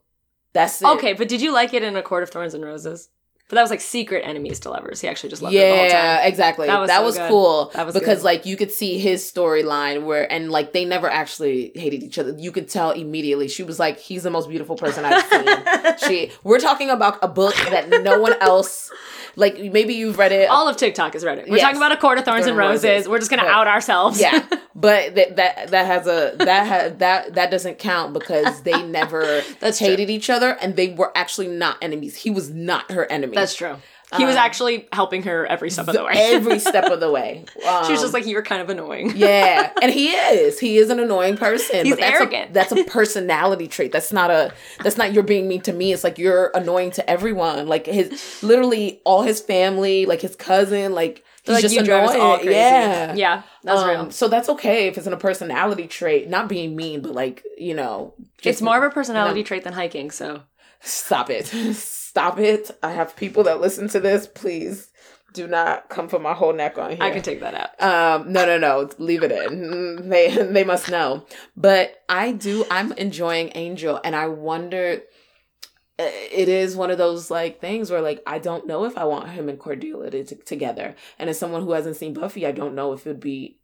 That's 0.53 0.81
it. 0.83 0.87
Okay, 0.89 1.13
but 1.15 1.29
did 1.29 1.41
you 1.41 1.53
like 1.53 1.75
it 1.75 1.83
in 1.83 1.97
A 1.97 2.03
Court 2.03 2.23
of 2.23 2.31
Thorns 2.31 2.55
and 2.55 2.65
Roses? 2.65 3.09
But 3.51 3.57
that 3.57 3.63
was 3.63 3.71
like 3.71 3.81
secret 3.81 4.23
enemies 4.25 4.61
to 4.61 4.71
lovers. 4.71 5.01
He 5.01 5.09
actually 5.09 5.29
just 5.31 5.43
loved 5.43 5.55
her 5.57 5.61
the 5.61 5.69
whole 5.69 5.79
time. 5.89 5.89
Yeah, 5.91 6.27
exactly. 6.27 6.67
That 6.69 6.87
That 6.87 7.01
was 7.03 7.09
was, 7.11 7.19
good. 7.19 7.29
cool. 7.29 7.71
That 7.75 7.85
was 7.85 7.95
because 7.95 8.19
good. 8.19 8.25
like 8.25 8.47
you 8.47 8.57
could 8.57 8.71
see 8.71 8.99
his 8.99 9.31
storyline 9.31 10.05
where 10.05 10.31
and 10.33 10.51
like 10.51 10.73
they 10.73 10.85
never 10.85 11.11
actually 11.11 11.73
hated 11.75 12.03
each 12.05 12.17
other. 12.19 12.35
You 12.39 12.53
could 12.53 12.69
tell 12.69 12.93
immediately. 12.93 13.49
She 13.49 13.63
was 13.65 13.79
like, 13.81 13.99
he's 13.99 14.23
the 14.23 14.31
most 14.31 14.49
beautiful 14.49 14.77
person 14.77 15.05
I've 15.05 15.25
seen. 15.27 15.99
she 16.09 16.33
we're 16.45 16.61
talking 16.61 16.89
about 16.91 17.19
a 17.23 17.29
book 17.29 17.55
that 17.71 17.89
no 17.89 18.21
one 18.21 18.35
else 18.41 18.91
like 19.37 19.59
maybe 19.59 19.95
you've 19.95 20.19
read 20.19 20.33
it. 20.33 20.49
All 20.49 20.69
of 20.69 20.77
TikTok 20.77 21.15
is 21.15 21.25
Reddit. 21.25 21.49
We're 21.49 21.57
Yes. 21.57 21.63
talking 21.63 21.77
about 21.79 21.93
A 21.93 21.97
Court 21.97 22.19
of 22.19 22.25
Thorns 22.25 22.45
Thorns 22.45 22.47
and 22.47 22.51
and 22.51 22.59
Roses. 22.59 22.85
Roses. 22.85 23.09
We're 23.09 23.19
just 23.19 23.31
gonna 23.31 23.43
Right. 23.45 23.53
out 23.53 23.67
ourselves. 23.67 24.21
yeah. 24.21 24.45
But 24.81 25.15
that 25.17 25.37
that 25.37 25.69
that 25.69 25.87
has 25.87 26.07
a 26.07 26.35
that 26.39 26.67
ha, 26.67 26.95
that 26.99 27.35
that 27.35 27.51
doesn't 27.51 27.79
count 27.79 28.13
because 28.15 28.63
they 28.63 28.83
never 28.99 29.43
That's 29.61 29.79
true. 29.79 29.89
hated 29.89 30.09
each 30.11 30.31
other 30.31 30.57
and 30.61 30.77
they 30.77 30.89
were 30.89 31.13
actually 31.17 31.49
not 31.49 31.77
enemies. 31.83 32.17
He 32.17 32.31
was 32.31 32.51
not 32.51 32.91
her 32.91 33.05
enemy. 33.11 33.35
That's 33.35 33.55
true. 33.55 33.77
He 34.17 34.25
was 34.25 34.35
Um, 34.35 34.41
actually 34.43 34.89
helping 34.93 35.23
her 35.23 35.47
every 35.47 35.71
step 35.71 35.87
of 35.87 35.95
the 35.95 36.03
way. 36.03 36.11
every 36.17 36.59
step 36.59 36.87
of 36.87 36.99
the 36.99 37.09
way. 37.19 37.45
she 37.55 37.63
was 37.69 37.89
Um, 37.91 37.95
just 37.95 38.13
like, 38.13 38.27
"You're 38.27 38.43
kind 38.43 38.61
of 38.61 38.69
annoying." 38.69 39.13
yeah, 39.17 39.71
and 39.81 39.93
he 39.93 40.11
is. 40.11 40.59
He 40.59 40.79
is 40.79 40.91
an 40.91 40.99
annoying 40.99 41.37
person. 41.37 41.85
He's 41.87 41.95
but 41.95 42.01
that's 42.01 42.17
arrogant. 42.17 42.51
A, 42.51 42.53
that's 42.53 42.73
a 42.73 42.83
personality 42.85 43.69
trait. 43.69 43.93
That's 43.93 44.13
not 44.13 44.33
a. 44.33 44.53
That's 44.83 44.97
not 44.97 45.13
you're 45.13 45.23
being 45.23 45.47
mean 45.47 45.61
to 45.63 45.73
me. 45.73 45.93
It's 45.93 46.03
like 46.03 46.19
you're 46.19 46.51
annoying 46.57 46.91
to 46.93 47.09
everyone. 47.09 47.69
Like 47.69 47.87
his 47.87 48.43
literally 48.43 49.01
all 49.05 49.23
his 49.23 49.41
family, 49.41 50.07
like 50.07 50.23
his 50.23 50.35
cousin, 50.35 50.93
like 50.93 51.23
he's 51.51 51.65
like 51.65 51.85
just 51.87 51.87
you 51.87 51.95
all 51.95 52.37
crazy. 52.39 52.53
Yeah, 52.53 53.15
yeah, 53.15 53.43
that's 53.63 53.81
Um, 53.81 53.89
real. 53.89 54.11
So 54.11 54.29
that's 54.29 54.49
okay 54.51 54.89
if 54.89 54.99
it's 54.99 55.07
in 55.07 55.13
a 55.13 55.17
personality 55.19 55.87
trait, 55.87 56.29
not 56.29 56.49
being 56.49 56.75
mean, 56.77 57.01
but 57.03 57.13
like 57.13 57.45
you 57.59 57.75
know, 57.75 58.15
It's 58.43 58.63
more 58.63 58.77
of 58.79 58.83
a 58.83 58.91
personality 58.95 59.41
no. 59.41 59.47
trait 59.47 59.65
than 59.65 59.73
hiking. 59.73 60.11
So 60.11 60.43
Stop 60.81 61.31
it. 61.31 61.47
Stop 61.75 62.39
it. 62.39 62.71
I 62.83 62.93
have 62.93 63.15
people 63.17 63.45
that 63.45 63.61
listen 63.61 63.89
to 63.89 64.01
this. 64.01 64.27
Please 64.27 64.89
do 65.33 65.47
not 65.47 65.89
come 65.89 66.09
for 66.09 66.19
my 66.19 66.33
whole 66.33 66.53
neck 66.53 66.77
on 66.79 66.91
here. 66.91 67.03
I 67.03 67.11
can 67.11 67.23
take 67.23 67.41
that 67.41 67.55
out. 67.55 67.81
Um, 68.23 68.33
no, 68.33 68.47
no, 68.47 68.59
no. 68.59 68.89
Leave 68.99 69.23
it 69.23 69.31
in. 69.31 70.09
They 70.09 70.35
they 70.35 70.65
must 70.65 70.91
know. 70.91 71.27
But 71.57 72.03
I 72.09 72.33
do. 72.33 72.65
I'm 72.71 72.93
enjoying 72.93 73.53
Angel, 73.55 74.01
and 74.03 74.17
I 74.17 74.27
wonder. 74.29 75.03
It 76.03 76.49
is 76.49 76.77
one 76.77 76.91
of 76.91 76.99
those 76.99 77.31
like 77.31 77.61
things 77.61 77.91
where 77.91 78.01
like 78.01 78.23
I 78.27 78.39
don't 78.39 78.67
know 78.67 78.85
if 78.85 78.97
I 78.97 79.05
want 79.05 79.29
him 79.31 79.49
and 79.49 79.59
Cordelia 79.59 80.11
to, 80.11 80.35
together. 80.37 80.95
And 81.19 81.29
as 81.29 81.39
someone 81.39 81.63
who 81.63 81.73
hasn't 81.73 81.97
seen 81.97 82.15
Buffy, 82.15 82.47
I 82.47 82.53
don't 82.53 82.75
know 82.75 82.93
if 82.93 83.07
it 83.07 83.11
would 83.11 83.21
be 83.21 83.59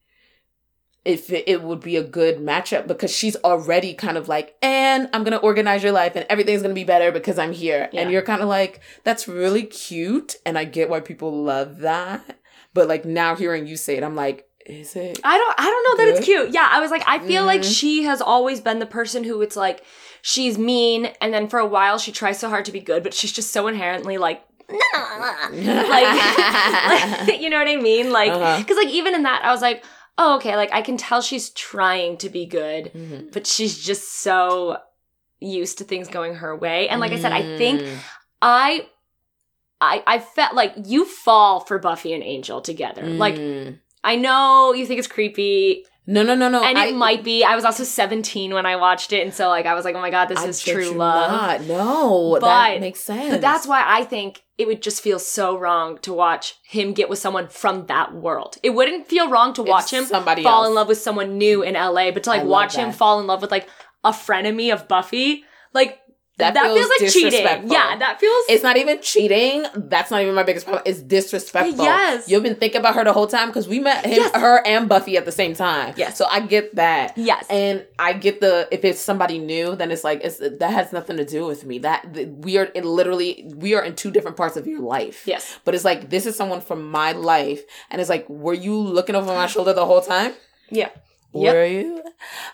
if 1.04 1.30
it, 1.30 1.44
it 1.46 1.62
would 1.62 1.80
be 1.80 1.96
a 1.96 2.02
good 2.02 2.38
matchup 2.38 2.88
because 2.88 3.14
she's 3.14 3.36
already 3.36 3.94
kind 3.94 4.18
of 4.18 4.26
like, 4.26 4.56
and 4.60 5.08
I'm 5.12 5.22
gonna 5.22 5.36
organize 5.36 5.82
your 5.84 5.92
life 5.92 6.16
and 6.16 6.26
everything's 6.28 6.62
gonna 6.62 6.74
be 6.74 6.82
better 6.84 7.12
because 7.12 7.38
I'm 7.38 7.52
here. 7.52 7.88
Yeah. 7.92 8.00
And 8.02 8.10
you're 8.10 8.22
kind 8.22 8.42
of 8.42 8.48
like, 8.48 8.80
that's 9.04 9.28
really 9.28 9.62
cute, 9.62 10.34
and 10.44 10.58
I 10.58 10.64
get 10.64 10.88
why 10.90 11.00
people 11.00 11.44
love 11.44 11.78
that. 11.78 12.38
But 12.74 12.88
like 12.88 13.04
now 13.04 13.36
hearing 13.36 13.66
you 13.66 13.76
say 13.76 13.96
it, 13.96 14.02
I'm 14.02 14.16
like, 14.16 14.48
is 14.66 14.96
it? 14.96 15.20
I 15.22 15.38
don't. 15.38 15.54
I 15.58 15.64
don't 15.64 15.84
know 15.84 16.04
that 16.04 16.16
it's 16.16 16.26
cute. 16.26 16.50
Yeah, 16.50 16.68
I 16.68 16.80
was 16.80 16.90
like, 16.90 17.04
I 17.06 17.20
feel 17.20 17.44
like 17.44 17.60
Mhm. 17.60 17.72
she 17.78 18.02
has 18.02 18.20
always 18.20 18.60
been 18.60 18.80
the 18.80 18.86
person 18.86 19.22
who 19.22 19.40
it's 19.42 19.54
like 19.56 19.84
she's 20.32 20.58
mean, 20.58 21.06
and 21.20 21.32
then 21.32 21.46
for 21.46 21.60
a 21.60 21.66
while 21.66 21.98
she 21.98 22.10
tries 22.10 22.40
so 22.40 22.48
hard 22.48 22.64
to 22.64 22.72
be 22.72 22.80
good, 22.80 23.04
but 23.04 23.14
she's 23.14 23.32
just 23.32 23.52
so 23.52 23.68
inherently 23.68 24.18
like. 24.18 24.42
like, 24.68 24.78
you 27.40 27.48
know 27.50 27.58
what 27.58 27.68
I 27.68 27.76
mean? 27.76 28.10
Like, 28.10 28.32
Uh-huh. 28.32 28.58
because 28.58 28.76
like 28.76 28.88
even 28.88 29.14
in 29.14 29.22
that, 29.22 29.42
I 29.44 29.52
was 29.52 29.62
like, 29.62 29.84
oh, 30.18 30.34
okay, 30.36 30.56
like 30.56 30.72
I 30.72 30.82
can 30.82 30.96
tell 30.96 31.22
she's 31.22 31.50
trying 31.50 32.16
to 32.18 32.28
be 32.28 32.46
good, 32.46 32.90
Mhm. 32.92 33.32
but 33.32 33.46
she's 33.46 33.78
just 33.78 34.12
so 34.20 34.78
used 35.38 35.78
to 35.78 35.84
things 35.84 36.08
going 36.08 36.34
her 36.36 36.56
way. 36.56 36.88
And 36.88 37.00
like 37.00 37.12
I 37.12 37.20
said, 37.20 37.30
I 37.32 37.56
think 37.58 37.82
Mm. 37.82 37.98
I, 38.42 38.86
I, 39.80 40.02
I 40.06 40.18
felt 40.18 40.54
like 40.54 40.74
you 40.86 41.04
fall 41.04 41.60
for 41.60 41.78
Buffy 41.78 42.12
and 42.14 42.22
Angel 42.24 42.60
together. 42.60 43.06
Like 43.06 43.36
Mm. 43.36 43.78
I 44.02 44.16
know 44.16 44.72
you 44.72 44.86
think 44.86 44.98
it's 44.98 45.06
creepy, 45.08 45.84
no, 46.06 46.22
no, 46.22 46.34
no, 46.34 46.48
no. 46.48 46.62
and 46.62 46.78
it 46.78 46.94
might 46.94 47.24
be. 47.24 47.42
I 47.44 47.54
was 47.56 47.64
also 47.64 47.82
17 47.84 48.54
when 48.54 48.64
I 48.66 48.76
watched 48.76 49.12
it, 49.12 49.22
and 49.22 49.34
so 49.34 49.48
like 49.48 49.66
I 49.66 49.74
was 49.74 49.84
like, 49.84 49.94
oh 49.94 50.00
my 50.00 50.10
god, 50.10 50.26
this 50.26 50.38
I 50.38 50.46
is 50.46 50.60
true 50.62 50.90
love. 50.90 51.30
Not. 51.30 51.60
No, 51.62 52.38
But- 52.40 52.46
that 52.46 52.80
makes 52.80 53.00
sense. 53.00 53.30
But 53.32 53.40
that's 53.40 53.66
why 53.66 53.82
I 53.84 54.04
think 54.04 54.42
it 54.58 54.66
would 54.66 54.82
just 54.82 55.02
feel 55.02 55.18
so 55.18 55.58
wrong 55.58 55.98
to 55.98 56.12
watch 56.14 56.54
him 56.64 56.92
get 56.94 57.08
with 57.10 57.18
someone 57.18 57.48
from 57.48 57.86
that 57.86 58.14
world. 58.14 58.56
It 58.62 58.70
wouldn't 58.70 59.06
feel 59.06 59.28
wrong 59.28 59.52
to 59.54 59.62
watch 59.62 59.92
him 59.92 60.04
somebody 60.04 60.42
fall 60.42 60.62
else. 60.62 60.68
in 60.68 60.74
love 60.74 60.88
with 60.88 60.98
someone 60.98 61.36
new 61.38 61.62
in 61.62 61.74
LA, 61.74 62.10
but 62.10 62.22
to 62.24 62.30
like 62.30 62.42
I 62.42 62.44
watch 62.44 62.76
him 62.76 62.92
fall 62.92 63.20
in 63.20 63.26
love 63.26 63.42
with 63.42 63.50
like 63.50 63.68
a 64.04 64.12
frenemy 64.12 64.72
of 64.72 64.88
Buffy, 64.88 65.44
like 65.74 65.98
That 66.38 66.52
that, 66.52 66.64
feels 66.64 66.86
feels, 66.86 66.90
like 67.00 67.12
cheating. 67.32 67.70
Yeah, 67.70 67.96
that 67.96 68.20
feels 68.20 68.44
It's 68.50 68.62
not 68.62 68.76
even 68.76 69.00
cheating. 69.00 69.64
That's 69.74 70.10
not 70.10 70.20
even 70.20 70.34
my 70.34 70.42
biggest 70.42 70.66
problem. 70.66 70.82
It's 70.84 71.00
disrespectful. 71.00 71.82
Yes. 71.82 72.28
You've 72.28 72.42
been 72.42 72.56
thinking 72.56 72.80
about 72.80 72.94
her 72.94 73.04
the 73.04 73.14
whole 73.14 73.26
time 73.26 73.48
because 73.48 73.66
we 73.66 73.78
met 73.80 74.04
him, 74.04 74.18
Yes. 74.18 74.34
her, 74.36 74.60
and 74.66 74.86
Buffy 74.86 75.16
at 75.16 75.24
the 75.24 75.32
same 75.32 75.54
time. 75.54 75.94
Yes. 75.96 76.18
So 76.18 76.26
I 76.30 76.40
get 76.40 76.74
that. 76.76 77.16
Yes. 77.16 77.46
And 77.48 77.86
I 77.98 78.12
get 78.12 78.42
the 78.42 78.68
if 78.70 78.84
it's 78.84 79.00
somebody 79.00 79.38
new, 79.38 79.76
then 79.76 79.90
it's 79.90 80.04
like 80.04 80.20
it's 80.22 80.36
that 80.38 80.70
has 80.70 80.92
nothing 80.92 81.16
to 81.16 81.24
do 81.24 81.46
with 81.46 81.64
me. 81.64 81.78
That 81.78 82.04
we 82.44 82.58
are 82.58 82.64
in 82.64 82.84
literally 82.84 83.50
we 83.56 83.74
are 83.74 83.82
in 83.82 83.96
two 83.96 84.10
different 84.10 84.36
parts 84.36 84.56
of 84.58 84.66
your 84.66 84.80
life. 84.80 85.26
yes. 85.26 85.58
But 85.64 85.74
it's 85.74 85.84
like 85.86 86.10
this 86.10 86.26
is 86.26 86.36
someone 86.36 86.60
from 86.60 86.90
my 86.90 87.12
life, 87.12 87.62
and 87.90 87.98
it's 88.00 88.10
like, 88.10 88.28
were 88.28 88.52
you 88.54 88.76
looking 88.76 89.14
over 89.14 89.26
my 89.32 89.46
shoulder 89.46 89.72
the 89.72 89.86
whole 89.86 90.02
time? 90.02 90.34
Yeah. 90.70 90.90
Yep. 91.42 91.54
Were 91.54 91.66
you? 91.66 92.02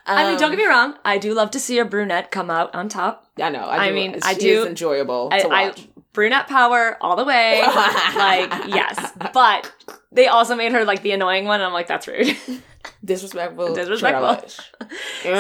I 0.07 0.31
mean, 0.31 0.39
don't 0.39 0.51
get 0.51 0.59
me 0.59 0.65
Um, 0.65 0.71
wrong. 0.71 0.95
I 1.05 1.19
do 1.19 1.35
love 1.35 1.51
to 1.53 1.61
see 1.61 1.79
a 1.79 1.85
brunette 1.85 2.31
come 2.31 2.51
out 2.51 2.75
on 2.75 2.89
top. 2.89 3.29
I 3.41 3.49
know. 3.51 3.61
I, 3.65 3.89
I 3.89 3.93
mean, 3.93 4.19
I 4.23 4.35
do- 4.35 4.63
Is 4.63 4.67
enjoyable 4.67 5.29
I, 5.33 5.41
to 5.41 5.49
I 5.49 5.75
brunette 6.13 6.49
power 6.49 6.99
all 7.01 7.17
the 7.17 7.25
way. 7.25 7.61
like 7.67 8.51
yes, 8.69 9.13
but 9.33 9.73
they 10.11 10.27
also 10.27 10.55
made 10.55 10.73
her 10.73 10.85
like 10.85 11.03
the 11.03 11.13
annoying 11.13 11.45
one. 11.45 11.61
And 11.61 11.65
I'm 11.67 11.73
like, 11.73 11.87
that's 11.87 12.07
rude. 12.09 12.37
disrespectful. 13.05 13.75
Disrespectful. 13.75 14.49
so 15.23 15.31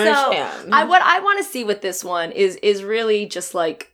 I 0.72 0.84
what 0.84 1.02
I 1.02 1.20
want 1.20 1.38
to 1.38 1.44
see 1.44 1.64
with 1.64 1.80
this 1.82 2.04
one 2.04 2.32
is 2.32 2.56
is 2.56 2.82
really 2.84 3.26
just 3.26 3.54
like 3.54 3.92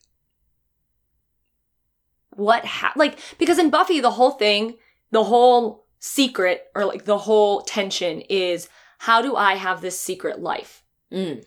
what 2.31 2.65
ha- 2.65 2.93
like 2.97 3.19
because 3.39 3.59
in 3.59 3.71
Buffy 3.71 4.01
the 4.01 4.13
whole 4.13 4.33
thing, 4.33 4.77
the 5.11 5.25
whole 5.25 5.87
secret 5.99 6.67
or 6.75 6.85
like 6.85 7.05
the 7.05 7.19
whole 7.19 7.63
tension 7.63 8.21
is 8.29 8.69
how 8.99 9.23
do 9.23 9.37
I 9.37 9.55
have 9.55 9.81
this 9.81 10.01
secret 10.01 10.41
life? 10.41 10.83
Mm. 11.13 11.45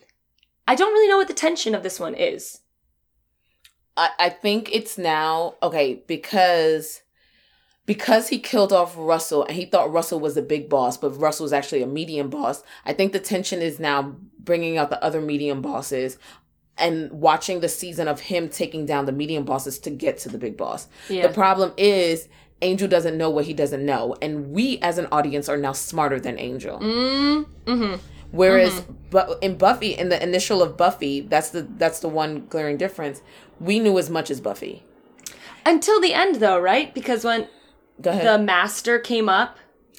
I 0.66 0.74
don't 0.74 0.92
really 0.92 1.08
know 1.08 1.18
what 1.18 1.28
the 1.28 1.34
tension 1.34 1.74
of 1.74 1.82
this 1.82 2.00
one 2.00 2.14
is. 2.14 2.60
I, 3.96 4.10
I 4.18 4.28
think 4.30 4.70
it's 4.72 4.96
now 4.96 5.54
okay 5.62 6.02
because 6.06 7.02
because 7.84 8.28
he 8.28 8.38
killed 8.38 8.72
off 8.72 8.94
Russell 8.96 9.44
and 9.44 9.56
he 9.56 9.66
thought 9.66 9.92
Russell 9.92 10.20
was 10.20 10.36
a 10.36 10.42
big 10.42 10.68
boss, 10.68 10.96
but 10.96 11.10
Russell 11.10 11.44
was 11.44 11.52
actually 11.52 11.82
a 11.82 11.86
medium 11.86 12.30
boss. 12.30 12.62
I 12.84 12.92
think 12.92 13.12
the 13.12 13.18
tension 13.18 13.60
is 13.60 13.80
now 13.80 14.16
bringing 14.38 14.78
out 14.78 14.90
the 14.90 15.02
other 15.04 15.20
medium 15.20 15.60
bosses 15.62 16.16
and 16.78 17.10
watching 17.10 17.60
the 17.60 17.68
season 17.68 18.08
of 18.08 18.20
him 18.20 18.48
taking 18.48 18.86
down 18.86 19.04
the 19.04 19.12
medium 19.12 19.44
bosses 19.44 19.78
to 19.80 19.90
get 19.90 20.18
to 20.18 20.28
the 20.28 20.38
big 20.38 20.56
boss. 20.56 20.88
Yeah. 21.08 21.26
The 21.26 21.34
problem 21.34 21.72
is 21.76 22.28
Angel 22.62 22.88
doesn't 22.88 23.16
know 23.18 23.28
what 23.30 23.44
he 23.46 23.52
doesn't 23.54 23.84
know, 23.84 24.16
and 24.22 24.52
we 24.52 24.78
as 24.78 24.96
an 24.98 25.06
audience 25.12 25.48
are 25.48 25.56
now 25.56 25.72
smarter 25.72 26.18
than 26.20 26.38
Angel. 26.38 26.78
Mm, 26.78 27.46
hmm 27.66 27.94
Whereas, 28.30 28.82
but 29.10 29.38
in 29.42 29.58
Buffy, 29.58 29.90
in 29.90 30.08
the 30.08 30.22
initial 30.22 30.62
of 30.62 30.76
Buffy, 30.78 31.20
that's 31.20 31.50
the 31.50 31.62
that's 31.76 32.00
the 32.00 32.08
one 32.08 32.46
glaring 32.48 32.78
difference. 32.78 33.20
We 33.60 33.78
knew 33.78 33.98
as 33.98 34.08
much 34.08 34.30
as 34.30 34.40
Buffy. 34.40 34.84
Until 35.66 36.00
the 36.00 36.14
end, 36.14 36.36
though, 36.36 36.58
right? 36.58 36.94
Because 36.94 37.24
when 37.24 37.46
the 37.98 38.38
master 38.38 38.98
came 38.98 39.28
up, 39.28 39.58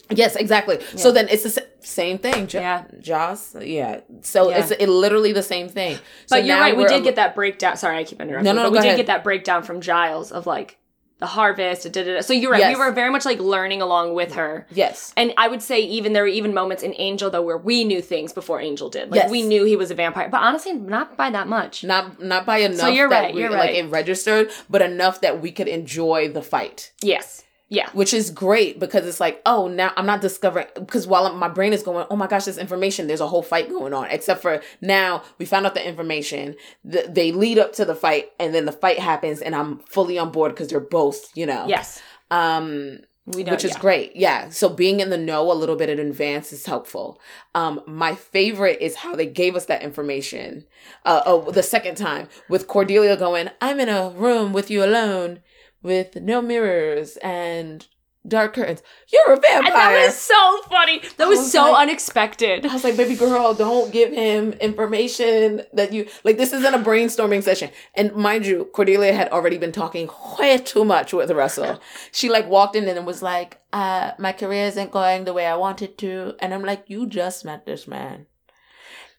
yes, 0.10 0.36
exactly. 0.36 0.80
So 0.96 1.12
then 1.12 1.28
it's 1.30 1.44
the 1.44 1.64
same 1.82 2.18
thing. 2.18 2.48
Jo- 2.48 2.60
Yeah. 2.60 2.84
Joss. 3.00 3.56
Yeah. 3.62 4.00
So 4.22 4.50
Yeah. 4.50 4.58
it's 4.60 4.72
it 4.72 4.90
literally 4.90 5.32
the 5.32 5.44
same 5.44 5.70
thing. 5.70 5.98
So 6.26 6.38
but 6.38 6.46
you're 6.46 6.58
right. 6.58 6.76
We 6.76 6.86
did 6.86 7.02
a- 7.02 7.04
get 7.04 7.16
that 7.18 7.36
breakdown. 7.36 7.78
Sorry, 7.78 7.98
I 7.98 8.04
keep 8.04 8.20
interrupting. 8.20 8.46
No, 8.56 8.64
no, 8.64 8.64
but 8.64 8.72
we 8.74 8.78
did 8.80 8.86
ahead. 8.88 8.98
get 8.98 9.08
that 9.08 9.24
breakdown 9.24 9.62
from 9.64 9.80
Giles 9.80 10.32
of 10.32 10.48
like 10.48 10.78
the 11.20 11.28
harvest. 11.28 11.84
Da, 11.92 12.04
da, 12.04 12.16
da. 12.16 12.22
So 12.22 12.34
you're 12.34 12.52
right. 12.52 12.60
Yes. 12.60 12.76
We 12.76 12.80
were 12.84 12.92
very 12.92 13.10
much 13.10 13.24
like 13.26 13.40
learning 13.40 13.82
along 13.82 14.14
with 14.14 14.34
her. 14.34 14.68
Yes. 14.72 15.14
And 15.16 15.34
I 15.38 15.48
would 15.48 15.62
say 15.62 15.80
even 15.82 16.14
there 16.14 16.24
were 16.24 16.28
even 16.28 16.54
moments 16.54 16.84
in 16.84 16.94
Angel 16.98 17.30
though 17.30 17.42
where 17.42 17.58
we 17.58 17.84
knew 17.84 18.02
things 18.02 18.34
before 18.34 18.60
Angel 18.60 18.90
did. 18.90 19.10
Like 19.12 19.22
Yes. 19.24 19.32
we 19.32 19.42
knew 19.44 19.64
he 19.64 19.76
was 19.76 19.92
a 19.92 19.96
vampire, 19.96 20.28
but 20.30 20.42
honestly, 20.42 20.74
not 20.74 21.16
by 21.16 21.30
that 21.30 21.48
much. 21.48 21.84
Not 21.84 22.22
not 22.22 22.46
by 22.46 22.58
enough. 22.58 22.80
So 22.80 22.88
you're 22.88 23.10
that 23.10 23.20
right, 23.22 23.34
we- 23.36 23.42
you're 23.42 23.50
Like 23.52 23.60
right. 23.60 23.76
it 23.76 23.90
registered, 23.90 24.50
but 24.70 24.82
enough 24.82 25.22
that 25.22 25.42
we 25.42 25.52
could 25.52 25.68
enjoy 25.68 26.28
the 26.30 26.42
fight. 26.42 26.92
Yes. 27.02 27.43
Yeah. 27.74 27.90
which 27.94 28.14
is 28.14 28.30
great 28.30 28.80
because 28.80 29.08
it's 29.08 29.20
like, 29.20 29.42
oh, 29.46 29.68
now 29.68 29.92
I'm 29.98 30.06
not 30.06 30.22
discovering 30.22 30.68
because 30.76 31.08
while 31.08 31.34
my 31.34 31.48
brain 31.48 31.74
is 31.74 31.82
going, 31.82 32.06
oh 32.12 32.16
my 32.16 32.28
gosh, 32.28 32.46
this 32.46 32.58
information, 32.60 33.08
there's 33.08 33.22
a 33.22 33.28
whole 33.28 33.42
fight 33.42 33.68
going 33.70 33.94
on. 33.94 34.06
Except 34.12 34.42
for 34.42 34.62
now, 34.80 35.24
we 35.40 35.46
found 35.46 35.66
out 35.66 35.74
the 35.74 35.86
information. 35.88 36.56
The, 36.86 37.06
they 37.10 37.32
lead 37.32 37.58
up 37.58 37.74
to 37.74 37.86
the 37.86 37.96
fight, 37.96 38.30
and 38.40 38.54
then 38.54 38.66
the 38.66 38.72
fight 38.72 39.00
happens, 39.00 39.42
and 39.42 39.56
I'm 39.56 39.80
fully 39.80 40.20
on 40.20 40.32
board 40.32 40.52
because 40.52 40.68
they're 40.70 40.80
both, 40.80 41.36
you 41.36 41.46
know, 41.48 41.66
Yes. 41.68 42.00
um, 42.30 43.00
We 43.26 43.44
know. 43.44 43.54
which 43.54 43.66
is 43.66 43.72
yeah. 43.72 43.80
great. 43.80 44.16
Yeah. 44.16 44.50
So 44.50 44.70
being 44.70 45.00
in 45.00 45.10
the 45.10 45.18
know 45.18 45.52
a 45.52 45.54
little 45.54 45.76
bit 45.76 45.90
in 45.90 45.98
advance 46.00 46.54
is 46.54 46.66
helpful. 46.68 47.20
Um, 47.56 47.82
my 47.88 48.14
favorite 48.16 48.80
is 48.82 48.98
how 48.98 49.16
they 49.16 49.26
gave 49.26 49.56
us 49.56 49.66
that 49.66 49.82
information. 49.82 50.66
Uh, 51.06 51.22
oh, 51.26 51.50
the 51.50 51.64
second 51.64 51.96
time 51.96 52.28
with 52.50 52.68
Cordelia 52.68 53.18
going, 53.18 53.50
I'm 53.62 53.80
in 53.80 53.90
a 53.90 54.10
room 54.12 54.54
with 54.54 54.70
you 54.70 54.84
alone 54.84 55.40
with 55.84 56.16
no 56.16 56.42
mirrors 56.42 57.18
and 57.18 57.86
dark 58.26 58.54
curtains. 58.54 58.82
You're 59.12 59.34
a 59.34 59.40
vampire. 59.40 59.66
And 59.66 59.76
that 59.76 60.06
was 60.06 60.18
so 60.18 60.62
funny. 60.70 61.02
That 61.18 61.28
was, 61.28 61.40
was 61.40 61.52
so 61.52 61.72
like- 61.72 61.82
unexpected. 61.90 62.66
I 62.66 62.74
was 62.74 62.84
like, 62.84 62.96
baby 62.96 63.16
girl, 63.16 63.54
don't 63.54 63.92
give 63.92 64.14
him 64.14 64.54
information 64.54 65.64
that 65.74 65.92
you 65.92 66.08
like. 66.24 66.38
This 66.38 66.54
isn't 66.54 66.74
a 66.74 66.80
brainstorming 66.80 67.44
session. 67.44 67.70
And 67.96 68.16
mind 68.16 68.46
you, 68.46 68.66
Cordelia 68.74 69.14
had 69.14 69.30
already 69.30 69.58
been 69.58 69.74
talking 69.74 70.10
way 70.40 70.58
too 70.58 70.86
much 70.86 71.14
with 71.14 71.32
Russell. 71.32 71.82
She 72.14 72.30
like 72.30 72.48
walked 72.48 72.76
in 72.76 72.88
and 72.88 73.06
was 73.06 73.22
like, 73.22 73.60
uh, 73.74 74.12
my 74.18 74.32
career 74.32 74.66
isn't 74.68 74.92
going 74.92 75.26
the 75.26 75.34
way 75.34 75.46
I 75.46 75.56
wanted 75.56 75.98
to. 75.98 76.36
And 76.40 76.54
I'm 76.54 76.64
like, 76.64 76.86
you 76.88 77.08
just 77.08 77.44
met 77.44 77.66
this 77.66 77.88
man. 77.88 78.28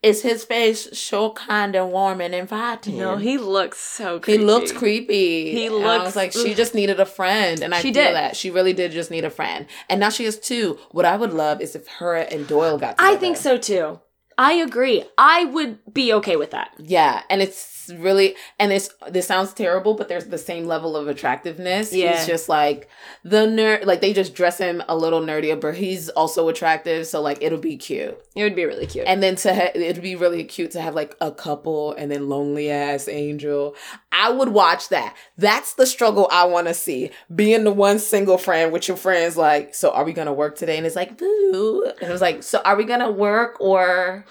Is 0.04 0.20
his 0.22 0.44
face 0.44 0.86
so 0.98 1.30
kind 1.32 1.74
and 1.74 1.90
warm 1.90 2.20
and 2.20 2.34
inviting? 2.34 2.98
No, 2.98 3.16
he 3.16 3.38
looks 3.38 3.78
so 3.78 4.16
He 4.16 4.20
creepy. 4.20 4.44
looked 4.44 4.74
creepy. 4.74 5.50
He 5.52 5.66
And 5.66 5.86
I 5.86 6.04
was 6.04 6.14
like, 6.14 6.32
she 6.32 6.52
just 6.54 6.74
needed 6.74 7.00
a 7.00 7.06
friend, 7.06 7.62
and 7.62 7.74
I 7.74 7.78
She 7.80 7.92
feel 7.92 8.04
did. 8.04 8.14
that 8.14 8.36
she 8.36 8.50
really 8.50 8.74
did 8.74 8.92
just 8.92 9.10
need 9.10 9.24
a 9.24 9.30
friend. 9.30 9.66
And 9.88 10.00
now 10.00 10.10
she 10.10 10.24
has 10.26 10.38
two. 10.38 10.78
What 10.90 11.06
I 11.06 11.16
would 11.16 11.32
love 11.32 11.62
is 11.62 11.74
if 11.74 11.88
her 11.88 12.16
and 12.16 12.46
Doyle 12.46 12.76
got. 12.78 12.98
Together. 12.98 13.16
I 13.16 13.16
think 13.16 13.38
so 13.38 13.56
too. 13.56 14.00
I 14.36 14.54
agree. 14.54 15.04
I 15.16 15.44
would 15.46 15.78
be 15.94 16.12
okay 16.14 16.36
with 16.36 16.50
that. 16.50 16.72
Yeah, 16.78 17.22
and 17.30 17.40
it's 17.40 17.56
really 17.88 18.34
and 18.58 18.72
it's 18.72 18.90
this 19.08 19.26
sounds 19.26 19.52
terrible, 19.52 19.94
but 19.94 20.08
there's 20.08 20.26
the 20.26 20.38
same 20.38 20.66
level 20.66 20.96
of 20.96 21.08
attractiveness. 21.08 21.92
Yeah. 21.92 22.16
He's 22.16 22.26
just 22.26 22.48
like 22.48 22.88
the 23.22 23.46
nerd 23.46 23.84
like 23.84 24.00
they 24.00 24.12
just 24.12 24.34
dress 24.34 24.58
him 24.58 24.82
a 24.88 24.96
little 24.96 25.20
nerdier, 25.20 25.60
but 25.60 25.76
he's 25.76 26.08
also 26.10 26.48
attractive, 26.48 27.06
so 27.06 27.20
like 27.20 27.38
it'll 27.40 27.58
be 27.58 27.76
cute. 27.76 28.18
It 28.34 28.42
would 28.42 28.56
be 28.56 28.64
really 28.64 28.86
cute. 28.86 29.06
And 29.06 29.22
then 29.22 29.36
to 29.36 29.54
ha- 29.54 29.72
it'd 29.74 30.02
be 30.02 30.16
really 30.16 30.44
cute 30.44 30.72
to 30.72 30.80
have 30.80 30.94
like 30.94 31.14
a 31.20 31.30
couple 31.30 31.92
and 31.92 32.10
then 32.10 32.28
lonely 32.28 32.70
ass 32.70 33.08
angel. 33.08 33.74
I 34.12 34.30
would 34.30 34.50
watch 34.50 34.88
that. 34.90 35.16
That's 35.36 35.74
the 35.74 35.86
struggle 35.86 36.28
I 36.30 36.44
want 36.44 36.68
to 36.68 36.74
see. 36.74 37.10
Being 37.34 37.64
the 37.64 37.72
one 37.72 37.98
single 37.98 38.38
friend 38.38 38.72
with 38.72 38.88
your 38.88 38.96
friends 38.96 39.36
like, 39.36 39.74
so 39.74 39.90
are 39.90 40.04
we 40.04 40.14
to 40.14 40.32
work 40.32 40.56
today? 40.56 40.76
And 40.76 40.86
it's 40.86 40.96
like, 40.96 41.18
boo. 41.18 41.92
And 42.00 42.08
it 42.08 42.12
was 42.12 42.20
like, 42.20 42.42
so 42.42 42.60
are 42.64 42.76
we 42.76 42.86
to 42.86 43.10
work 43.10 43.60
or 43.60 44.24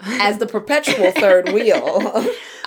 as 0.00 0.38
the 0.38 0.46
perpetual 0.46 1.10
third 1.12 1.48
wheel? 1.50 2.00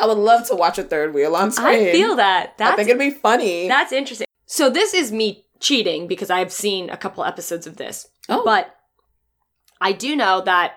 I 0.01 0.05
would 0.07 0.17
love 0.17 0.47
to 0.47 0.55
watch 0.55 0.77
a 0.77 0.83
third 0.83 1.13
wheel 1.13 1.35
on 1.35 1.51
screen. 1.51 1.89
I 1.89 1.91
feel 1.91 2.15
that. 2.15 2.57
That's 2.57 2.73
I 2.73 2.75
think 2.75 2.89
it'd 2.89 2.99
be 2.99 3.11
funny. 3.11 3.67
that's 3.67 3.91
interesting. 3.91 4.27
So 4.45 4.69
this 4.69 4.93
is 4.93 5.11
me 5.11 5.45
cheating 5.59 6.07
because 6.07 6.29
I've 6.29 6.51
seen 6.51 6.89
a 6.89 6.97
couple 6.97 7.23
episodes 7.23 7.67
of 7.67 7.77
this. 7.77 8.07
oh, 8.29 8.43
But 8.45 8.75
I 9.81 9.91
do 9.91 10.15
know 10.15 10.41
that 10.41 10.73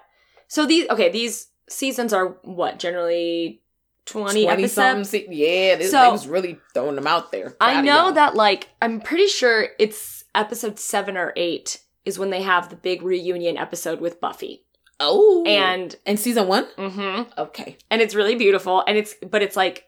so 0.49 0.67
these 0.67 0.89
okay, 0.91 1.09
these 1.11 1.49
seasons 1.69 2.13
are 2.13 2.37
what, 2.43 2.79
generally 2.79 3.63
20, 4.07 4.45
20 4.45 4.49
episodes. 4.49 5.11
se- 5.11 5.29
Yeah, 5.31 5.77
this, 5.77 5.91
So- 5.93 6.03
they 6.05 6.11
was 6.11 6.27
really 6.27 6.59
throwing 6.75 6.97
them 6.97 7.07
out 7.07 7.33
there. 7.33 7.57
I 7.61 7.81
know 7.81 8.05
y'all. 8.07 8.13
that 8.13 8.35
like 8.35 8.69
I'm 8.83 9.01
pretty 9.01 9.27
sure 9.29 9.69
it's 9.79 10.25
episode 10.35 10.79
7 10.79 11.17
or 11.17 11.33
8 11.37 11.81
is 12.05 12.19
when 12.19 12.31
they 12.31 12.43
have 12.43 12.69
the 12.69 12.77
big 12.77 13.03
reunion 13.03 13.57
episode 13.57 14.01
with 14.01 14.21
Buffy. 14.21 14.65
Oh, 15.03 15.45
And 15.47 15.95
in 16.07 16.17
season 16.17 16.47
one. 16.49 16.67
mhm. 16.79 17.27
Okay. 17.39 17.77
and 17.91 18.01
it's 18.03 18.15
really 18.15 18.35
beautiful 18.37 18.83
and 18.87 18.97
it's 18.97 19.15
but 19.29 19.43
it's 19.43 19.57
like 19.57 19.87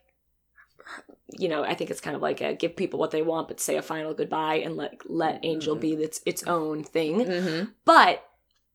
you 1.38 1.48
know 1.48 1.64
i 1.64 1.74
think 1.74 1.90
it's 1.90 2.00
kind 2.00 2.14
of 2.14 2.22
like 2.22 2.40
a 2.40 2.54
give 2.54 2.76
people 2.76 3.00
what 3.00 3.10
they 3.10 3.22
want 3.22 3.48
but 3.48 3.58
say 3.58 3.76
a 3.76 3.82
final 3.82 4.14
goodbye 4.14 4.56
and 4.56 4.76
let 4.76 4.92
let 5.10 5.40
angel 5.44 5.74
be 5.74 5.92
its 5.94 6.20
its 6.26 6.44
own 6.46 6.84
thing 6.84 7.24
Mm-hmm. 7.24 7.64
but 7.84 8.22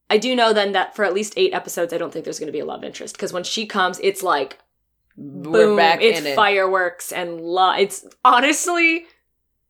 i 0.09 0.17
do 0.17 0.35
know 0.35 0.51
then 0.51 0.71
that 0.73 0.95
for 0.95 1.05
at 1.05 1.13
least 1.13 1.33
eight 1.37 1.53
episodes 1.53 1.93
i 1.93 1.97
don't 1.97 2.11
think 2.11 2.25
there's 2.25 2.39
going 2.39 2.47
to 2.47 2.51
be 2.59 2.59
a 2.59 2.65
love 2.65 2.83
interest 2.83 3.15
because 3.15 3.31
when 3.31 3.43
she 3.43 3.65
comes 3.65 3.99
it's 4.03 4.23
like 4.23 4.57
We're 5.15 5.67
boom 5.67 5.77
back 5.77 6.01
it's 6.01 6.19
in 6.19 6.27
it. 6.27 6.35
fireworks 6.35 7.11
and 7.13 7.39
love 7.39 7.79
it's 7.79 8.05
honestly 8.25 9.05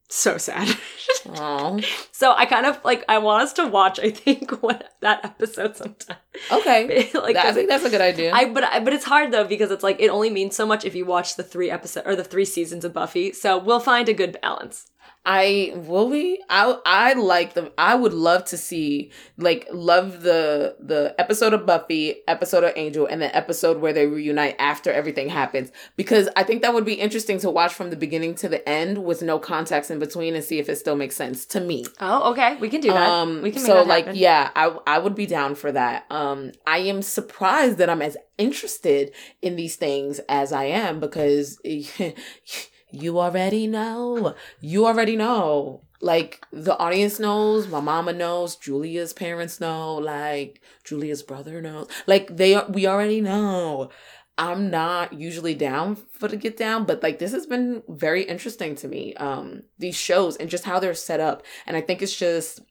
so 0.10 0.38
sad 0.38 0.68
so 2.12 2.34
i 2.36 2.45
kind 2.45 2.66
of 2.66 2.84
like 2.84 3.05
i 3.07 3.18
want 3.18 3.43
us 3.43 3.53
to 3.53 3.68
watch 3.68 3.99
i 3.99 4.10
think 4.10 4.51
what 4.64 4.95
that 5.01 5.24
episode 5.24 5.76
sometime 5.78 6.18
Okay. 6.51 7.10
like 7.14 7.36
I 7.36 7.51
think 7.51 7.70
that's 7.70 7.84
a 7.84 7.89
good 7.89 8.01
idea. 8.01 8.32
I 8.34 8.45
but 8.45 8.64
I, 8.64 8.80
but 8.80 8.93
it's 8.93 9.05
hard 9.05 9.32
though 9.32 9.43
because 9.43 9.72
it's 9.72 9.84
like 9.84 9.99
it 9.99 10.10
only 10.10 10.30
means 10.30 10.55
so 10.55 10.66
much 10.66 10.86
if 10.86 10.95
you 10.95 11.05
watch 11.05 11.36
the 11.36 11.43
three 11.43 11.70
episode 11.70 12.03
or 12.05 12.16
the 12.16 12.24
three 12.24 12.45
seasons 12.45 12.86
of 12.86 12.93
Buffy. 12.93 13.34
So 13.34 13.57
we'll 13.57 13.80
find 13.80 14.07
a 14.10 14.14
good 14.14 14.38
balance. 14.41 14.88
I 15.26 15.74
will 15.76 16.10
we 16.10 16.41
I 16.50 16.78
I 16.86 17.14
like 17.14 17.54
the 17.54 17.72
I 17.78 17.93
would 17.93 18.14
love 18.14 18.45
to 18.45 18.58
see 18.58 19.12
like 19.38 19.68
love 19.72 20.22
the 20.22 20.76
the 20.80 21.14
episode 21.20 21.54
of 21.54 21.66
Buffy, 21.66 22.16
episode 22.28 22.64
of 22.64 22.74
Angel, 22.76 23.06
and 23.06 23.22
the 23.22 23.36
episode 23.36 23.80
where 23.80 23.93
they 23.93 24.08
reunite 24.08 24.56
after 24.58 24.91
everything 24.91 25.30
happens 25.30 25.72
because 25.97 26.30
I 26.36 26.43
think 26.43 26.62
that 26.62 26.74
would 26.74 26.86
be 26.86 26.93
interesting 26.93 27.38
to 27.41 27.50
watch 27.52 27.74
from 27.74 27.89
the 27.89 27.95
beginning 27.95 28.34
to 28.36 28.50
the 28.50 28.68
end 28.68 29.04
with 29.04 29.22
no 29.22 29.39
context 29.39 29.91
in 29.91 30.00
between 30.00 30.36
and 30.36 30.43
see 30.43 30.58
if 30.58 30.70
it 30.70 30.78
still 30.78 30.95
makes 30.95 31.16
sense 31.16 31.45
to 31.47 31.60
me. 31.60 31.86
Oh, 32.00 32.32
okay. 32.32 32.56
We 32.56 32.70
can 32.70 32.82
do 32.82 32.89
that. 32.89 33.10
Um, 33.10 33.41
we 33.41 33.52
can 33.52 33.62
make 33.62 33.72
so 33.72 33.84
like 33.84 34.08
yeah, 34.14 34.50
I 34.56 34.76
I 34.88 35.00
would 35.00 35.16
be 35.16 35.26
down 35.26 35.56
for 35.56 35.72
that. 35.72 36.06
Um, 36.10 36.54
I 36.66 36.80
am 36.80 37.02
surprised 37.02 37.78
that 37.78 37.89
I'm 37.89 38.02
as 38.02 38.18
interested 38.38 39.12
in 39.41 39.58
these 39.58 39.76
things 39.76 40.20
as 40.30 40.54
I 40.54 40.64
am 40.64 41.00
because 41.00 41.60
you 42.92 43.20
already 43.20 43.68
know, 43.68 44.36
you 44.62 44.86
already 44.86 45.16
know. 45.16 45.82
Like 46.02 46.46
the 46.54 46.78
audience 46.78 47.20
knows, 47.20 47.68
my 47.68 47.82
mama 47.82 48.14
knows, 48.14 48.56
Julia's 48.56 49.12
parents 49.12 49.60
know, 49.60 49.96
like 49.96 50.62
Julia's 50.86 51.24
brother 51.24 51.62
knows. 51.62 51.90
Like 52.08 52.38
they 52.38 52.56
are, 52.56 52.66
we 52.70 52.88
already 52.88 53.20
know. 53.20 53.90
I'm 54.38 54.70
not 54.70 55.12
usually 55.12 55.56
down 55.56 55.98
for 56.14 56.30
the 56.30 56.38
get 56.38 56.56
down, 56.56 56.86
but 56.86 57.04
like 57.04 57.20
this 57.20 57.34
has 57.34 57.46
been 57.46 57.84
very 57.90 58.24
interesting 58.24 58.76
to 58.76 58.88
me. 58.88 59.14
Um, 59.16 59.64
these 59.78 59.98
shows 59.98 60.38
and 60.38 60.50
just 60.50 60.64
how 60.64 60.80
they're 60.80 60.94
set 60.94 61.20
up, 61.20 61.44
and 61.68 61.76
I 61.76 61.82
think 61.82 62.02
it's 62.02 62.16
just, 62.16 62.62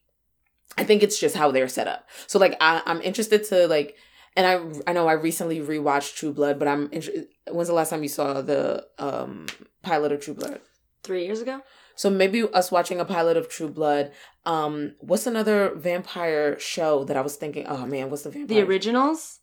I 0.78 0.84
think 0.84 1.02
it's 1.02 1.20
just 1.20 1.36
how 1.36 1.50
they're 1.50 1.68
set 1.68 1.86
up. 1.86 2.08
So 2.26 2.38
like 2.38 2.56
I, 2.62 2.80
I'm 2.86 3.02
interested 3.02 3.44
to 3.50 3.68
like, 3.68 3.96
and 4.38 4.46
I 4.46 4.90
I 4.90 4.92
know 4.94 5.06
I 5.08 5.12
recently 5.28 5.58
rewatched 5.60 6.14
True 6.16 6.32
Blood, 6.32 6.58
but 6.60 6.68
I'm 6.68 6.84
interested. 6.92 7.26
When's 7.50 7.68
the 7.68 7.74
last 7.74 7.90
time 7.90 8.02
you 8.06 8.08
saw 8.08 8.40
the 8.40 8.86
um 8.98 9.46
pilot 9.82 10.12
of 10.12 10.20
True 10.20 10.34
Blood? 10.34 10.60
Three 11.02 11.24
years 11.26 11.40
ago? 11.42 11.60
So 11.96 12.08
maybe 12.10 12.38
us 12.60 12.70
watching 12.70 13.00
a 13.00 13.04
pilot 13.04 13.36
of 13.36 13.48
True 13.48 13.68
Blood. 13.68 14.12
Um, 14.46 14.94
what's 15.00 15.26
another 15.26 15.74
vampire 15.74 16.56
show 16.58 17.04
that 17.04 17.16
I 17.16 17.20
was 17.28 17.36
thinking? 17.36 17.66
Oh 17.68 17.84
man, 17.86 18.08
what's 18.10 18.22
the 18.22 18.30
vampire? 18.30 18.48
The 18.56 18.62
originals? 18.68 19.40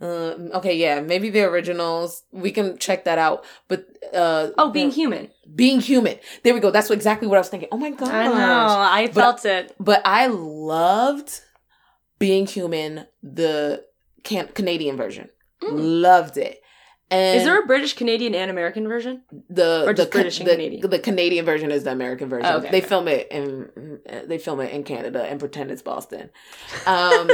Uh, 0.00 0.32
okay, 0.58 0.74
yeah, 0.74 1.00
maybe 1.12 1.28
the 1.28 1.42
originals. 1.44 2.22
We 2.32 2.52
can 2.52 2.78
check 2.78 3.04
that 3.04 3.18
out. 3.18 3.44
But 3.68 3.84
uh, 4.14 4.48
Oh, 4.56 4.70
Being 4.70 4.88
the- 4.88 4.94
Human. 5.02 5.28
being 5.54 5.80
human. 5.80 6.16
There 6.42 6.54
we 6.54 6.60
go. 6.60 6.70
That's 6.70 6.90
exactly 6.90 7.28
what 7.28 7.36
I 7.36 7.40
was 7.44 7.50
thinking. 7.50 7.68
Oh 7.70 7.76
my 7.76 7.90
god! 7.90 8.08
I 8.08 8.26
know. 8.28 8.66
I 9.00 9.06
But- 9.08 9.14
felt 9.24 9.44
it. 9.44 9.74
But 9.78 10.00
I 10.06 10.26
loved 10.28 11.40
being 12.18 12.46
human. 12.46 13.06
The 13.22 13.84
can- 14.22 14.48
Canadian 14.48 14.96
version. 14.96 15.28
Mm. 15.62 16.02
Loved 16.02 16.36
it. 16.36 16.62
And 17.10 17.38
Is 17.38 17.44
there 17.44 17.60
a 17.60 17.66
British, 17.66 17.94
Canadian, 17.94 18.36
and 18.36 18.50
American 18.50 18.86
version? 18.86 19.22
the 19.48 19.84
or 19.84 19.92
the, 19.92 20.06
British 20.06 20.38
the, 20.38 20.44
Canadian? 20.44 20.88
the 20.88 20.98
Canadian 21.00 21.44
version 21.44 21.72
is 21.72 21.82
the 21.82 21.90
American 21.90 22.28
version. 22.28 22.46
Oh, 22.46 22.58
okay, 22.58 22.70
they 22.70 22.78
okay. 22.78 22.86
film 22.86 23.08
it 23.08 23.26
in 23.32 23.98
they 24.26 24.38
film 24.38 24.60
it 24.60 24.72
in 24.72 24.84
Canada 24.84 25.24
and 25.24 25.40
pretend 25.40 25.70
it's 25.70 25.82
Boston. 25.82 26.30
Um, 26.86 27.28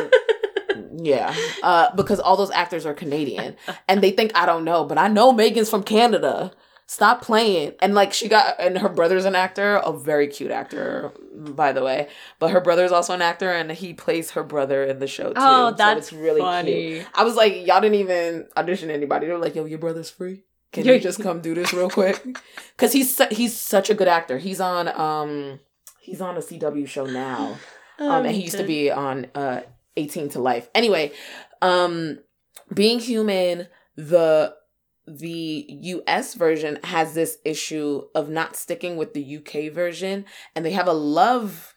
yeah, 0.96 1.34
uh, 1.62 1.94
because 1.94 2.20
all 2.20 2.36
those 2.36 2.50
actors 2.50 2.86
are 2.86 2.94
Canadian 2.94 3.56
and 3.88 4.02
they 4.02 4.10
think 4.10 4.32
I 4.34 4.46
don't 4.46 4.64
know, 4.64 4.84
but 4.84 4.98
I 4.98 5.08
know 5.08 5.32
Megan's 5.32 5.70
from 5.70 5.82
Canada. 5.82 6.52
Stop 6.88 7.20
playing. 7.22 7.72
And 7.80 7.94
like 7.94 8.12
she 8.12 8.28
got 8.28 8.54
and 8.60 8.78
her 8.78 8.88
brother's 8.88 9.24
an 9.24 9.34
actor, 9.34 9.76
a 9.76 9.92
very 9.92 10.28
cute 10.28 10.52
actor, 10.52 11.12
by 11.34 11.72
the 11.72 11.82
way. 11.82 12.08
But 12.38 12.50
her 12.52 12.60
brother's 12.60 12.92
also 12.92 13.12
an 13.12 13.22
actor 13.22 13.50
and 13.50 13.72
he 13.72 13.92
plays 13.92 14.30
her 14.32 14.44
brother 14.44 14.84
in 14.84 15.00
the 15.00 15.08
show 15.08 15.28
too. 15.30 15.34
Oh, 15.36 15.70
So 15.70 15.76
that's 15.76 15.98
it's 15.98 16.12
really 16.12 16.40
cute. 16.40 16.44
funny. 16.46 17.02
I 17.14 17.24
was 17.24 17.34
like, 17.34 17.66
y'all 17.66 17.80
didn't 17.80 17.96
even 17.96 18.46
audition 18.56 18.90
anybody. 18.90 19.26
They 19.26 19.32
were 19.32 19.38
like, 19.38 19.56
yo, 19.56 19.64
your 19.64 19.80
brother's 19.80 20.10
free. 20.10 20.44
Can 20.72 20.84
you 20.84 21.00
just 21.08 21.20
come 21.20 21.40
do 21.40 21.54
this 21.54 21.72
real 21.72 21.90
quick? 21.90 22.24
Because 22.76 22.92
he's 22.92 23.16
su- 23.16 23.28
he's 23.32 23.56
such 23.58 23.90
a 23.90 23.94
good 23.94 24.08
actor. 24.08 24.38
He's 24.38 24.60
on 24.60 24.86
um 24.88 25.58
he's 26.00 26.20
on 26.20 26.36
a 26.36 26.40
CW 26.40 26.86
show 26.88 27.06
now. 27.06 27.56
Um, 27.98 28.26
and 28.26 28.34
he 28.36 28.42
used 28.42 28.58
to 28.58 28.62
be 28.62 28.90
on 28.90 29.26
uh 29.34 29.62
18 29.96 30.28
to 30.28 30.38
Life. 30.38 30.68
Anyway, 30.74 31.12
um, 31.62 32.18
being 32.74 32.98
human, 32.98 33.68
the 33.96 34.54
the 35.06 35.66
US 35.68 36.34
version 36.34 36.78
has 36.84 37.14
this 37.14 37.38
issue 37.44 38.02
of 38.14 38.28
not 38.28 38.56
sticking 38.56 38.96
with 38.96 39.14
the 39.14 39.36
UK 39.38 39.72
version, 39.72 40.24
and 40.54 40.64
they 40.64 40.72
have 40.72 40.88
a 40.88 40.92
love 40.92 41.74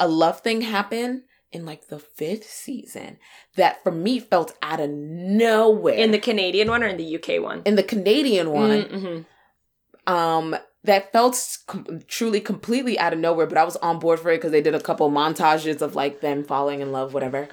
a 0.00 0.08
love 0.08 0.40
thing 0.40 0.60
happen 0.62 1.24
in 1.52 1.64
like 1.64 1.86
the 1.86 2.00
fifth 2.00 2.50
season 2.50 3.16
that 3.54 3.80
for 3.84 3.92
me 3.92 4.18
felt 4.18 4.52
out 4.60 4.80
of 4.80 4.90
nowhere. 4.90 5.94
In 5.94 6.10
the 6.10 6.18
Canadian 6.18 6.68
one 6.68 6.82
or 6.82 6.88
in 6.88 6.96
the 6.96 7.16
UK 7.16 7.40
one? 7.42 7.62
in 7.64 7.76
the 7.76 7.82
Canadian 7.82 8.50
one, 8.50 8.82
Mm-hmm. 8.82 10.12
um 10.12 10.56
that 10.82 11.12
felt 11.12 11.58
com- 11.66 12.00
truly 12.08 12.40
completely 12.40 12.98
out 12.98 13.14
of 13.14 13.18
nowhere 13.18 13.46
but 13.46 13.56
i 13.56 13.64
was 13.64 13.76
on 13.76 13.98
board 13.98 14.20
for 14.20 14.30
it 14.30 14.36
because 14.36 14.50
they 14.52 14.60
did 14.60 14.74
a 14.74 14.80
couple 14.80 15.10
montages 15.10 15.80
of 15.80 15.94
like 15.94 16.20
them 16.20 16.44
falling 16.44 16.80
in 16.82 16.92
love 16.92 17.14
whatever 17.14 17.48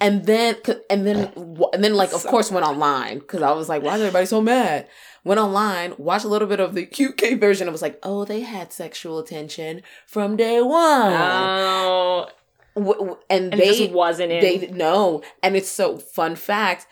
and 0.00 0.24
then 0.24 0.56
and 0.90 1.06
then 1.06 1.32
and 1.72 1.84
then 1.84 1.94
like 1.94 2.12
of 2.12 2.20
So- 2.22 2.30
course 2.30 2.50
went 2.50 2.66
online 2.66 3.18
because 3.20 3.42
i 3.42 3.52
was 3.52 3.68
like 3.68 3.82
why 3.82 3.94
is 3.96 4.00
everybody 4.00 4.26
so 4.26 4.40
mad? 4.40 4.88
Went 5.24 5.38
online 5.38 5.94
watched 5.98 6.24
a 6.24 6.28
little 6.28 6.48
bit 6.48 6.58
of 6.60 6.74
the 6.74 6.88
uk 7.06 7.38
version 7.38 7.68
and 7.68 7.72
was 7.72 7.82
like 7.82 7.98
oh 8.02 8.24
they 8.24 8.40
had 8.40 8.72
sexual 8.72 9.18
attention 9.20 9.82
from 10.06 10.36
day 10.36 10.60
one. 10.60 11.12
Oh, 11.12 12.26
W- 12.74 12.94
w- 12.94 13.18
and, 13.28 13.52
and 13.52 13.60
they 13.60 13.76
just 13.76 13.90
wasn't 13.92 14.32
in. 14.32 14.40
they 14.40 14.66
know 14.68 15.22
and 15.42 15.54
it's 15.56 15.68
so 15.68 15.98
fun 15.98 16.34
fact 16.36 16.86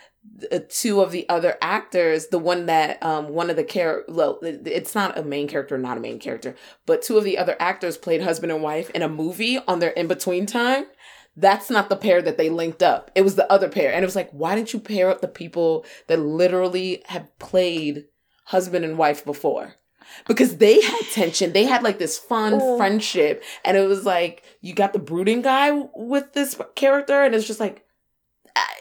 two 0.69 1.01
of 1.01 1.11
the 1.13 1.27
other 1.31 1.57
actors 1.63 2.27
the 2.27 2.39
one 2.39 2.67
that 2.67 3.03
um 3.03 3.31
one 3.31 3.49
of 3.49 3.57
the 3.57 3.65
care 3.65 4.05
well 4.07 4.39
it's 4.43 4.95
not 4.95 5.17
a 5.19 5.23
main 5.23 5.49
character 5.49 5.79
not 5.79 5.97
a 5.97 6.01
main 6.01 6.19
character 6.19 6.55
but 6.85 7.01
two 7.01 7.17
of 7.17 7.25
the 7.25 7.39
other 7.39 7.57
actors 7.59 7.97
played 7.97 8.21
husband 8.23 8.53
and 8.53 8.63
wife 8.63 8.91
in 8.91 9.01
a 9.01 9.09
movie 9.09 9.59
on 9.67 9.79
their 9.79 9.91
in-between 9.91 10.45
time 10.45 10.85
that's 11.41 11.71
not 11.71 11.89
the 11.89 11.97
pair 11.97 12.21
that 12.23 12.37
they 12.39 12.51
linked 12.51 12.83
up. 12.83 13.11
It 13.15 13.23
was 13.23 13.35
the 13.37 13.51
other 13.51 13.69
pair. 13.69 13.93
And 13.93 14.03
it 14.03 14.07
was 14.07 14.17
like 14.17 14.31
why 14.31 14.55
didn't 14.55 14.73
you 14.73 14.81
pair 14.81 15.11
up 15.11 15.21
the 15.21 15.29
people 15.29 15.85
that 16.07 16.19
literally 16.19 17.03
have 17.07 17.37
played 17.39 18.05
husband 18.47 18.85
and 18.85 18.99
wife 18.99 19.25
before? 19.25 19.75
Because 20.27 20.57
they 20.57 20.81
had 20.81 21.01
tension. 21.13 21.53
They 21.53 21.65
had 21.65 21.83
like 21.85 21.99
this 21.99 22.19
fun 22.19 22.55
Oh. 22.61 22.77
friendship. 22.77 23.43
And 23.65 23.77
it 23.77 23.87
was 23.87 24.05
like 24.05 24.43
you 24.61 24.75
got 24.75 24.93
the 24.93 24.99
brooding 24.99 25.43
guy 25.43 25.71
with 25.95 26.33
this 26.33 26.61
character 26.75 27.23
and 27.23 27.35
it's 27.35 27.47
just 27.47 27.61
like 27.61 27.85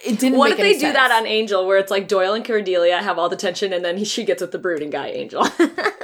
it 0.05 0.19
didn't 0.19 0.37
what 0.37 0.51
if 0.51 0.57
they 0.57 0.73
do 0.73 0.91
that 0.93 1.11
on 1.11 1.25
Angel, 1.25 1.65
where 1.65 1.77
it's 1.77 1.91
like 1.91 2.07
Doyle 2.07 2.33
and 2.33 2.45
Cordelia 2.45 3.01
have 3.01 3.19
all 3.19 3.29
the 3.29 3.35
tension, 3.35 3.73
and 3.73 3.83
then 3.83 3.97
he, 3.97 4.05
she 4.05 4.23
gets 4.23 4.41
with 4.41 4.51
the 4.51 4.59
brooding 4.59 4.89
guy, 4.89 5.07
Angel? 5.07 5.45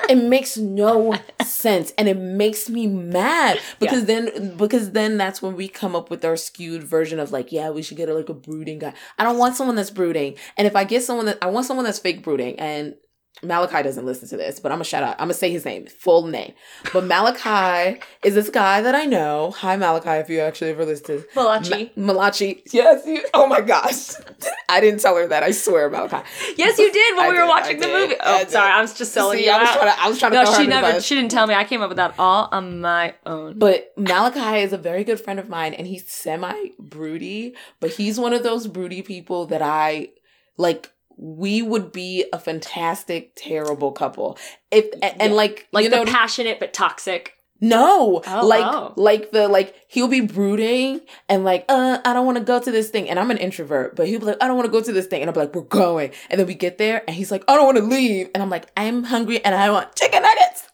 it 0.10 0.16
makes 0.16 0.58
no 0.58 1.16
sense 1.44 1.94
and 1.98 2.08
it 2.08 2.18
makes 2.18 2.70
me 2.70 2.88
mad 2.88 3.60
because 3.80 4.06
then 4.06 4.56
because 4.58 4.92
then 4.92 5.18
that's 5.18 5.42
when 5.42 5.56
we 5.56 5.68
come 5.68 5.96
up 5.96 6.10
with 6.10 6.24
our 6.24 6.38
skewed 6.38 6.84
version 6.84 7.20
of 7.20 7.32
like 7.32 7.52
yeah 7.52 7.70
we 7.70 7.82
should 7.82 7.98
get 7.98 8.10
a, 8.10 8.14
like 8.14 8.30
a 8.30 8.34
brooding 8.34 8.80
guy. 8.80 8.94
I 9.18 9.24
don't 9.24 9.38
want 9.38 9.56
someone 9.56 9.76
that's 9.76 9.90
brooding 9.90 10.36
and 10.58 10.68
if 10.68 10.76
i 10.76 10.84
get 10.84 11.04
someone 11.04 11.26
that 11.26 11.38
i 11.42 11.48
want 11.48 11.66
someone 11.66 11.86
that's 11.86 12.00
fake 12.00 12.24
brooding 12.24 12.60
and 12.60 12.96
Malachi 13.44 13.84
doesn't 13.84 14.06
listen 14.06 14.30
to 14.30 14.38
this, 14.38 14.60
but 14.60 14.72
I'm 14.72 14.78
gonna 14.78 14.86
shout 14.86 15.04
out. 15.04 15.16
I'm 15.20 15.26
gonna 15.26 15.34
say 15.34 15.52
his 15.52 15.66
name, 15.66 15.88
full 15.88 16.26
name. 16.26 16.54
But 16.94 17.04
Malachi 17.04 18.00
is 18.24 18.34
this 18.34 18.50
guy 18.50 18.82
that 18.82 18.96
I 18.96 19.06
know. 19.06 19.52
Hi, 19.58 19.76
Malachi, 19.76 20.10
if 20.22 20.30
you 20.30 20.40
actually 20.40 20.72
ever 20.72 20.86
listen 20.86 21.06
to 21.20 21.26
Malachi. 21.36 21.92
Ma- 21.98 22.14
Malachi. 22.14 22.64
Yes. 22.72 23.06
You, 23.06 23.24
oh 23.34 23.46
my 23.48 23.60
gosh. 23.62 24.12
I 24.70 24.80
didn't 24.80 25.02
tell 25.02 25.16
her 25.18 25.28
that. 25.28 25.44
I 25.44 25.52
swear, 25.52 25.90
Malachi. 25.90 26.26
yes, 26.56 26.78
you 26.80 26.92
did 26.92 27.18
when 27.18 27.26
I 27.26 27.30
we 27.30 27.38
were 27.38 27.46
watching 27.48 27.78
the 27.80 27.86
did, 27.86 28.10
movie. 28.10 28.16
Oh, 28.24 28.40
did. 28.40 28.50
sorry, 28.52 28.72
I 28.72 28.82
was 28.82 28.94
just 28.98 29.12
selling 29.12 29.38
See, 29.40 29.46
you 29.46 29.52
I 29.52 29.60
was 29.60 29.70
out. 29.70 29.76
trying 29.76 29.94
to. 29.96 30.02
I 30.02 30.10
was 30.10 30.20
trying 30.20 30.32
to. 30.32 30.44
No, 30.44 30.58
she 30.58 30.68
never. 30.68 31.02
She 31.02 31.16
didn't 31.16 31.32
tell 31.32 31.46
me. 31.46 31.54
I 31.54 31.66
came 31.66 31.82
up 31.82 31.90
with 31.90 31.98
that 31.98 32.16
all 32.18 32.48
on 32.52 32.80
my 32.82 33.16
own. 33.26 33.60
But 33.60 33.92
Malachi 33.98 34.62
is 34.62 34.72
a 34.72 34.78
very 34.78 35.04
good 35.04 35.20
friend 35.20 35.40
of 35.40 35.50
mine, 35.50 35.74
and 35.74 35.86
he's 35.88 36.10
semi 36.10 36.70
broody, 36.80 37.54
but 37.82 37.92
he's 37.92 38.18
one 38.20 38.34
of 38.34 38.44
those 38.44 38.68
broody 38.68 39.02
people 39.02 39.46
that 39.48 39.62
I 39.62 40.10
like. 40.58 40.92
We 41.18 41.62
would 41.62 41.92
be 41.92 42.26
a 42.34 42.40
fantastic, 42.40 43.32
terrible 43.36 43.92
couple. 43.92 44.38
If 44.72 44.86
and, 45.02 45.16
Yeah. 45.32 45.36
like 45.36 45.68
like 45.72 45.84
you 45.86 45.90
know 45.90 46.06
the 46.06 46.12
passionate 46.12 46.60
but 46.60 46.74
toxic. 46.74 47.34
no. 47.62 48.22
Oh, 48.28 48.46
like 48.46 48.98
like 48.98 49.32
the 49.32 49.48
like 49.48 49.76
he'll 49.88 50.10
be 50.10 50.20
brooding 50.22 51.00
and 51.30 51.46
like 51.46 51.64
uh 51.70 52.00
I 52.04 52.14
don't 52.14 52.26
want 52.26 52.38
to 52.38 52.44
go 52.44 52.60
to 52.60 52.70
this 52.72 52.90
thing. 52.90 53.10
And 53.10 53.18
I'm 53.18 53.32
an 53.32 53.38
introvert 53.38 53.96
but 53.96 54.08
he'll 54.08 54.20
be 54.20 54.26
like 54.26 54.38
I 54.42 54.48
don't 54.48 54.58
want 54.58 54.66
to 54.66 54.72
go 54.72 54.82
to 54.82 54.92
this 54.92 55.08
thing. 55.08 55.22
And 55.22 55.30
I'm 55.30 55.36
like 55.36 55.56
we're 55.56 55.62
going. 55.62 56.12
And 56.30 56.38
then 56.40 56.48
we 56.48 56.54
get 56.54 56.78
there 56.78 57.02
and 57.08 57.16
he's 57.16 57.32
like 57.32 57.44
I 57.48 57.56
don't 57.56 57.66
want 57.66 57.78
to 57.78 57.84
leave. 57.84 58.30
And 58.34 58.44
I'm 58.44 58.50
like 58.50 58.68
I'm 58.76 59.04
hungry 59.06 59.44
and 59.46 59.56
I 59.56 59.70
want 59.70 59.96
chicken 59.96 60.22
nuggets. 60.22 60.68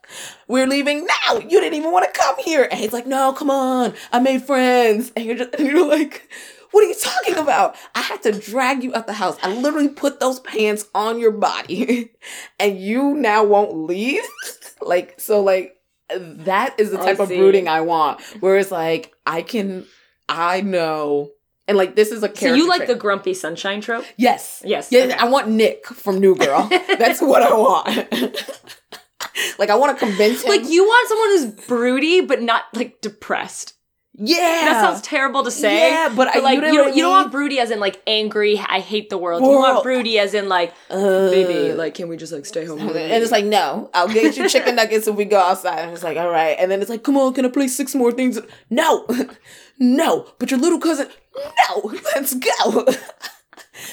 We're 0.48 0.68
leaving 0.68 1.06
now. 1.06 1.38
You 1.38 1.62
didn't 1.62 1.76
even 1.76 1.92
want 1.92 2.12
to 2.12 2.20
come 2.20 2.36
here. 2.40 2.68
And 2.70 2.80
he's 2.80 2.94
like 2.94 3.06
no 3.06 3.32
come 3.34 3.52
on. 3.52 3.94
I 4.12 4.20
made 4.20 4.42
friends. 4.42 5.12
And 5.16 5.24
you're 5.26 5.36
just 5.38 5.54
and 5.60 5.68
you're 5.68 5.88
like 5.88 6.30
what 6.72 6.84
are 6.84 6.88
you 6.88 6.96
talking 6.96 7.38
about? 7.38 7.76
I 7.96 8.02
had 8.02 8.24
to 8.24 8.32
drag 8.32 8.84
you 8.84 8.94
out 8.96 9.08
the 9.08 9.14
house. 9.14 9.38
I 9.44 9.54
literally 9.54 9.90
put 9.90 10.20
those 10.20 10.40
pants 10.40 10.86
on 10.96 11.20
your 11.20 11.32
body 11.32 12.12
and 12.60 12.80
you 12.80 13.14
now 13.14 13.44
won't 13.44 13.76
leave? 13.76 14.24
like, 14.82 15.20
so 15.20 15.42
like 15.42 15.76
that 16.10 16.76
is 16.78 16.92
the 16.92 16.98
type 16.98 17.20
of 17.20 17.30
brooding 17.30 17.68
I 17.68 17.82
want. 17.82 18.22
Where 18.42 18.58
it's 18.58 18.72
like 18.72 19.14
I 19.26 19.42
can 19.42 19.86
I 20.28 20.62
know 20.62 21.32
and 21.68 21.78
like 21.78 21.96
this 21.96 22.12
is 22.12 22.24
a 22.24 22.28
character. 22.28 22.50
So 22.50 22.56
you 22.56 22.68
like 22.68 22.80
trait. 22.80 22.90
the 22.90 22.96
grumpy 22.96 23.34
sunshine 23.34 23.82
trope? 23.82 24.06
Yes. 24.18 24.62
Yes. 24.66 24.92
Yeah, 24.92 25.04
okay. 25.04 25.14
I 25.14 25.26
want 25.26 25.48
Nick 25.48 25.86
from 25.88 26.20
New 26.20 26.36
Girl. 26.36 26.68
That's 26.70 27.22
what 27.22 27.42
I 27.42 27.54
want. 27.54 27.88
like 29.60 29.70
I 29.70 29.76
want 29.76 29.98
to 29.98 30.06
convince 30.06 30.44
him. 30.44 30.50
Like 30.50 30.70
you 30.70 30.84
want 30.84 31.10
someone 31.10 31.30
who's 31.30 31.68
broody 31.68 32.22
but 32.22 32.42
not 32.42 32.64
like 32.74 33.02
depressed. 33.02 33.74
Yeah, 34.16 34.38
That 34.66 34.82
sounds 34.82 35.02
terrible 35.02 35.44
to 35.44 35.52
say. 35.52 35.90
Yeah, 35.90 36.14
but, 36.14 36.28
I, 36.28 36.34
But 36.36 36.44
like 36.44 36.56
you, 36.56 36.62
know 36.62 36.68
you, 36.68 36.78
don't, 36.78 36.92
I 36.92 36.96
you 36.96 37.02
don't 37.02 37.12
want 37.12 37.32
broody 37.32 37.60
as 37.60 37.72
in 37.72 37.80
like 37.80 38.02
angry. 38.06 38.60
I 38.60 38.80
hate 38.80 39.10
the 39.10 39.18
world. 39.18 39.42
You 39.42 39.48
want 39.50 39.76
World. 39.76 39.84
broody 39.84 40.20
as 40.20 40.34
in 40.34 40.50
like 40.50 40.74
Uh, 40.90 41.30
baby. 41.30 41.74
Like 41.74 41.94
can 41.96 42.08
we 42.10 42.18
just 42.18 42.34
like 42.34 42.46
stay 42.46 42.66
home? 42.66 42.80
and 42.90 42.96
it's 42.96 43.32
like, 43.32 43.46
no, 43.46 43.90
I'll 43.94 44.10
get 44.10 44.36
you 44.36 44.50
chicken 44.50 44.76
nuggets 44.76 45.08
if 45.08 45.16
we 45.16 45.26
go 45.26 45.40
outside. 45.40 45.80
And 45.80 45.92
it's 45.92 46.04
like, 46.04 46.18
all 46.18 46.30
right. 46.30 46.58
And 46.60 46.70
then 46.70 46.82
it's 46.82 46.90
like, 46.90 47.04
come 47.04 47.18
on, 47.18 47.34
can 47.34 47.46
I 47.46 47.50
play 47.50 47.68
six 47.68 47.96
more 47.96 48.12
things? 48.12 48.38
No, 48.70 49.08
no. 49.80 50.28
But 50.40 50.52
your 50.52 50.60
little 50.60 50.80
cousin, 50.80 51.08
no, 51.70 51.94
let's 52.16 52.34
go. 52.36 52.86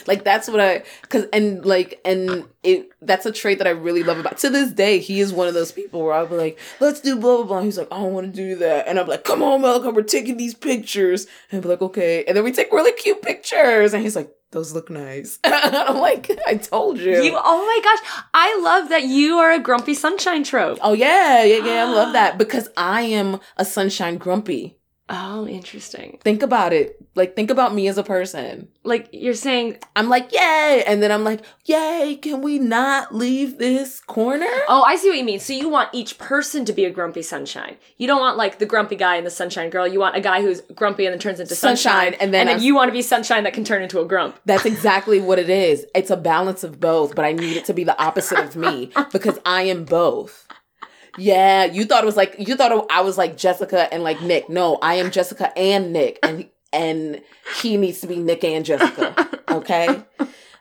Like 0.07 0.24
that's 0.24 0.49
what 0.49 0.61
I, 0.61 0.82
cause 1.09 1.26
and 1.32 1.64
like 1.64 2.01
and 2.05 2.45
it 2.62 2.91
that's 3.03 3.26
a 3.26 3.32
trait 3.32 3.59
that 3.59 3.66
I 3.66 3.70
really 3.70 4.03
love 4.03 4.18
about. 4.18 4.39
To 4.39 4.51
this 4.51 4.72
day, 4.72 4.99
he 4.99 5.20
is 5.20 5.32
one 5.32 5.49
of 5.49 5.55
those 5.55 5.72
people 5.72 6.03
where 6.03 6.14
I'll 6.14 6.26
be 6.26 6.36
like, 6.36 6.59
let's 6.80 7.01
do 7.01 7.16
blah 7.16 7.36
blah 7.39 7.47
blah. 7.47 7.61
He's 7.62 7.78
like, 7.78 7.89
I 7.93 7.99
don't 7.99 8.12
want 8.12 8.26
to 8.26 8.32
do 8.32 8.57
that, 8.57 8.89
and 8.89 8.99
I'm 8.99 9.07
like, 9.07 9.24
come 9.24 9.43
on, 9.43 9.62
Malcolm, 9.62 9.95
we're 9.95 10.03
taking 10.03 10.36
these 10.36 10.55
pictures, 10.55 11.26
and 11.51 11.59
I'll 11.59 11.62
be 11.62 11.68
like, 11.68 11.82
okay, 11.82 12.24
and 12.24 12.36
then 12.36 12.45
we 12.45 12.53
take 12.53 12.72
really 12.72 12.93
cute 12.93 13.22
pictures, 13.22 13.95
and 13.95 14.03
he's 14.03 14.16
like, 14.16 14.34
those 14.51 14.72
look 14.72 14.89
nice. 14.89 15.39
I'm 15.45 15.99
like, 15.99 16.30
I 16.47 16.57
told 16.57 16.99
you. 16.99 17.22
You, 17.22 17.36
oh 17.36 17.66
my 17.66 17.80
gosh, 17.84 18.24
I 18.32 18.61
love 18.62 18.89
that 18.89 19.05
you 19.05 19.36
are 19.36 19.53
a 19.53 19.59
grumpy 19.59 19.95
sunshine 19.95 20.43
trope. 20.43 20.78
Oh 20.80 20.95
yeah, 20.95 21.43
yeah, 21.45 21.64
yeah. 21.64 21.84
I 21.84 21.93
love 21.93 22.12
that 22.14 22.39
because 22.39 22.68
I 22.76 23.03
am 23.03 23.41
a 23.57 23.64
sunshine 23.64 24.16
grumpy. 24.16 24.78
Oh, 25.11 25.47
interesting. 25.47 26.19
Think 26.23 26.43
about 26.43 26.73
it. 26.73 26.97
Like 27.15 27.35
think 27.35 27.51
about 27.51 27.75
me 27.75 27.89
as 27.89 27.97
a 27.97 28.03
person. 28.03 28.69
Like 28.85 29.09
you're 29.13 29.35
saying, 29.35 29.79
I'm 29.97 30.09
like, 30.09 30.33
yay, 30.33 30.85
and 30.87 31.03
then 31.03 31.11
I'm 31.11 31.25
like, 31.25 31.41
yay, 31.65 32.19
can 32.21 32.43
we 32.43 32.59
not 32.59 33.15
leave 33.15 33.59
this 33.59 34.01
corner? 34.01 34.47
oh, 34.69 34.83
I 34.83 34.97
see 34.97 35.09
what 35.09 35.19
you 35.19 35.25
mean. 35.25 35.41
So 35.41 35.53
you 35.53 35.69
want 35.69 35.89
each 35.93 36.19
person 36.19 36.65
to 36.67 36.73
be 36.73 36.85
a 36.85 36.91
grumpy 36.91 37.23
sunshine. 37.23 37.77
You 37.97 38.07
don't 38.07 38.21
want 38.21 38.37
like 38.37 38.59
the 38.59 38.67
grumpy 38.67 38.97
guy 38.97 39.17
and 39.17 39.27
the 39.27 39.31
sunshine 39.31 39.71
girl. 39.71 39.87
You 39.89 39.99
want 39.99 40.17
a 40.17 40.21
guy 40.21 40.43
who's 40.43 40.61
grumpy 40.75 41.07
and 41.07 41.13
then 41.13 41.21
turns 41.21 41.41
into 41.41 41.55
sunshine, 41.55 41.79
Sunshine, 42.13 42.15
and 42.21 42.35
then 42.35 42.49
and 42.49 42.59
then 42.59 42.65
you 42.65 42.75
want 42.75 42.89
to 42.89 42.93
be 42.93 43.03
sunshine 43.03 43.45
that 43.45 43.55
can 43.55 43.65
turn 43.65 43.83
into 43.83 44.01
a 44.01 44.05
grump. 44.05 44.39
That's 44.45 44.67
exactly 44.67 45.21
what 45.21 45.39
it 45.39 45.49
is. 45.51 45.87
It's 45.95 46.11
a 46.11 46.17
balance 46.17 46.65
of 46.65 46.81
both, 46.81 47.15
but 47.15 47.25
I 47.25 47.33
need 47.33 47.57
it 47.57 47.65
to 47.67 47.73
be 47.75 47.85
the 47.85 47.99
opposite 48.01 48.39
of 48.39 48.57
me 48.57 48.91
because 49.13 49.39
I 49.47 49.63
am 49.63 49.85
both. 49.85 50.47
Yeah, 51.19 51.64
you 51.64 51.85
thought 51.85 52.05
it 52.05 52.07
was 52.07 52.16
like 52.16 52.37
you 52.39 52.55
thought 52.57 52.87
I 52.91 53.01
was 53.03 53.19
like 53.19 53.37
Jessica 53.37 53.93
and 53.93 54.03
like 54.03 54.23
Nick. 54.23 54.49
No, 54.49 54.79
I 54.81 54.95
am 54.95 55.11
Jessica 55.11 55.57
and 55.59 55.93
Nick, 55.93 56.19
and 56.23 56.49
and 56.73 57.21
he 57.61 57.77
needs 57.77 58.01
to 58.01 58.07
be 58.07 58.16
Nick 58.16 58.45
and 58.45 58.64
Jessica. 58.64 59.14
Okay, 59.49 59.89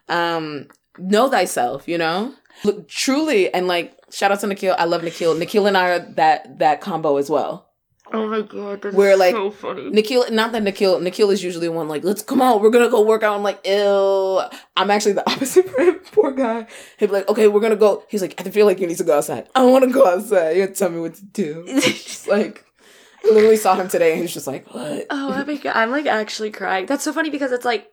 um, 0.08 0.70
know 0.98 1.30
thyself. 1.30 1.90
You 1.90 1.98
know, 1.98 2.34
Look, 2.64 2.88
truly, 2.88 3.54
and 3.54 3.68
like 3.68 3.98
shout 4.12 4.32
out 4.32 4.40
to 4.42 4.48
Nikhil. 4.48 4.76
I 4.78 4.86
love 4.86 5.04
Nikhil. 5.04 5.36
Nikhil 5.36 5.68
and 5.68 5.78
I 5.78 5.90
are 5.90 6.00
that 6.16 6.60
that 6.60 6.82
combo 6.82 7.18
as 7.18 7.30
well. 7.30 7.67
Oh 8.14 8.28
my 8.28 8.42
god, 8.42 8.82
that's 8.82 8.96
We're, 8.96 9.18
like, 9.18 9.34
so 9.34 9.52
funny. 9.52 9.90
Nikhil, 9.90 10.32
not 10.32 10.52
that 10.52 10.64
Nikhil, 10.64 11.00
Nikhil 11.00 11.30
is 11.32 11.44
usually 11.44 11.70
one 11.70 11.88
like, 11.88 12.04
let's 12.04 12.22
come 12.22 12.42
out, 12.42 12.62
we're 12.62 12.70
gonna 12.70 12.90
go 12.90 13.02
work 13.02 13.24
out. 13.24 13.36
I'm 13.36 13.44
like, 13.44 13.60
ill. 13.64 14.50
I'm 14.76 14.90
actually 14.90 15.14
the 15.14 15.30
opposite 15.32 15.70
for 15.70 15.82
him, 15.82 16.00
poor 16.12 16.32
guy. 16.32 16.68
He'd 16.98 17.08
be 17.08 17.14
like, 17.14 17.30
okay, 17.30 17.48
we're 17.48 17.62
gonna 17.62 17.76
go. 17.76 18.04
He's 18.10 18.22
like, 18.22 18.40
I 18.40 18.50
feel 18.50 18.66
like 18.66 18.80
you 18.80 18.88
need 18.88 18.98
to 18.98 19.04
go 19.04 19.18
outside. 19.18 19.48
I 19.56 19.62
don't 19.62 19.72
wanna 19.72 19.88
go 19.88 20.06
outside. 20.08 20.56
You 20.56 20.62
have 20.62 20.74
to 20.74 20.76
tell 20.76 20.90
me 20.90 21.00
what 21.00 21.16
to 21.16 21.26
do. 21.26 21.66
Just 21.82 22.28
like, 22.28 22.64
I 23.24 23.34
literally 23.34 23.58
saw 23.58 23.76
him 23.76 23.88
today 23.88 24.14
and 24.14 24.22
he's 24.22 24.34
just 24.34 24.48
like, 24.48 24.74
what? 24.74 25.08
Oh, 25.10 25.32
I'm 25.74 25.92
like 25.92 26.06
actually 26.06 26.52
crying. 26.52 26.86
That's 26.86 27.04
so 27.04 27.12
funny 27.12 27.30
because 27.30 27.52
it's 27.52 27.66
like 27.66 27.92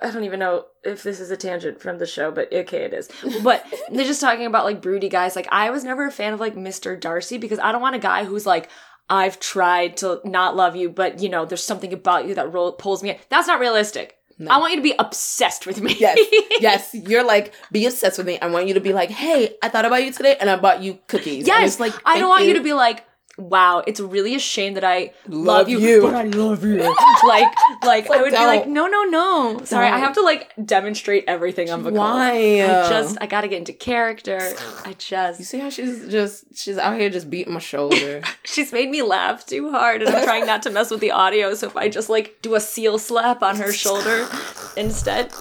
I 0.00 0.10
don't 0.10 0.24
even 0.24 0.38
know 0.38 0.66
if 0.84 1.02
this 1.02 1.18
is 1.18 1.30
a 1.30 1.36
tangent 1.36 1.80
from 1.80 1.98
the 1.98 2.06
show, 2.06 2.30
but 2.30 2.52
okay, 2.52 2.84
it 2.84 2.94
is. 2.94 3.08
But 3.42 3.66
they're 3.90 4.04
just 4.04 4.20
talking 4.20 4.46
about 4.46 4.64
like 4.64 4.80
broody 4.80 5.08
guys. 5.08 5.34
Like 5.34 5.48
I 5.50 5.70
was 5.70 5.84
never 5.84 6.06
a 6.06 6.12
fan 6.12 6.32
of 6.32 6.40
like 6.40 6.54
Mr. 6.54 6.98
Darcy 6.98 7.38
because 7.38 7.58
I 7.58 7.72
don't 7.72 7.82
want 7.82 7.96
a 7.96 8.00
guy 8.00 8.24
who's 8.24 8.46
like 8.46 8.68
I've 9.08 9.38
tried 9.38 9.98
to 9.98 10.20
not 10.24 10.56
love 10.56 10.76
you, 10.76 10.88
but 10.88 11.20
you 11.20 11.28
know 11.28 11.44
there's 11.44 11.62
something 11.62 11.92
about 11.92 12.26
you 12.26 12.34
that 12.34 12.52
ro- 12.52 12.72
pulls 12.72 13.02
me 13.02 13.10
in. 13.10 13.16
That's 13.28 13.46
not 13.46 13.60
realistic. 13.60 14.16
No. 14.38 14.50
I 14.50 14.58
want 14.58 14.72
you 14.72 14.78
to 14.78 14.82
be 14.82 14.94
obsessed 14.98 15.66
with 15.66 15.80
me. 15.80 15.94
Yes, 15.98 16.18
yes. 16.60 16.94
You're 16.94 17.24
like, 17.24 17.54
be 17.70 17.86
obsessed 17.86 18.18
with 18.18 18.26
me. 18.26 18.38
I 18.40 18.48
want 18.48 18.66
you 18.66 18.74
to 18.74 18.80
be 18.80 18.92
like, 18.92 19.10
hey, 19.10 19.54
I 19.62 19.68
thought 19.68 19.84
about 19.84 20.04
you 20.04 20.12
today 20.12 20.36
and 20.40 20.50
I 20.50 20.56
bought 20.56 20.82
you 20.82 20.98
cookies. 21.06 21.46
Yes, 21.46 21.78
like, 21.78 21.94
I 22.04 22.18
don't 22.18 22.28
want 22.28 22.44
you 22.46 22.54
to 22.54 22.62
be 22.62 22.72
like, 22.72 23.04
wow, 23.36 23.82
it's 23.86 24.00
really 24.00 24.34
a 24.34 24.38
shame 24.38 24.74
that 24.74 24.84
I 24.84 25.12
love, 25.26 25.44
Love 25.46 25.68
you, 25.68 25.78
you. 25.80 26.02
but 26.02 26.14
I 26.14 26.24
love 26.24 26.64
you. 26.64 26.76
like, 27.26 27.52
like 27.84 28.10
I 28.10 28.22
would 28.22 28.30
be 28.30 28.36
like, 28.36 28.64
don't. 28.64 28.72
no, 28.74 28.86
no, 28.86 29.02
no. 29.04 29.64
Sorry, 29.64 29.86
I 29.86 29.90
Don't. 29.92 30.00
have 30.00 30.12
to 30.14 30.22
like 30.22 30.52
demonstrate 30.64 31.24
everything 31.26 31.68
call. 31.68 31.80
Why? 31.80 32.62
I 32.62 32.88
just, 32.88 33.18
I 33.20 33.26
gotta 33.26 33.48
get 33.48 33.58
into 33.58 33.72
character. 33.72 34.38
I 34.84 34.94
just 34.98 35.38
You 35.40 35.44
see 35.44 35.58
how 35.58 35.70
she's 35.70 36.08
just, 36.08 36.56
she's 36.56 36.78
out 36.78 36.98
here 36.98 37.10
just 37.10 37.28
beating 37.30 37.52
my 37.52 37.60
shoulder. 37.60 38.22
she's 38.44 38.72
made 38.72 38.90
me 38.90 39.02
laugh 39.02 39.46
too 39.46 39.70
hard, 39.70 40.02
and 40.02 40.14
I'm 40.14 40.24
trying 40.24 40.46
not 40.46 40.62
to 40.64 40.70
mess 40.70 40.90
with 40.90 41.00
the 41.00 41.10
audio. 41.10 41.54
So 41.54 41.66
if 41.66 41.76
I 41.76 41.88
just 41.88 42.08
like 42.08 42.38
do 42.42 42.54
a 42.54 42.60
seal 42.60 42.98
slap 42.98 43.42
on 43.42 43.56
her 43.56 43.72
shoulder 43.84 44.28
instead, 44.76 45.32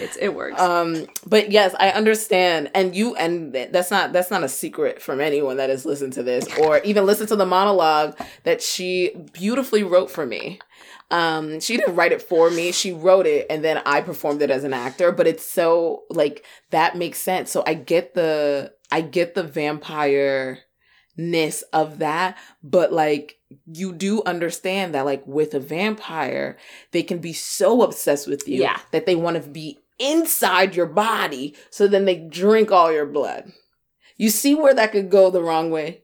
it's 0.00 0.16
it 0.16 0.28
works. 0.34 0.60
um 0.60 1.06
but 1.26 1.50
yes 1.52 1.74
i 1.78 1.90
understand 1.90 2.70
and 2.74 2.94
you 2.96 3.14
and 3.16 3.52
that's 3.52 3.90
not 3.90 4.12
that's 4.12 4.30
not 4.30 4.42
a 4.42 4.48
secret 4.48 5.00
from 5.00 5.20
anyone 5.20 5.56
that 5.56 5.70
has 5.70 5.86
listened 5.86 6.12
to 6.12 6.22
this 6.22 6.46
or 6.58 6.78
even 6.80 7.06
listened 7.06 7.28
to 7.28 7.36
the 7.36 7.46
monologue 7.46 8.18
that 8.44 8.60
she 8.62 9.12
beautifully 9.32 9.82
wrote 9.82 10.10
for 10.10 10.26
me 10.26 10.58
um 11.10 11.60
she 11.60 11.76
didn't 11.76 11.94
write 11.94 12.12
it 12.12 12.22
for 12.22 12.50
me 12.50 12.72
she 12.72 12.92
wrote 12.92 13.26
it 13.26 13.46
and 13.50 13.62
then 13.64 13.80
i 13.86 14.00
performed 14.00 14.42
it 14.42 14.50
as 14.50 14.64
an 14.64 14.72
actor 14.72 15.12
but 15.12 15.26
it's 15.26 15.46
so 15.46 16.02
like 16.10 16.44
that 16.70 16.96
makes 16.96 17.18
sense 17.18 17.50
so 17.50 17.62
i 17.66 17.74
get 17.74 18.14
the 18.14 18.72
i 18.90 19.00
get 19.00 19.34
the 19.34 19.42
vampire 19.42 20.58
ness 21.16 21.62
of 21.72 21.98
that 21.98 22.36
but 22.62 22.92
like 22.92 23.36
you 23.72 23.92
do 23.92 24.20
understand 24.24 24.94
that 24.94 25.04
like 25.04 25.24
with 25.26 25.54
a 25.54 25.60
vampire 25.60 26.56
they 26.90 27.02
can 27.04 27.18
be 27.18 27.32
so 27.32 27.82
obsessed 27.82 28.26
with 28.26 28.48
you 28.48 28.62
Yeah. 28.62 28.80
that 28.90 29.06
they 29.06 29.14
want 29.14 29.40
to 29.40 29.48
be 29.48 29.78
inside 29.98 30.74
your 30.74 30.86
body 30.86 31.54
so 31.70 31.86
then 31.86 32.04
they 32.04 32.16
drink 32.16 32.70
all 32.70 32.92
your 32.92 33.06
blood 33.06 33.52
you 34.16 34.28
see 34.30 34.54
where 34.54 34.74
that 34.74 34.92
could 34.92 35.10
go 35.10 35.30
the 35.30 35.42
wrong 35.42 35.70
way 35.70 36.00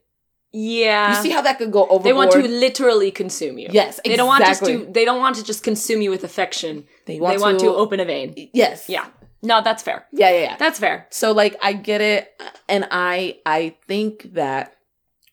yeah, 0.53 1.15
you 1.15 1.23
see 1.23 1.29
how 1.29 1.41
that 1.43 1.57
could 1.59 1.71
go 1.71 1.83
overboard 1.83 2.03
they 2.03 2.11
want 2.13 2.31
to 2.33 2.41
literally 2.45 3.09
consume 3.09 3.57
you. 3.57 3.69
yes 3.71 4.01
They 4.03 4.17
don't 4.17 4.27
want 4.27 4.43
just 4.43 4.65
to. 4.65 4.85
They 4.91 5.05
don't 5.05 5.19
want 5.19 5.37
to 5.37 5.45
just 5.45 5.63
consume 5.63 6.01
you 6.01 6.09
with 6.09 6.25
affection. 6.25 6.85
they 7.05 7.19
they 7.19 7.37
want 7.37 7.61
to 7.61 7.67
open 7.67 8.01
a 8.01 8.05
vein. 8.05 8.49
yes 8.53 8.89
Yeah. 8.89 9.07
No, 9.41 9.61
that's 9.63 9.81
fair. 9.81 10.05
yeah 10.11 10.29
yeah 10.29 10.41
yeah 10.41 10.57
That's 10.57 10.77
fair. 10.77 11.07
So 11.09 11.31
like 11.31 11.55
I 11.61 11.71
get 11.73 12.01
it 12.01 12.33
and 12.67 12.85
I 12.91 13.39
I 13.45 13.75
think 13.87 14.33
that 14.33 14.75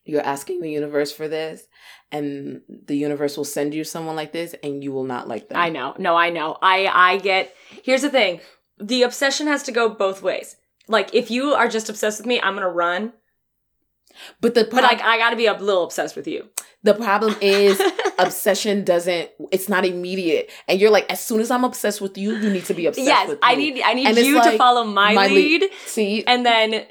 you're 0.05 0.21
asking 0.21 0.61
the 0.61 0.71
universe 0.71 1.11
for 1.11 1.27
this 1.27 1.67
and 2.11 2.61
the 2.85 2.95
universe 2.95 3.37
will 3.37 3.45
send 3.45 3.73
you 3.73 3.83
someone 3.83 4.15
like 4.15 4.31
this 4.31 4.55
and 4.63 4.83
you 4.83 4.91
will 4.91 5.03
not 5.03 5.27
like 5.27 5.49
them. 5.49 5.57
I 5.57 5.69
know. 5.69 5.95
No, 5.97 6.15
I 6.15 6.29
know. 6.29 6.57
I 6.61 6.87
I 6.87 7.17
get. 7.17 7.55
Here's 7.83 8.01
the 8.01 8.09
thing. 8.09 8.41
The 8.79 9.03
obsession 9.03 9.47
has 9.47 9.63
to 9.63 9.71
go 9.71 9.89
both 9.89 10.21
ways. 10.21 10.55
Like 10.87 11.13
if 11.13 11.29
you 11.29 11.53
are 11.53 11.67
just 11.67 11.89
obsessed 11.89 12.19
with 12.19 12.25
me, 12.27 12.39
I'm 12.41 12.55
gonna 12.55 12.69
run. 12.69 13.13
But 14.41 14.55
the 14.55 14.65
But 14.65 14.83
like 14.83 15.01
I 15.01 15.17
gotta 15.17 15.35
be 15.35 15.45
a 15.45 15.53
little 15.53 15.83
obsessed 15.83 16.15
with 16.15 16.27
you. 16.27 16.49
the 16.83 16.93
problem 16.93 17.35
is 17.41 17.79
obsession 18.19 18.83
doesn't 18.83 19.29
it's 19.51 19.69
not 19.69 19.85
immediate. 19.85 20.49
And 20.67 20.79
you're 20.81 20.89
like 20.89 21.09
as 21.11 21.23
soon 21.23 21.41
as 21.41 21.51
I'm 21.51 21.63
obsessed 21.63 22.01
with 22.01 22.17
you, 22.17 22.35
you 22.35 22.49
need 22.49 22.65
to 22.65 22.73
be 22.73 22.87
obsessed 22.87 23.05
yes, 23.05 23.27
with 23.29 23.37
me. 23.37 23.41
I 23.43 23.55
need 23.55 23.81
I 23.81 23.93
need 23.93 24.07
And 24.07 24.17
you 24.17 24.41
to 24.41 24.57
follow 24.57 24.83
my, 24.83 25.13
my 25.13 25.27
lead, 25.27 25.61
lead. 25.61 25.71
See, 25.85 26.23
and 26.25 26.45
then 26.45 26.85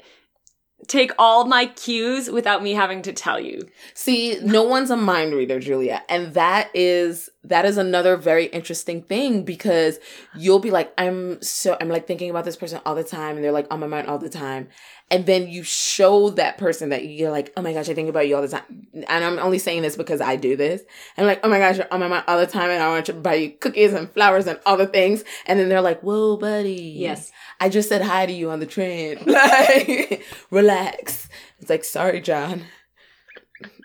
take 0.89 1.11
all 1.17 1.45
my 1.45 1.67
cues 1.67 2.29
without 2.29 2.63
me 2.63 2.73
having 2.73 3.01
to 3.03 3.13
tell 3.13 3.39
you. 3.39 3.67
See, 3.93 4.39
no 4.41 4.63
one's 4.63 4.89
a 4.89 4.97
mind 4.97 5.33
reader, 5.33 5.59
Julia. 5.59 6.03
And 6.09 6.33
that 6.33 6.69
is 6.73 7.29
that 7.49 7.65
is 7.65 7.77
another 7.77 8.15
very 8.15 8.45
interesting 8.45 9.01
thing 9.01 9.43
because 9.43 9.99
you'll 10.35 10.59
be 10.59 10.71
like, 10.71 10.93
I'm 10.97 11.41
so 11.41 11.77
I'm 11.81 11.89
like 11.89 12.07
thinking 12.07 12.29
about 12.29 12.45
this 12.45 12.55
person 12.55 12.79
all 12.85 12.95
the 12.95 13.03
time, 13.03 13.35
and 13.35 13.43
they're 13.43 13.51
like 13.51 13.67
on 13.71 13.79
my 13.79 13.87
mind 13.87 14.07
all 14.07 14.17
the 14.17 14.29
time. 14.29 14.69
And 15.11 15.25
then 15.25 15.47
you 15.47 15.63
show 15.63 16.29
that 16.31 16.59
person 16.59 16.89
that 16.89 17.05
you're 17.05 17.31
like, 17.31 17.51
oh 17.57 17.63
my 17.63 17.73
gosh, 17.73 17.89
I 17.89 17.95
think 17.95 18.09
about 18.09 18.27
you 18.27 18.35
all 18.35 18.43
the 18.43 18.47
time. 18.47 18.87
And 19.07 19.23
I'm 19.23 19.39
only 19.39 19.57
saying 19.57 19.81
this 19.81 19.97
because 19.97 20.21
I 20.21 20.35
do 20.35 20.55
this. 20.55 20.83
I'm 21.17 21.25
like, 21.25 21.39
oh 21.43 21.49
my 21.49 21.57
gosh, 21.57 21.77
you're 21.77 21.91
on 21.91 21.99
my 21.99 22.07
mind 22.07 22.25
all 22.27 22.37
the 22.37 22.45
time, 22.45 22.69
and 22.69 22.81
I 22.81 22.89
want 22.89 23.07
to 23.07 23.13
buy 23.13 23.33
you 23.33 23.51
cookies 23.51 23.93
and 23.93 24.11
flowers 24.11 24.45
and 24.45 24.59
other 24.65 24.85
things. 24.85 25.23
And 25.47 25.59
then 25.59 25.67
they're 25.69 25.81
like, 25.81 26.01
whoa, 26.01 26.37
buddy. 26.37 26.93
Yes. 26.97 27.31
I 27.59 27.69
just 27.69 27.89
said 27.89 28.03
hi 28.03 28.27
to 28.27 28.31
you 28.31 28.51
on 28.51 28.59
the 28.59 28.65
train. 28.65 29.17
Like, 29.25 30.23
relax. 30.51 31.29
It's 31.59 31.69
like, 31.69 31.83
sorry, 31.83 32.21
John. 32.21 32.63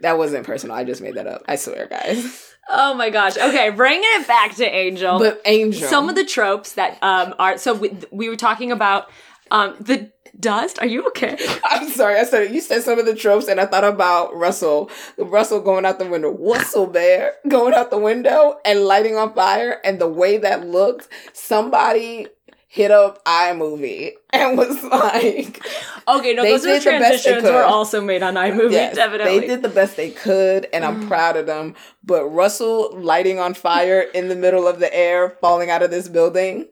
That 0.00 0.18
wasn't 0.18 0.46
personal. 0.46 0.76
I 0.76 0.84
just 0.84 1.00
made 1.02 1.14
that 1.14 1.26
up. 1.26 1.42
I 1.48 1.56
swear, 1.56 1.86
guys. 1.86 2.52
Oh 2.68 2.94
my 2.94 3.10
gosh. 3.10 3.36
Okay, 3.36 3.70
bringing 3.70 4.02
it 4.14 4.26
back 4.26 4.54
to 4.56 4.64
Angel. 4.64 5.18
But 5.18 5.40
Angel. 5.44 5.88
some 5.88 6.08
of 6.08 6.14
the 6.14 6.24
tropes 6.24 6.72
that 6.74 6.98
um 7.02 7.34
are 7.38 7.58
so 7.58 7.74
we, 7.74 7.96
we 8.10 8.28
were 8.28 8.36
talking 8.36 8.72
about 8.72 9.10
um 9.50 9.76
the 9.80 10.10
dust. 10.38 10.78
Are 10.80 10.86
you 10.86 11.06
okay? 11.08 11.36
I'm 11.64 11.88
sorry. 11.90 12.18
I 12.18 12.24
said 12.24 12.54
you 12.54 12.60
said 12.60 12.82
some 12.82 12.98
of 12.98 13.06
the 13.06 13.14
tropes, 13.14 13.48
and 13.48 13.60
I 13.60 13.66
thought 13.66 13.84
about 13.84 14.34
Russell. 14.34 14.90
Russell 15.18 15.60
going 15.60 15.84
out 15.84 15.98
the 15.98 16.06
window. 16.06 16.30
Russell 16.30 16.86
Bear 16.86 17.34
going 17.48 17.74
out 17.74 17.90
the 17.90 17.98
window 17.98 18.58
and 18.64 18.80
lighting 18.84 19.16
on 19.16 19.34
fire, 19.34 19.80
and 19.84 20.00
the 20.00 20.08
way 20.08 20.38
that 20.38 20.66
looked. 20.66 21.08
Somebody 21.32 22.28
hit 22.74 22.90
up 22.90 23.24
iMovie 23.24 24.10
and 24.30 24.58
was 24.58 24.82
like, 25.00 25.64
Okay, 26.08 26.34
no, 26.34 26.42
They 26.42 26.50
those 26.50 26.64
are 26.64 26.68
did 26.70 26.80
the 26.80 26.84
transitions 26.90 27.44
were 27.44 27.62
also 27.62 28.00
made 28.00 28.20
on 28.24 28.34
iMovie, 28.34 28.72
yes, 28.72 28.96
definitely. 28.96 29.38
they 29.38 29.46
did 29.46 29.62
the 29.62 29.68
best 29.68 29.96
they 29.96 30.10
could, 30.10 30.66
and 30.72 30.84
I'm 30.84 31.04
Mm. 31.04 31.08
proud 31.08 31.36
of 31.36 31.46
them. 31.46 31.76
But 32.02 32.24
Russell 32.26 32.90
lighting 32.98 33.38
on 33.38 33.54
fire 33.54 34.00
in 34.14 34.26
the 34.26 34.34
middle 34.34 34.66
of 34.66 34.80
the 34.80 34.92
air, 34.92 35.36
falling 35.40 35.70
out 35.70 35.82
of 35.84 35.92
this 35.92 36.08
building, 36.08 36.66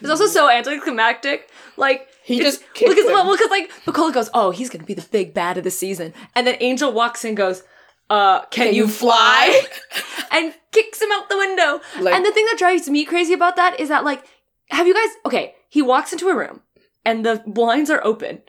It's 0.00 0.08
also 0.08 0.26
so 0.26 0.48
anticlimactic. 0.48 1.50
Like 1.76 2.08
he 2.24 2.38
just 2.38 2.60
kicked 2.72 2.88
because 2.90 3.04
him. 3.04 3.12
well, 3.12 3.30
because 3.30 3.50
like 3.50 3.70
Bukola 3.84 4.14
goes, 4.14 4.30
oh, 4.32 4.50
he's 4.50 4.70
gonna 4.70 4.84
be 4.84 4.94
the 4.94 5.06
big 5.12 5.34
bad 5.34 5.58
of 5.58 5.64
the 5.64 5.70
season, 5.70 6.14
and 6.34 6.46
then 6.46 6.56
Angel 6.60 6.90
walks 6.90 7.22
in, 7.22 7.28
and 7.28 7.36
goes, 7.36 7.62
uh, 8.08 8.44
can, 8.46 8.72
you 8.74 8.88
fly? 8.88 9.62
and 10.32 10.54
kicks 10.72 11.00
him 11.02 11.08
out 11.12 11.28
the 11.28 11.36
window. 11.36 11.80
Like- 12.00 12.14
and 12.14 12.24
the 12.24 12.32
thing 12.32 12.46
that 12.46 12.56
drives 12.58 12.88
me 12.88 13.04
crazy 13.04 13.34
about 13.34 13.56
that 13.56 13.78
is 13.78 13.88
that 13.90 14.04
like, 14.04 14.24
have 14.70 14.86
you 14.86 14.94
guys? 14.94 15.14
Okay, 15.26 15.54
he 15.68 15.82
walks 15.82 16.12
into 16.12 16.28
a 16.28 16.36
room, 16.36 16.60
and 17.04 17.24
the 17.24 17.42
blinds 17.46 17.90
are 17.90 18.04
open. 18.04 18.42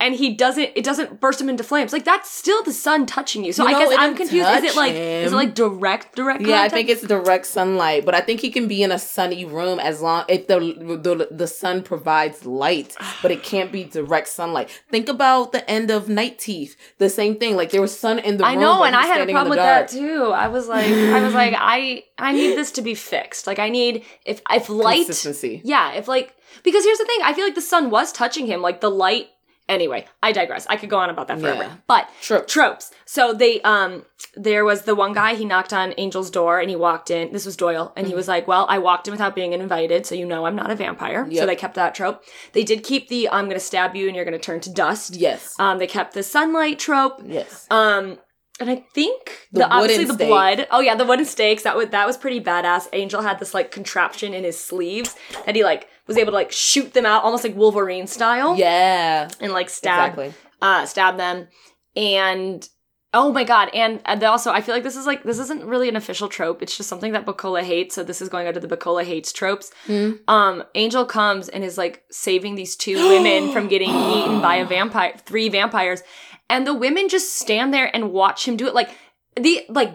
And 0.00 0.14
he 0.14 0.34
doesn't. 0.34 0.70
It 0.74 0.82
doesn't 0.82 1.20
burst 1.20 1.40
him 1.40 1.48
into 1.50 1.62
flames. 1.62 1.92
Like 1.92 2.04
that's 2.04 2.30
still 2.30 2.62
the 2.62 2.72
sun 2.72 3.04
touching 3.04 3.44
you. 3.44 3.52
So 3.52 3.68
You 3.68 3.76
I 3.76 3.78
guess 3.78 3.96
I'm 3.98 4.16
confused. 4.16 4.48
Is 4.48 4.64
it 4.64 4.76
like 4.76 4.94
is 4.94 5.32
it 5.32 5.36
like 5.36 5.54
direct 5.54 6.16
direct? 6.16 6.40
Yeah, 6.40 6.62
I 6.62 6.68
think 6.70 6.88
it's 6.88 7.02
direct 7.06 7.46
sunlight, 7.46 8.06
but 8.06 8.14
I 8.14 8.22
think 8.22 8.40
he 8.40 8.50
can 8.50 8.66
be 8.66 8.82
in 8.82 8.90
a 8.90 8.98
sunny 8.98 9.44
room 9.44 9.78
as 9.78 10.00
long 10.00 10.24
if 10.28 10.46
the 10.46 10.58
the, 10.58 11.28
the 11.30 11.46
sun 11.46 11.82
provides 11.82 12.46
light, 12.46 12.96
but 13.22 13.30
it 13.30 13.42
can't 13.42 13.70
be 13.70 13.84
direct 13.84 14.28
sunlight. 14.28 14.70
Think 14.90 15.08
about 15.08 15.52
the 15.52 15.68
end 15.70 15.90
of 15.90 16.08
Night 16.08 16.38
Teeth. 16.38 16.76
The 16.98 17.10
same 17.10 17.36
thing. 17.36 17.54
Like 17.56 17.70
there 17.70 17.82
was 17.82 17.96
sun 17.96 18.18
in 18.18 18.38
the 18.38 18.44
room. 18.44 18.52
I 18.52 18.54
know, 18.56 18.82
and 18.84 18.96
I 18.96 19.06
had 19.06 19.20
a 19.20 19.30
problem 19.30 19.50
with 19.50 19.58
that 19.58 19.88
too. 19.88 20.32
I 20.32 20.48
was 20.48 20.66
like, 20.66 20.86
I 20.86 21.22
was 21.22 21.34
like, 21.34 21.54
I 21.56 22.04
I 22.18 22.32
need 22.32 22.56
this 22.56 22.72
to 22.72 22.82
be 22.82 22.94
fixed. 22.94 23.46
Like 23.46 23.58
I 23.58 23.68
need 23.68 24.04
if 24.24 24.40
if 24.50 24.70
light, 24.70 25.04
Consistency. 25.06 25.60
yeah, 25.62 25.92
if 25.92 26.08
like 26.08 26.34
because 26.62 26.84
here's 26.84 26.98
the 26.98 27.04
thing, 27.04 27.18
I 27.22 27.34
feel 27.34 27.44
like 27.44 27.54
the 27.54 27.60
sun 27.60 27.90
was 27.90 28.12
touching 28.12 28.46
him, 28.46 28.62
like 28.62 28.80
the 28.80 28.90
light. 28.90 29.28
Anyway, 29.70 30.06
I 30.22 30.32
digress. 30.32 30.66
I 30.68 30.76
could 30.76 30.90
go 30.90 30.98
on 30.98 31.08
about 31.10 31.28
that 31.28 31.40
forever, 31.40 31.62
Yeah. 31.62 31.76
but 31.86 32.08
True. 32.20 32.42
tropes. 32.46 32.90
So 33.06 33.32
they 33.32 33.60
um 33.62 34.04
there 34.34 34.64
was 34.64 34.82
the 34.82 34.94
one 34.94 35.12
guy 35.12 35.34
he 35.34 35.44
knocked 35.44 35.72
on 35.72 35.92
Angel's 35.92 36.30
door 36.30 36.60
and 36.60 36.68
he 36.68 36.76
walked 36.76 37.10
in. 37.10 37.32
This 37.32 37.46
was 37.46 37.56
Doyle 37.56 37.92
and 37.96 38.06
he 38.06 38.12
Mhm. 38.12 38.16
was 38.16 38.28
like, 38.28 38.46
"Well, 38.48 38.66
I 38.68 38.78
walked 38.78 39.06
in 39.08 39.12
without 39.12 39.34
being 39.34 39.52
invited, 39.52 40.04
so 40.06 40.14
you 40.14 40.26
know 40.26 40.44
I'm 40.46 40.56
not 40.56 40.70
a 40.70 40.74
vampire." 40.74 41.26
So 41.32 41.46
they 41.46 41.56
kept 41.56 41.74
that 41.76 41.94
trope. 41.94 42.22
They 42.52 42.64
did 42.64 42.82
keep 42.84 43.08
the 43.08 43.28
I'm 43.30 43.44
going 43.46 43.54
to 43.58 43.64
stab 43.64 43.94
you 43.96 44.06
and 44.08 44.16
you're 44.16 44.24
going 44.24 44.32
to 44.40 44.44
turn 44.44 44.60
to 44.60 44.70
dust. 44.72 45.14
Yes. 45.16 45.54
Um 45.58 45.78
they 45.78 45.86
kept 45.86 46.14
the 46.14 46.22
sunlight 46.22 46.78
trope. 46.80 47.20
yes. 47.24 47.66
Um, 47.70 48.18
and 48.58 48.68
I 48.68 48.84
think 48.94 49.48
The 49.52 49.60
the, 49.60 49.68
obviously 49.70 50.04
the 50.04 50.14
blood. 50.26 50.66
Oh 50.70 50.80
yeah, 50.80 50.94
the 50.94 51.06
wooden 51.06 51.24
stakes. 51.24 51.62
That 51.62 51.76
was 51.76 51.88
that 51.90 52.06
was 52.06 52.16
pretty 52.18 52.40
badass. 52.42 52.88
Angel 52.92 53.22
had 53.22 53.38
this 53.38 53.54
like 53.54 53.70
contraption 53.70 54.34
in 54.34 54.44
his 54.44 54.58
sleeves 54.62 55.16
that 55.46 55.54
he 55.56 55.64
like 55.64 55.86
was 56.10 56.18
able 56.18 56.32
to 56.32 56.36
like 56.36 56.52
shoot 56.52 56.92
them 56.92 57.06
out 57.06 57.22
almost 57.24 57.44
like 57.44 57.54
Wolverine 57.56 58.06
style. 58.06 58.56
Yeah. 58.56 59.28
and 59.40 59.52
like 59.52 59.70
stab 59.70 60.10
Exactly. 60.18 60.34
uh 60.60 60.84
stab 60.84 61.16
them. 61.16 61.48
And 61.96 62.68
oh 63.12 63.32
my 63.32 63.42
god, 63.44 63.70
and, 63.74 64.00
and 64.04 64.20
they 64.22 64.26
also 64.26 64.50
I 64.52 64.60
feel 64.60 64.74
like 64.74 64.84
this 64.84 64.96
is 64.96 65.06
like 65.06 65.22
this 65.22 65.38
isn't 65.38 65.64
really 65.64 65.88
an 65.88 65.96
official 65.96 66.28
trope. 66.28 66.62
It's 66.62 66.76
just 66.76 66.88
something 66.88 67.12
that 67.12 67.26
Bukola 67.26 67.62
hates. 67.62 67.94
So 67.94 68.02
this 68.04 68.20
is 68.20 68.28
going 68.28 68.46
under 68.48 68.60
the 68.60 68.68
Bukola 68.68 69.04
hates 69.04 69.32
tropes. 69.32 69.70
Hmm. 69.86 70.12
Um, 70.28 70.64
Angel 70.74 71.04
comes 71.04 71.48
and 71.48 71.62
is 71.64 71.78
like 71.78 72.02
saving 72.10 72.54
these 72.56 72.76
two 72.76 72.96
women 73.08 73.52
from 73.52 73.68
getting 73.68 73.90
eaten 73.90 74.40
by 74.40 74.56
a 74.56 74.64
vampire, 74.66 75.14
three 75.24 75.48
vampires, 75.48 76.02
and 76.48 76.66
the 76.66 76.74
women 76.74 77.08
just 77.08 77.36
stand 77.36 77.72
there 77.72 77.94
and 77.94 78.12
watch 78.12 78.46
him 78.46 78.56
do 78.56 78.66
it. 78.66 78.74
Like 78.74 78.90
the 79.36 79.64
like 79.68 79.92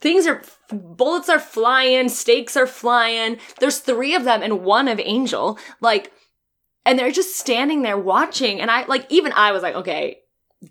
things 0.00 0.26
are 0.26 0.42
bullets 0.70 1.28
are 1.28 1.40
flying, 1.40 2.08
stakes 2.08 2.56
are 2.56 2.66
flying. 2.66 3.38
There's 3.60 3.78
three 3.78 4.14
of 4.14 4.24
them 4.24 4.42
and 4.42 4.64
one 4.64 4.88
of 4.88 5.00
Angel. 5.00 5.58
Like, 5.80 6.12
and 6.86 6.98
they're 6.98 7.10
just 7.12 7.36
standing 7.36 7.82
there 7.82 7.98
watching. 7.98 8.60
And 8.60 8.70
I 8.70 8.84
like 8.86 9.06
even 9.10 9.32
I 9.32 9.52
was 9.52 9.62
like, 9.62 9.74
okay, 9.74 10.18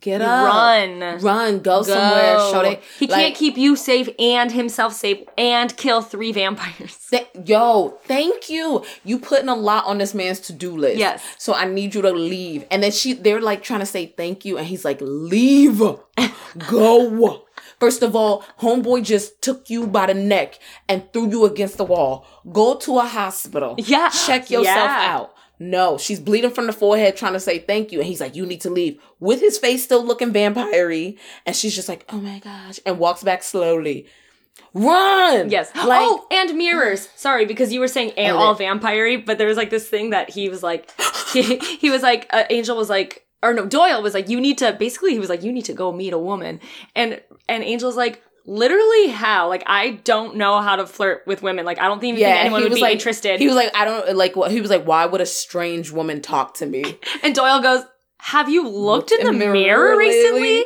Get 0.02 0.22
up. 0.22 0.48
run. 0.54 1.22
Run. 1.22 1.60
Go, 1.60 1.82
somewhere. 1.82 2.38
Show 2.52 2.62
they. 2.62 2.82
He 3.00 3.08
like- 3.08 3.16
can't 3.22 3.36
keep 3.36 3.58
you 3.58 3.78
safe 3.78 4.10
and 4.20 4.52
himself 4.52 4.92
safe 4.94 5.20
and 5.38 5.76
kill 5.78 6.02
three 6.02 6.34
vampires. 6.34 6.98
Th- 7.10 7.26
Yo, 7.46 7.98
thank 8.04 8.50
you. 8.50 8.84
You 9.06 9.18
putting 9.18 9.48
a 9.48 9.56
lot 9.56 9.86
on 9.86 9.98
this 9.98 10.14
man's 10.14 10.42
to 10.42 10.54
do 10.54 10.76
list. 10.76 10.98
Yes. 10.98 11.24
So 11.38 11.54
I 11.54 11.64
need 11.66 11.96
you 11.96 12.02
to 12.02 12.12
leave. 12.12 12.66
And 12.70 12.84
then 12.84 12.92
she, 12.92 13.14
they're 13.14 13.40
like 13.40 13.64
trying 13.64 13.80
to 13.80 13.86
say 13.86 14.08
thank 14.08 14.44
you, 14.44 14.58
and 14.58 14.68
he's 14.68 14.84
like, 14.84 14.98
leave, 15.00 15.82
go. 16.70 17.44
First 17.80 18.02
of 18.02 18.16
all, 18.16 18.44
homeboy 18.60 19.04
just 19.04 19.42
took 19.42 19.70
you 19.70 19.86
by 19.88 20.08
the 20.08 20.14
neck 20.14 20.60
and 20.90 21.12
threw 21.14 21.30
you 21.30 21.46
against 21.46 21.78
the 21.78 21.84
wall. 21.86 22.26
Go 22.52 22.76
to 22.76 23.00
a 23.00 23.06
hospital. 23.06 23.76
Yeah. 23.78 24.10
Check 24.10 24.50
yourself 24.50 24.76
Yeah. 24.76 25.16
out. 25.16 25.34
No, 25.60 25.98
she's 25.98 26.20
bleeding 26.20 26.52
from 26.52 26.68
the 26.68 26.74
forehead 26.74 27.18
trying 27.18 27.34
to 27.34 27.40
say 27.40 27.60
thank 27.60 27.92
you. 27.92 28.00
And 28.00 28.08
he's 28.08 28.22
like, 28.22 28.36
you 28.36 28.46
need 28.46 28.62
to 28.62 28.70
leave. 28.70 29.00
With 29.20 29.40
his 29.42 29.58
face 29.58 29.84
still 29.84 30.04
looking 30.06 30.32
vampire 30.32 31.14
And 31.46 31.56
she's 31.56 31.76
just 31.76 31.90
like, 31.90 32.06
oh 32.10 32.20
my 32.22 32.40
gosh. 32.40 32.80
And 32.86 33.00
walks 33.00 33.24
back 33.24 33.42
slowly. 33.44 34.08
Run! 34.74 35.50
Yes. 35.50 35.72
Like, 35.76 36.02
oh, 36.08 36.28
and 36.32 36.56
mirrors. 36.58 37.10
Sorry, 37.16 37.46
because 37.46 37.72
you 37.74 37.80
were 37.80 37.88
saying 37.88 38.14
all 38.32 38.54
vampire 38.54 39.20
but 39.20 39.38
there 39.38 39.48
was 39.48 39.58
like 39.58 39.70
this 39.70 39.88
thing 39.88 40.12
that 40.12 40.30
he 40.30 40.50
was 40.50 40.62
like, 40.64 40.92
he, 41.34 41.58
he 41.58 41.90
was 41.90 42.02
like, 42.04 42.28
uh, 42.32 42.44
Angel 42.50 42.76
was 42.76 42.90
like, 42.90 43.27
or 43.44 43.54
no, 43.54 43.66
Doyle 43.66 44.02
was 44.02 44.14
like, 44.14 44.30
you 44.30 44.40
need 44.42 44.58
to. 44.60 44.74
Basically, 44.74 45.12
he 45.14 45.20
was 45.20 45.30
like, 45.30 45.44
you 45.44 45.52
need 45.52 45.66
to 45.66 45.74
go 45.74 45.92
meet 45.92 46.14
a 46.14 46.20
woman, 46.20 46.60
and 46.96 47.22
and 47.48 47.64
Angel's 47.64 47.96
like. 47.98 48.22
Literally, 48.50 49.10
how? 49.10 49.50
Like, 49.50 49.64
I 49.68 50.00
don't 50.06 50.38
know 50.38 50.62
how 50.62 50.78
to 50.78 50.88
flirt 50.88 51.24
with 51.28 51.42
women. 51.44 51.66
Like, 51.66 51.80
I 51.80 51.90
don't 51.90 52.02
even 52.02 52.16
think 52.16 52.34
anyone 52.34 52.64
would 52.64 52.74
be 52.74 52.80
like- 52.80 52.94
interested. 52.94 53.42
He 53.42 53.48
was 53.48 53.58
like, 53.58 53.76
I 53.76 53.84
don't 53.84 54.16
like 54.16 54.38
what 54.38 54.52
he 54.52 54.62
was 54.62 54.70
like, 54.70 54.86
why 54.88 55.06
would 55.06 55.20
a 55.20 55.26
strange 55.26 55.92
woman 55.92 56.22
talk 56.22 56.54
to 56.60 56.66
me? 56.66 56.98
and 57.24 57.36
Doyle 57.36 57.62
goes, 57.62 57.84
"Have 58.20 58.48
you 58.50 58.64
looked, 58.64 59.12
Looked 59.12 59.12
in 59.12 59.26
the 59.28 59.34
in 59.34 59.40
the 59.40 59.46
mirror, 59.54 59.54
mirror 59.90 59.98
recently?" 59.98 60.40
lately? 60.42 60.66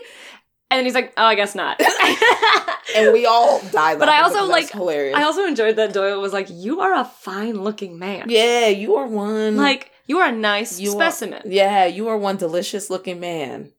And 0.69 0.77
then 0.77 0.85
he's 0.85 0.93
like, 0.93 1.11
"Oh, 1.17 1.23
I 1.25 1.33
guess 1.33 1.55
not." 1.55 1.81
And 2.95 3.13
we 3.13 3.25
all 3.25 3.59
died. 3.71 3.99
But 3.99 4.09
I 4.09 4.21
also, 4.21 4.45
like, 4.45 4.69
hilarious. 4.69 5.15
I 5.17 5.23
also 5.23 5.45
enjoyed 5.45 5.77
that 5.77 5.91
Doyle 5.93 6.19
was 6.21 6.33
like, 6.33 6.47
"You 6.51 6.81
are 6.81 6.93
a 6.93 7.05
fine-looking 7.05 7.97
man. 7.97 8.25
yeah, 8.29 8.67
you 8.67 8.95
are 8.97 9.07
one 9.07 9.55
Like, 9.57 9.89
you 10.11 10.17
are 10.19 10.29
a 10.29 10.31
nice 10.53 10.79
You 10.79 10.89
are- 10.91 10.99
specimen." 10.99 11.41
Yeah, 11.45 11.85
you 11.97 12.07
are 12.09 12.17
one 12.17 12.37
delicious 12.37 12.89
looking 12.89 13.19
man. 13.19 13.71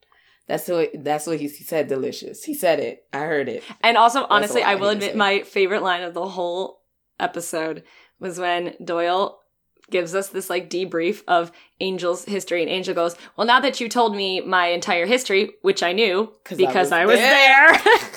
That's 0.49 0.67
what 0.69 0.91
that's 1.09 1.27
what 1.29 1.39
he, 1.41 1.47
he 1.49 1.65
said. 1.65 1.89
Delicious. 1.89 2.45
He 2.45 2.55
said 2.55 2.79
it. 2.81 3.05
I 3.13 3.21
heard 3.21 3.49
it. 3.49 3.63
And 3.83 3.97
also, 3.97 4.27
honestly, 4.29 4.63
I 4.63 4.75
will 4.75 4.89
admit 4.91 5.17
my 5.17 5.43
favorite 5.43 5.83
line 5.83 6.03
of 6.03 6.15
the 6.15 6.27
whole 6.37 6.81
episode 7.21 7.85
was 8.19 8.39
when 8.39 8.75
Doyle 8.85 9.39
gives 9.91 10.15
us 10.15 10.29
this 10.29 10.49
like 10.49 10.71
debrief 10.71 11.23
of 11.29 11.53
Angel's 11.81 12.25
history, 12.25 12.63
and 12.63 12.71
Angel 12.71 12.95
goes, 12.95 13.15
"Well, 13.37 13.47
now 13.47 13.61
that 13.61 13.79
you 13.81 13.89
told 13.89 14.17
me 14.17 14.41
my 14.41 14.67
entire 14.69 15.07
history, 15.07 15.53
which 15.63 15.83
I 15.83 15.93
knew 15.93 16.33
'Cause 16.45 16.59
I 16.59 16.67
because 16.67 16.87
was 16.87 16.93
I 16.93 17.05
was 17.07 17.19
there." 17.19 17.73
there." 17.73 17.99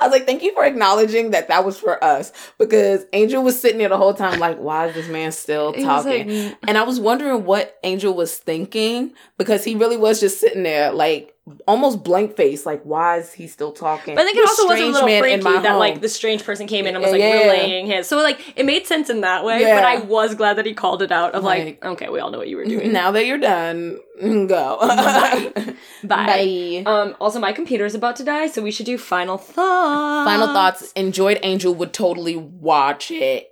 I 0.00 0.06
was 0.06 0.12
like, 0.12 0.26
thank 0.26 0.42
you 0.42 0.52
for 0.54 0.64
acknowledging 0.64 1.30
that 1.32 1.48
that 1.48 1.64
was 1.64 1.78
for 1.78 2.02
us 2.02 2.32
because 2.58 3.04
Angel 3.12 3.42
was 3.42 3.60
sitting 3.60 3.78
there 3.78 3.88
the 3.88 3.96
whole 3.96 4.14
time, 4.14 4.38
like, 4.38 4.58
why 4.58 4.86
is 4.86 4.94
this 4.94 5.08
man 5.08 5.32
still 5.32 5.72
talking? 5.72 6.28
like, 6.28 6.58
And 6.68 6.78
I 6.78 6.82
was 6.84 7.00
wondering 7.00 7.44
what 7.44 7.78
Angel 7.82 8.14
was 8.14 8.36
thinking 8.36 9.12
because 9.38 9.64
he 9.64 9.74
really 9.74 9.96
was 9.96 10.20
just 10.20 10.38
sitting 10.40 10.62
there, 10.62 10.92
like 10.92 11.34
almost 11.66 12.02
blank 12.04 12.36
face, 12.36 12.64
like 12.66 12.82
why 12.82 13.18
is 13.18 13.32
he 13.32 13.46
still 13.46 13.72
talking? 13.72 14.14
But 14.14 14.22
I 14.22 14.24
think 14.24 14.38
it 14.38 14.48
also 14.48 14.66
was 14.68 14.80
a 14.80 14.84
little 14.86 15.08
freaky 15.20 15.62
that 15.62 15.74
like 15.74 16.00
the 16.00 16.08
strange 16.08 16.44
person 16.44 16.66
came 16.66 16.86
in 16.86 16.94
and 16.94 17.02
was 17.02 17.12
like 17.12 17.20
Yeah. 17.20 17.42
relaying 17.42 17.86
his. 17.86 18.06
So 18.06 18.16
like 18.18 18.40
it 18.56 18.64
made 18.66 18.86
sense 18.86 19.10
in 19.10 19.20
that 19.22 19.44
way. 19.44 19.60
Yeah. 19.60 19.76
But 19.76 19.84
I 19.84 19.96
was 20.04 20.34
glad 20.34 20.54
that 20.58 20.66
he 20.66 20.74
called 20.74 21.02
it 21.02 21.12
out 21.12 21.34
of 21.34 21.44
like, 21.44 21.64
Like- 21.64 21.84
okay, 21.84 22.08
we 22.08 22.20
all 22.20 22.30
know 22.30 22.38
what 22.38 22.48
you 22.48 22.56
were 22.56 22.64
doing. 22.64 22.92
Now 22.92 23.10
that 23.12 23.26
you're 23.26 23.38
done, 23.38 23.98
go. 24.20 24.78
Bye. 24.80 25.74
Bye. 26.04 26.82
Um. 26.86 27.16
Also, 27.20 27.38
my 27.38 27.52
computer 27.52 27.84
is 27.84 27.94
about 27.94 28.16
to 28.16 28.24
die, 28.24 28.46
so 28.46 28.62
we 28.62 28.70
should 28.70 28.86
do 28.86 28.98
final 28.98 29.36
thoughts. 29.38 30.28
Final 30.30 30.46
thoughts. 30.48 30.92
Enjoyed 30.92 31.38
Angel 31.42 31.74
would 31.74 31.92
totally 31.92 32.36
watch 32.36 33.10
it 33.10 33.48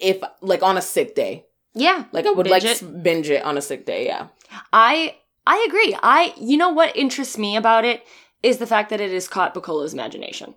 if 0.00 0.22
like 0.40 0.62
on 0.62 0.76
a 0.76 0.82
sick 0.82 1.14
day. 1.14 1.46
Yeah, 1.76 2.04
Like 2.12 2.24
I 2.24 2.30
would 2.30 2.44
Binge 2.44 2.64
like 2.64 2.82
it? 2.82 3.02
binge 3.02 3.28
it 3.30 3.42
on 3.44 3.58
a 3.58 3.60
sick 3.60 3.84
day. 3.84 4.06
Yeah. 4.06 4.28
I 4.72 5.16
I 5.46 5.64
agree. 5.68 5.96
I 6.02 6.34
you 6.38 6.56
know 6.56 6.70
what 6.70 6.96
interests 6.96 7.36
me 7.38 7.56
about 7.56 7.84
it 7.84 8.02
is 8.42 8.58
the 8.58 8.66
fact 8.66 8.90
that 8.90 9.00
it 9.00 9.10
has 9.12 9.28
caught 9.28 9.54
Bukola's 9.54 9.92
imagination. 9.94 10.54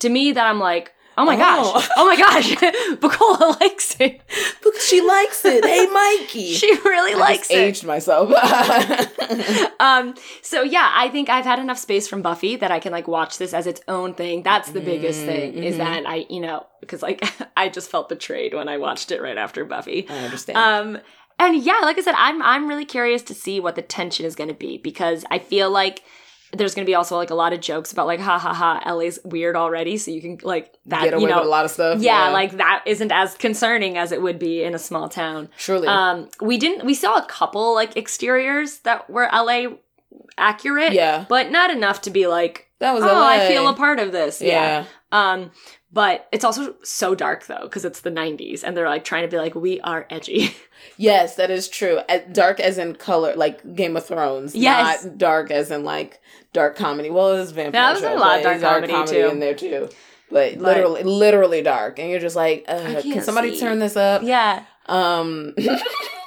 To 0.00 0.08
me, 0.08 0.32
that 0.32 0.46
I'm 0.46 0.58
like, 0.58 0.92
oh 1.16 1.24
my 1.24 1.34
Oh. 1.36 1.38
gosh, 1.38 1.88
oh 1.96 2.06
my 2.06 2.16
gosh, 2.16 2.50
Bukola 3.00 3.60
likes 3.60 3.96
it. 4.00 4.20
Because 4.62 4.84
she 4.86 5.00
likes 5.00 5.44
it. 5.44 5.64
Hey, 5.64 5.86
Mikey. 5.86 6.54
She 6.60 6.72
really 6.84 7.14
I 7.14 7.18
likes 7.18 7.50
it. 7.50 7.54
aged 7.54 7.84
myself. 7.84 8.32
um 9.80 10.14
so 10.42 10.62
yeah 10.62 10.90
i 10.94 11.08
think 11.08 11.28
i've 11.28 11.44
had 11.44 11.58
enough 11.58 11.78
space 11.78 12.06
from 12.08 12.22
buffy 12.22 12.56
that 12.56 12.70
i 12.70 12.78
can 12.78 12.92
like 12.92 13.08
watch 13.08 13.38
this 13.38 13.52
as 13.54 13.66
its 13.66 13.80
own 13.88 14.14
thing 14.14 14.42
that's 14.42 14.70
the 14.70 14.80
biggest 14.80 15.22
Mm, 15.22 15.26
thing 15.26 15.64
is 15.64 15.74
mhm. 15.74 15.78
that 15.78 16.06
i 16.06 16.26
you 16.28 16.40
know 16.40 16.66
because 16.80 17.02
like 17.02 17.24
i 17.56 17.68
just 17.68 17.90
felt 17.90 18.08
betrayed 18.08 18.54
when 18.54 18.68
i 18.68 18.76
watched 18.78 19.10
it 19.12 19.20
right 19.22 19.36
after 19.38 19.64
buffy 19.64 20.06
I 20.08 20.18
understand. 20.18 20.58
um 20.58 21.02
and 21.38 21.62
yeah 21.62 21.78
like 21.82 21.98
i 21.98 22.00
said 22.00 22.14
i'm 22.16 22.42
i'm 22.42 22.68
really 22.68 22.84
curious 22.84 23.22
to 23.22 23.34
see 23.34 23.60
what 23.60 23.74
the 23.74 23.82
tension 23.82 24.24
is 24.26 24.34
going 24.34 24.48
to 24.48 24.54
be 24.54 24.78
because 24.78 25.24
i 25.30 25.38
feel 25.38 25.70
like 25.70 26.02
there's 26.54 26.74
gonna 26.74 26.84
be 26.84 26.94
also 26.94 27.16
like 27.16 27.30
a 27.30 27.34
lot 27.34 27.54
of 27.54 27.60
jokes 27.60 27.92
about 27.92 28.06
like 28.06 28.20
ha 28.20 28.38
ha 28.38 28.52
ha 28.52 28.92
LA's 28.92 29.18
weird 29.24 29.56
already, 29.56 29.96
so 29.96 30.10
you 30.10 30.20
can 30.20 30.38
like 30.42 30.74
that 30.84 31.04
Get 31.04 31.14
away 31.14 31.22
you 31.22 31.28
know 31.28 31.38
with 31.38 31.46
a 31.46 31.50
lot 31.50 31.64
of 31.64 31.70
stuff. 31.70 32.00
yeah, 32.02 32.28
like 32.28 32.52
that 32.58 32.82
isn't 32.84 33.10
as 33.10 33.34
concerning 33.36 33.96
as 33.96 34.12
it 34.12 34.20
would 34.20 34.38
be 34.38 34.62
in 34.62 34.74
a 34.74 34.78
small 34.78 35.08
town. 35.08 35.48
surely. 35.56 35.88
Um, 35.88 36.28
we 36.42 36.58
didn't. 36.58 36.84
We 36.84 36.92
saw 36.92 37.16
a 37.16 37.24
couple 37.24 37.74
like 37.74 37.96
exteriors 37.96 38.80
that 38.80 39.08
were 39.08 39.30
LA 39.32 39.76
accurate, 40.36 40.92
yeah, 40.92 41.24
but 41.26 41.50
not 41.50 41.70
enough 41.70 42.02
to 42.02 42.10
be 42.10 42.26
like, 42.26 42.68
that 42.80 42.92
was. 42.92 43.02
oh, 43.02 43.06
LA. 43.06 43.28
I 43.28 43.48
feel 43.48 43.66
a 43.66 43.74
part 43.74 43.98
of 43.98 44.12
this. 44.12 44.42
Yeah. 44.42 44.84
Um, 45.10 45.52
but 45.92 46.26
it's 46.32 46.44
also 46.44 46.74
so 46.82 47.14
dark 47.14 47.46
though 47.46 47.62
because 47.62 47.84
it's 47.84 48.00
the 48.00 48.10
'90s, 48.10 48.62
and 48.64 48.76
they're 48.76 48.88
like 48.88 49.04
trying 49.04 49.22
to 49.22 49.28
be 49.28 49.36
like, 49.38 49.54
we 49.54 49.80
are 49.82 50.06
edgy. 50.10 50.54
Yes, 50.96 51.36
that 51.36 51.48
is 51.48 51.68
true. 51.68 52.00
Dark 52.32 52.58
as 52.58 52.76
in 52.76 52.96
color, 52.96 53.34
like 53.36 53.76
Game 53.76 53.96
of 53.96 54.04
Thrones. 54.04 54.56
Yes. 54.56 55.04
Not 55.04 55.16
dark 55.16 55.50
as 55.52 55.70
in 55.70 55.84
like 55.84 56.20
dark 56.52 56.74
comedy. 56.74 57.08
Well, 57.08 57.34
it's 57.40 57.52
vampire. 57.52 57.80
Yeah, 57.80 57.92
there's 58.00 58.16
a 58.16 58.18
lot 58.18 58.38
of 58.38 58.44
but 58.44 58.60
dark 58.60 58.82
it's 58.84 58.92
comedy, 58.92 59.12
too. 59.12 59.28
in 59.28 59.38
there 59.38 59.54
too. 59.54 59.88
But 60.28 60.54
But- 60.54 60.60
literally, 60.62 61.02
literally 61.04 61.62
dark, 61.62 62.00
and 62.00 62.10
you're 62.10 62.18
just 62.18 62.34
like, 62.34 62.64
uh, 62.66 63.00
can 63.00 63.22
somebody 63.22 63.54
see. 63.54 63.60
turn 63.60 63.78
this 63.78 63.96
up? 63.96 64.22
yeah. 64.24 64.64
Um. 64.86 65.54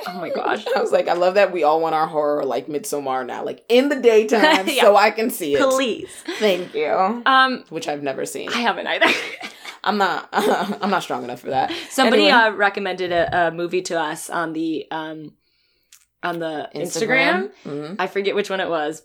Oh 0.07 0.19
my 0.19 0.29
gosh. 0.29 0.63
I 0.75 0.79
was 0.81 0.91
like, 0.91 1.07
I 1.07 1.13
love 1.13 1.33
that 1.33 1.51
we 1.51 1.63
all 1.63 1.81
want 1.81 1.95
our 1.95 2.05
horror 2.05 2.45
like 2.45 2.67
Midsommar 2.67 3.25
now, 3.25 3.43
like 3.43 3.65
in 3.69 3.89
the 3.89 3.95
daytime, 3.95 4.67
Yeah. 4.67 4.83
so 4.83 4.95
I 4.95 5.09
can 5.09 5.31
see 5.31 5.55
it. 5.55 5.61
Please. 5.61 6.07
Thank 6.37 6.75
you. 6.75 7.23
Um, 7.25 7.63
Which 7.69 7.87
I've 7.87 8.03
never 8.03 8.23
seen. 8.27 8.49
I 8.49 8.57
haven't 8.59 8.85
either. 8.85 9.07
I'm 9.85 9.97
not. 9.97 10.27
I'm 10.33 10.89
not 10.89 11.03
strong 11.03 11.23
enough 11.23 11.39
for 11.41 11.51
that. 11.51 11.71
Somebody 11.89 12.23
Anyway. 12.27 12.37
uh, 12.37 12.51
recommended 12.51 13.11
a, 13.11 13.47
a 13.47 13.51
movie 13.51 13.83
to 13.83 13.99
us 13.99 14.29
on 14.29 14.51
the 14.53 14.85
um 14.91 15.33
on 16.23 16.39
the 16.39 16.69
Instagram. 16.75 17.51
Mhm. 17.65 17.95
I 17.99 18.07
forget 18.07 18.35
which 18.35 18.49
one 18.49 18.59
it 18.59 18.67
was. 18.69 19.03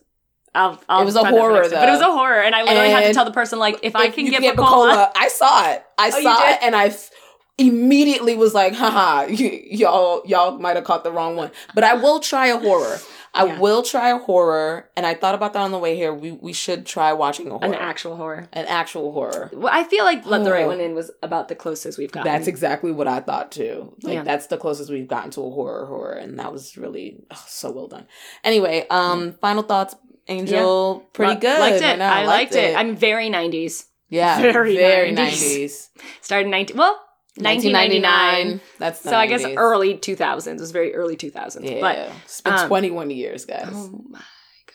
I'll, 0.54 0.80
I'll 0.88 1.02
It 1.02 1.04
was 1.04 1.14
a 1.16 1.22
find 1.22 1.34
that 1.36 1.38
for 1.38 1.48
horror, 1.50 1.62
time. 1.62 1.70
but 1.70 1.88
it 1.88 1.92
was 1.92 2.00
a 2.00 2.04
horror, 2.06 2.40
and 2.42 2.54
I 2.56 2.62
literally 2.62 2.90
had 2.90 3.06
to 3.06 3.14
tell 3.14 3.24
the 3.24 3.30
person 3.30 3.58
like, 3.60 3.78
if, 3.82 3.94
I 3.94 4.08
can 4.10 4.24
get 4.24 4.40
get 4.40 4.56
Bukola, 4.56 5.12
I 5.14 5.28
saw 5.28 5.70
it. 5.70 5.84
I 5.96 6.08
Oh, 6.12 6.20
saw 6.22 6.50
it, 6.50 6.58
and 6.62 6.74
I 6.74 6.86
f- 6.86 7.10
immediately 7.56 8.34
was 8.36 8.52
like, 8.54 8.74
haha, 8.74 9.26
y- 9.28 9.62
y'all, 9.70 10.22
y'all 10.26 10.58
might 10.58 10.74
have 10.76 10.84
caught 10.84 11.04
the 11.04 11.12
wrong 11.12 11.36
one. 11.36 11.50
But 11.74 11.84
I 11.84 11.94
will 11.94 12.18
try 12.18 12.48
a 12.48 12.58
horror. 12.58 12.98
I 13.32 13.44
Yeah. 13.44 13.58
will 13.60 13.82
try 13.82 14.10
a 14.10 14.18
horror, 14.18 14.90
and 14.96 15.06
I 15.06 15.14
thought 15.14 15.34
about 15.36 15.52
that 15.52 15.60
on 15.62 15.70
the 15.70 15.78
way 15.78 15.94
here. 15.96 16.12
We 16.12 16.32
we 16.32 16.52
should 16.52 16.84
try 16.84 17.12
watching 17.12 17.46
a 17.46 17.50
horror, 17.58 17.64
an 17.64 17.74
actual 17.74 18.16
horror. 18.16 18.48
an 18.52 18.66
actual 18.66 19.12
horror. 19.12 19.50
Well, 19.52 19.72
I 19.72 19.84
feel 19.84 20.04
like 20.04 20.26
Let 20.26 20.42
the 20.44 20.50
Right 20.50 20.64
Oh. 20.64 20.68
One 20.68 20.80
In 20.80 20.94
was 20.94 21.10
about 21.22 21.46
the 21.48 21.54
closest 21.54 21.96
we've 21.98 22.10
gotten. 22.10 22.30
That's 22.32 22.48
exactly 22.48 22.90
what 22.92 23.06
I 23.06 23.20
thought 23.20 23.52
too. 23.52 23.94
Like 24.02 24.14
Yeah. 24.14 24.22
that's 24.24 24.46
the 24.48 24.56
closest 24.56 24.90
we've 24.90 25.06
gotten 25.08 25.30
to 25.32 25.40
a 25.42 25.50
horror 25.50 25.86
horror, 25.86 26.14
and 26.14 26.38
that 26.40 26.52
was 26.52 26.76
really 26.76 27.18
oh, 27.30 27.44
so 27.46 27.70
well 27.70 27.86
done. 27.86 28.06
Anyway, 28.42 28.86
um, 28.90 29.34
final 29.40 29.62
thoughts, 29.62 29.94
Angel, 30.28 31.02
pretty 31.12 31.34
Li- 31.34 31.40
good. 31.40 31.58
Liked 31.60 31.82
it. 31.82 31.98
know, 31.98 32.04
I 32.06 32.24
liked 32.24 32.54
it. 32.54 32.76
I'm 32.76 32.94
very 32.96 33.28
90s. 33.30 33.86
yeah, 34.08 34.40
very 34.52 34.76
very 34.76 35.10
90s. 35.10 35.14
nineties. 35.14 35.90
Started 36.20 36.48
19 36.48 36.76
well, 36.76 37.00
1999. 37.36 38.60
That's 38.78 39.00
So 39.00 39.14
I 39.16 39.26
guess 39.26 39.44
early 39.56 39.94
2000s. 39.96 40.46
It 40.48 40.60
was 40.60 40.70
very 40.72 40.94
early 40.94 41.16
2000s. 41.16 41.58
Yeah, 41.62 41.80
But 41.80 42.12
it's 42.24 42.40
been 42.40 42.54
um, 42.54 42.68
21 42.68 43.10
years, 43.10 43.44
guys. 43.44 43.68
oh 43.72 44.04
my 44.08 44.20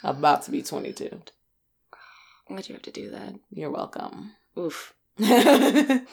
god, 0.01 0.17
About 0.17 0.43
to 0.43 0.51
be 0.51 0.61
22. 0.61 1.09
why'd 2.47 2.67
you 2.69 2.73
have 2.75 2.81
to 2.83 2.91
do 2.91 3.09
that? 3.11 3.33
You're 3.51 3.71
welcome. 3.71 4.31
Oof. 4.57 4.93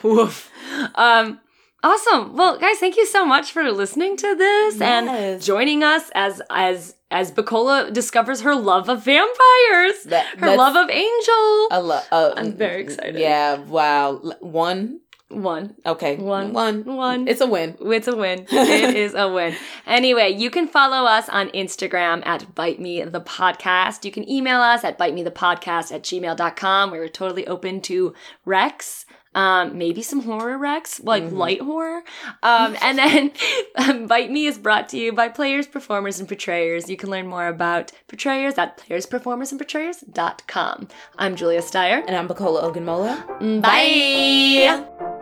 Woof. 0.03 0.51
Um, 0.95 1.41
awesome. 1.83 2.37
Well, 2.37 2.59
guys, 2.59 2.79
thank 2.79 2.97
you 2.97 3.07
so 3.07 3.25
much 3.27 3.53
for 3.53 3.71
listening 3.71 4.17
to 4.17 4.35
this 4.37 4.81
and 4.81 5.41
joining 5.43 5.83
us 5.83 6.11
as 6.15 6.41
as 6.51 6.95
as 7.11 7.31
Bukola 7.31 7.93
discovers 7.93 8.41
her 8.41 8.55
love 8.55 8.89
of 8.89 9.05
vampires, 9.05 10.05
That- 10.07 10.27
her 10.39 10.57
love 10.57 10.77
of 10.77 10.89
Angel. 10.89 11.69
a 11.71 11.81
lo- 11.83 12.01
uh, 12.11 12.33
I'm 12.37 12.55
very 12.55 12.83
excited. 12.83 13.21
Yeah, 13.21 13.59
wow. 13.59 14.15
One. 14.41 15.01
One, 15.33 15.75
Okay. 15.87 16.17
One. 16.17 16.53
One. 16.53 16.85
one. 16.85 17.29
It's 17.29 17.41
a 17.41 17.47
win. 17.47 17.77
It's 17.81 18.09
a 18.09 18.17
win. 18.17 18.47
it 18.51 18.97
is 18.97 19.15
a 19.15 19.29
win. 19.33 19.55
Anyway, 19.87 20.31
you 20.31 20.51
can 20.51 20.67
follow 20.69 21.07
us 21.07 21.29
on 21.29 21.49
Instagram 21.51 22.25
at 22.27 22.55
Bite 22.55 22.81
Me 22.81 23.03
the 23.03 23.21
Podcast. 23.21 24.05
You 24.05 24.11
can 24.13 24.29
email 24.29 24.61
us 24.61 24.85
at 24.85 24.99
bite 24.99 25.15
me 25.15 25.23
the 25.23 25.31
podcast 25.31 25.93
at 25.93 26.03
gmail.com. 26.03 26.91
We're 26.91 27.09
totally 27.09 27.47
open 27.47 27.81
to 27.83 28.13
Rex. 28.45 29.07
Um, 29.35 29.79
maybe 29.79 30.03
some 30.03 30.21
horror 30.21 30.59
wrecks, 30.59 31.01
like 31.03 31.23
Mhm. 31.23 31.33
light 31.39 31.63
horror. 31.63 32.03
Um, 32.43 32.77
and 32.83 32.99
then 32.99 33.33
um, 33.77 34.07
Bite 34.07 34.31
Me 34.31 34.45
is 34.45 34.59
brought 34.59 34.91
to 34.91 34.99
you 34.99 35.11
by 35.15 35.31
players, 35.31 35.67
performers, 35.67 36.21
and 36.21 36.29
portrayers. 36.29 36.91
You 36.91 36.99
can 36.99 37.09
learn 37.09 37.27
more 37.29 37.47
about 37.47 37.93
portrayers 38.09 38.59
at 38.59 38.77
playersperformersandportrayers.com. 38.77 40.89
I'm 41.19 41.35
Julia 41.37 41.63
Steyer. 41.63 42.05
And 42.07 42.15
I'm 42.15 42.29
Bukola 42.29 42.63
Ogunmola. 42.63 43.63
Bye. 43.63 45.22